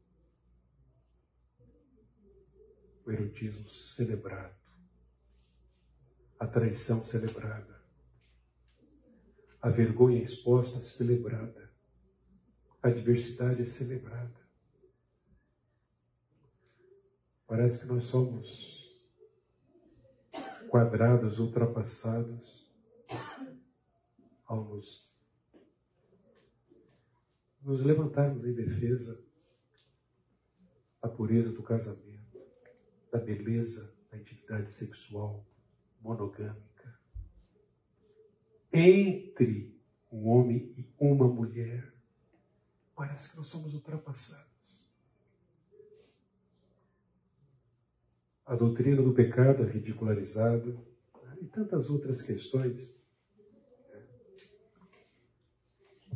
O 3.06 3.12
erotismo 3.12 3.70
celebrado, 3.70 4.56
a 6.40 6.48
traição 6.48 7.04
celebrada, 7.04 7.82
a 9.62 9.70
vergonha 9.70 10.24
exposta 10.24 10.80
celebrada, 10.80 11.71
a 12.82 12.90
diversidade 12.90 13.62
é 13.62 13.66
celebrada. 13.66 14.42
Parece 17.48 17.80
que 17.80 17.86
nós 17.86 18.06
somos 18.06 19.00
quadrados, 20.70 21.40
ultrapassados 21.40 22.72
ao 24.46 24.64
nos, 24.64 25.12
nos 27.62 27.84
levantarmos 27.84 28.46
em 28.46 28.54
defesa 28.54 29.22
da 31.02 31.10
pureza 31.10 31.52
do 31.52 31.62
casamento, 31.62 32.40
da 33.12 33.20
beleza 33.20 33.94
da 34.10 34.18
intimidade 34.18 34.72
sexual 34.74 35.46
monogâmica 36.02 36.72
entre 38.74 39.78
um 40.12 40.28
homem 40.28 40.74
e 40.78 40.90
uma 41.00 41.28
mulher. 41.28 41.91
Parece 43.02 43.32
que 43.32 43.38
nós 43.38 43.48
somos 43.48 43.74
ultrapassados. 43.74 44.52
a 48.46 48.56
doutrina 48.56 49.02
do 49.02 49.12
pecado 49.12 49.64
é 49.64 49.72
ridicularizada 49.72 50.66
né, 50.66 51.38
e 51.42 51.46
tantas 51.48 51.90
outras 51.90 52.22
questões. 52.22 53.02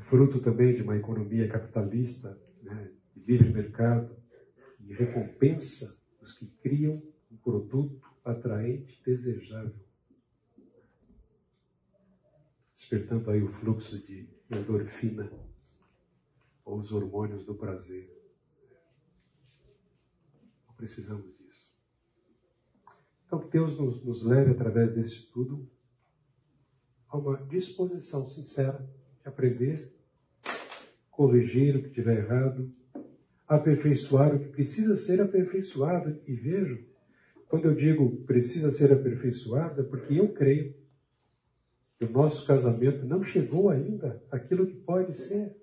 Fruto 0.10 0.40
também 0.42 0.76
de 0.76 0.84
uma 0.84 0.96
economia 0.96 1.48
capitalista, 1.48 2.40
né, 2.62 2.92
de 3.16 3.24
livre 3.24 3.52
mercado, 3.52 4.16
e 4.82 4.94
recompensa 4.94 5.98
os 6.22 6.38
que 6.38 6.46
criam 6.62 7.02
um 7.32 7.38
produto 7.38 8.00
atraente, 8.24 9.02
desejável. 9.04 9.74
Despertando 12.78 13.32
aí 13.32 13.42
o 13.42 13.52
fluxo 13.54 13.98
de 14.06 14.30
endorfina, 14.52 15.32
ou 16.66 16.80
os 16.80 16.92
hormônios 16.92 17.46
do 17.46 17.56
prazer. 17.56 18.12
Não 20.68 20.74
precisamos 20.76 21.36
então, 23.36 23.40
que 23.40 23.52
Deus 23.52 23.78
nos, 23.78 24.04
nos 24.04 24.24
leve, 24.24 24.52
através 24.52 24.94
desse 24.94 25.16
estudo, 25.16 25.68
a 27.10 27.18
uma 27.18 27.38
disposição 27.48 28.28
sincera 28.28 28.88
de 29.22 29.28
aprender, 29.28 29.92
corrigir 31.12 31.76
o 31.76 31.82
que 31.82 31.90
estiver 31.90 32.20
errado, 32.20 32.72
aperfeiçoar 33.48 34.34
o 34.34 34.40
que 34.40 34.48
precisa 34.48 34.96
ser 34.96 35.22
aperfeiçoado. 35.22 36.18
E 36.26 36.34
vejo, 36.34 36.86
quando 37.50 37.66
eu 37.66 37.76
digo 37.76 38.24
precisa 38.24 38.72
ser 38.72 38.94
aperfeiçoado, 38.94 39.82
é 39.82 39.84
porque 39.84 40.14
eu 40.14 40.32
creio 40.34 40.74
que 41.98 42.06
o 42.06 42.10
nosso 42.10 42.46
casamento 42.46 43.06
não 43.06 43.24
chegou 43.24 43.70
ainda 43.70 44.24
àquilo 44.32 44.68
que 44.68 44.76
pode 44.76 45.18
ser, 45.18 45.56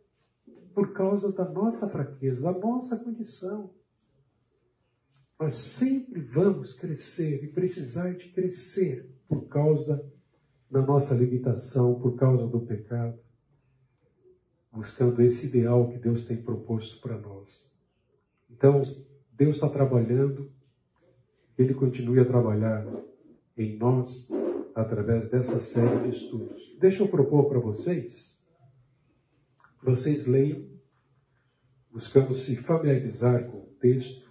por 0.74 0.92
causa 0.92 1.32
da 1.32 1.48
nossa 1.48 1.88
fraqueza, 1.88 2.52
da 2.52 2.58
nossa 2.58 2.96
condição. 2.96 3.70
Nós 5.38 5.54
sempre 5.54 6.20
vamos 6.20 6.72
crescer 6.74 7.42
e 7.42 7.48
precisar 7.48 8.14
de 8.14 8.28
crescer 8.30 9.10
por 9.28 9.48
causa 9.48 10.04
da 10.70 10.80
nossa 10.80 11.14
limitação, 11.14 12.00
por 12.00 12.16
causa 12.16 12.46
do 12.46 12.60
pecado, 12.60 13.18
buscando 14.70 15.20
esse 15.20 15.48
ideal 15.48 15.88
que 15.88 15.98
Deus 15.98 16.26
tem 16.26 16.40
proposto 16.40 17.00
para 17.00 17.18
nós. 17.18 17.70
Então, 18.50 18.80
Deus 19.32 19.56
está 19.56 19.68
trabalhando, 19.68 20.50
Ele 21.58 21.74
continue 21.74 22.20
a 22.20 22.24
trabalhar 22.24 22.86
em 23.56 23.76
nós 23.76 24.30
através 24.74 25.28
dessa 25.28 25.60
série 25.60 26.08
de 26.08 26.16
estudos. 26.16 26.76
Deixa 26.80 27.02
eu 27.02 27.08
propor 27.08 27.48
para 27.48 27.58
vocês, 27.58 28.31
vocês 29.82 30.26
leiam, 30.26 30.64
buscando 31.90 32.34
se 32.34 32.56
familiarizar 32.56 33.44
com 33.46 33.58
o 33.58 33.76
texto, 33.80 34.30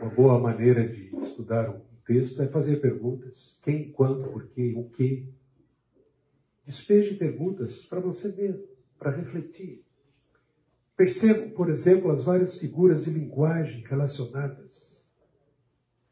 uma 0.00 0.10
boa 0.10 0.38
maneira 0.38 0.86
de 0.86 1.14
estudar 1.24 1.70
um 1.70 1.80
texto 2.06 2.40
é 2.40 2.46
fazer 2.46 2.76
perguntas. 2.76 3.58
Quem, 3.62 3.90
quando, 3.90 4.30
por 4.30 4.46
quê, 4.48 4.72
o 4.76 4.84
que. 4.90 5.28
Despeje 6.64 7.14
perguntas 7.14 7.84
para 7.86 7.98
você 7.98 8.28
mesmo, 8.28 8.64
para 8.98 9.10
refletir. 9.10 9.84
Perceba, 10.96 11.48
por 11.50 11.70
exemplo, 11.70 12.10
as 12.10 12.24
várias 12.24 12.58
figuras 12.58 13.04
de 13.04 13.10
linguagem 13.10 13.82
relacionadas. 13.82 15.04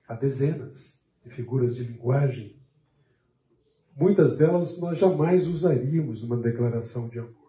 Há 0.08 0.14
dezenas 0.14 1.00
de 1.24 1.30
figuras 1.30 1.76
de 1.76 1.84
linguagem. 1.84 2.56
Muitas 3.96 4.36
delas 4.36 4.78
nós 4.78 4.98
jamais 4.98 5.46
usaríamos 5.46 6.22
numa 6.22 6.36
declaração 6.36 7.08
de 7.08 7.18
amor. 7.18 7.45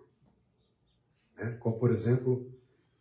Né? 1.38 1.56
Como, 1.60 1.78
por 1.78 1.92
exemplo, 1.92 2.50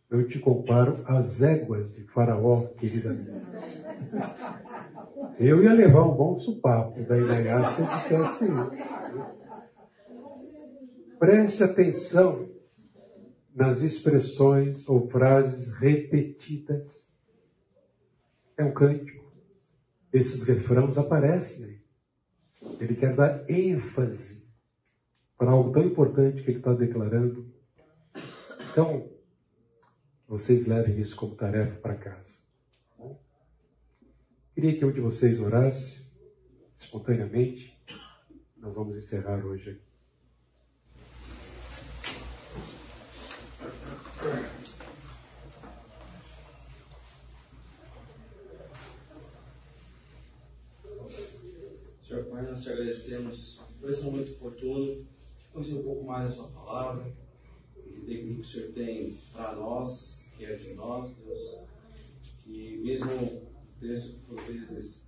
eu 0.09 0.27
te 0.27 0.39
comparo 0.39 1.03
às 1.05 1.41
éguas 1.41 1.93
de 1.93 2.03
Faraó, 2.03 2.67
querida 2.77 3.11
minha. 3.13 3.41
Eu 5.39 5.63
ia 5.63 5.73
levar 5.73 6.03
um 6.03 6.15
bom 6.15 6.39
supapo 6.39 7.03
da 7.03 7.17
Inaiá 7.17 7.65
se 7.65 7.81
eu 7.81 7.87
dissesse 7.87 8.45
isso. 8.45 8.71
Preste 11.19 11.63
atenção 11.63 12.47
nas 13.53 13.81
expressões 13.81 14.87
ou 14.87 15.09
frases 15.09 15.73
repetidas. 15.73 17.11
É 18.55 18.63
um 18.63 18.71
cântico. 18.71 19.25
Esses 20.13 20.43
refrãos 20.43 20.97
aparecem. 20.97 21.81
Ele 22.79 22.95
quer 22.95 23.15
dar 23.15 23.49
ênfase 23.49 24.47
para 25.37 25.51
algo 25.51 25.71
tão 25.71 25.83
importante 25.83 26.43
que 26.43 26.51
ele 26.51 26.59
está 26.59 26.73
declarando. 26.73 27.51
Então, 28.77 29.09
vocês 30.27 30.67
levem 30.67 30.99
isso 30.99 31.15
como 31.15 31.33
tarefa 31.33 31.79
para 31.79 31.95
casa. 31.95 32.31
Queria 34.53 34.77
que 34.77 34.85
um 34.85 34.91
de 34.91 35.01
vocês 35.01 35.41
orasse 35.41 36.05
espontaneamente. 36.77 37.75
Nós 38.55 38.75
vamos 38.75 38.95
encerrar 38.95 39.43
hoje 39.43 39.71
aqui. 39.71 39.81
Senhor 52.07 52.25
Pai, 52.25 52.43
nós 52.43 52.61
te 52.61 52.69
agradecemos 52.69 53.59
por 53.79 53.89
esse 53.89 54.03
momento 54.03 54.33
oportuno, 54.33 55.03
conhecer 55.51 55.73
um 55.73 55.83
pouco 55.83 56.05
mais 56.05 56.27
a 56.27 56.35
Sua 56.35 56.47
palavra, 56.49 57.11
entender 57.87 58.31
o 58.31 58.35
que 58.35 58.41
o 58.41 58.45
Senhor 58.45 58.71
tem 58.73 59.17
para 59.31 59.55
nós, 59.55 60.23
que 60.37 60.45
é 60.45 60.55
de 60.55 60.73
nós, 60.73 61.11
Deus, 61.15 61.63
que 62.43 62.77
mesmo 62.77 63.11
o 63.11 63.79
texto 63.79 64.13
que 64.13 64.19
por 64.25 64.41
vezes 64.43 65.07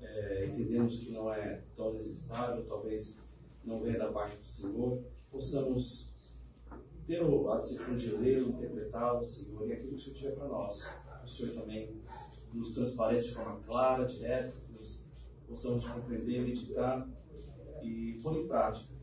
é, 0.00 0.46
entendemos 0.46 0.98
que 1.00 1.10
não 1.10 1.32
é 1.32 1.62
tão 1.76 1.92
necessário, 1.94 2.64
talvez 2.64 3.22
não 3.64 3.80
venha 3.80 3.98
da 3.98 4.12
parte 4.12 4.36
do 4.36 4.48
Senhor, 4.48 5.02
possamos 5.30 6.16
ter 7.06 7.22
a 7.22 7.56
disciplina 7.56 7.96
de 7.96 8.10
lê-lo, 8.16 8.50
interpretá-lo, 8.50 9.24
Senhor, 9.24 9.66
e 9.66 9.72
aquilo 9.72 9.90
que 9.90 9.96
o 9.96 10.00
Senhor 10.00 10.16
tiver 10.16 10.32
para 10.32 10.48
nós. 10.48 10.86
O 11.24 11.28
Senhor 11.28 11.54
também 11.54 11.96
nos 12.52 12.74
transpareça 12.74 13.28
de 13.28 13.34
forma 13.34 13.60
clara, 13.60 14.06
direta, 14.06 14.52
que 14.52 14.72
nós 14.72 15.04
possamos 15.46 15.86
compreender, 15.86 16.42
meditar 16.42 17.08
e 17.82 18.20
pôr 18.22 18.36
em 18.36 18.46
prática. 18.46 18.97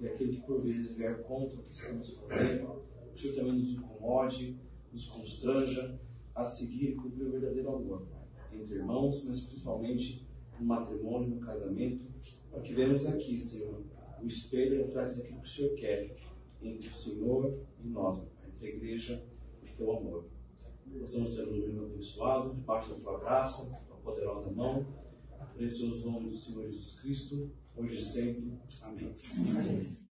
E 0.00 0.06
aquilo 0.06 0.32
que 0.32 0.40
por 0.42 0.60
vezes 0.60 0.96
vier 0.96 1.22
contra 1.22 1.58
o 1.58 1.62
que 1.62 1.72
estamos 1.72 2.10
fazendo, 2.14 2.82
o 3.12 3.18
Senhor 3.18 3.36
também 3.36 3.58
nos 3.58 3.70
incomode, 3.70 4.58
nos 4.92 5.06
constranja 5.08 5.98
a 6.34 6.44
seguir 6.44 6.90
e 6.90 6.94
cumprir 6.94 7.26
o 7.26 7.30
verdadeiro 7.30 7.74
amor 7.74 8.06
entre 8.52 8.76
irmãos, 8.76 9.24
mas 9.24 9.44
principalmente 9.44 10.26
no 10.58 10.66
matrimônio, 10.66 11.30
no 11.30 11.40
casamento, 11.40 12.04
para 12.50 12.60
que 12.60 12.74
vemos 12.74 13.06
aqui, 13.06 13.36
Senhor, 13.36 13.82
o 14.22 14.26
espelho 14.26 14.76
e 14.76 14.78
reflexo 14.84 15.16
daquilo 15.16 15.40
que 15.40 15.46
o 15.46 15.48
Senhor 15.48 15.74
quer 15.74 16.16
entre 16.62 16.88
o 16.88 16.92
Senhor 16.92 17.58
e 17.82 17.88
nós, 17.88 18.22
entre 18.46 18.66
a 18.66 18.70
igreja 18.70 19.24
e 19.62 19.70
o 19.70 19.76
teu 19.76 19.96
amor. 19.96 20.24
Possamos 20.98 21.34
ter 21.34 21.42
um 21.48 21.60
domingo 21.60 21.86
abençoado, 21.86 22.54
debaixo 22.54 22.94
da 22.94 23.00
tua 23.00 23.18
graça, 23.18 23.70
da 23.70 23.78
tua 23.78 23.96
poderosa 23.96 24.50
mão, 24.50 24.86
precioso 25.54 26.10
nome 26.10 26.30
do 26.30 26.36
Senhor 26.36 26.64
Jesus 26.70 27.00
Cristo, 27.00 27.50
hoje 27.76 27.98
e 27.98 28.00
sempre. 28.00 28.58
Amém. 28.82 30.03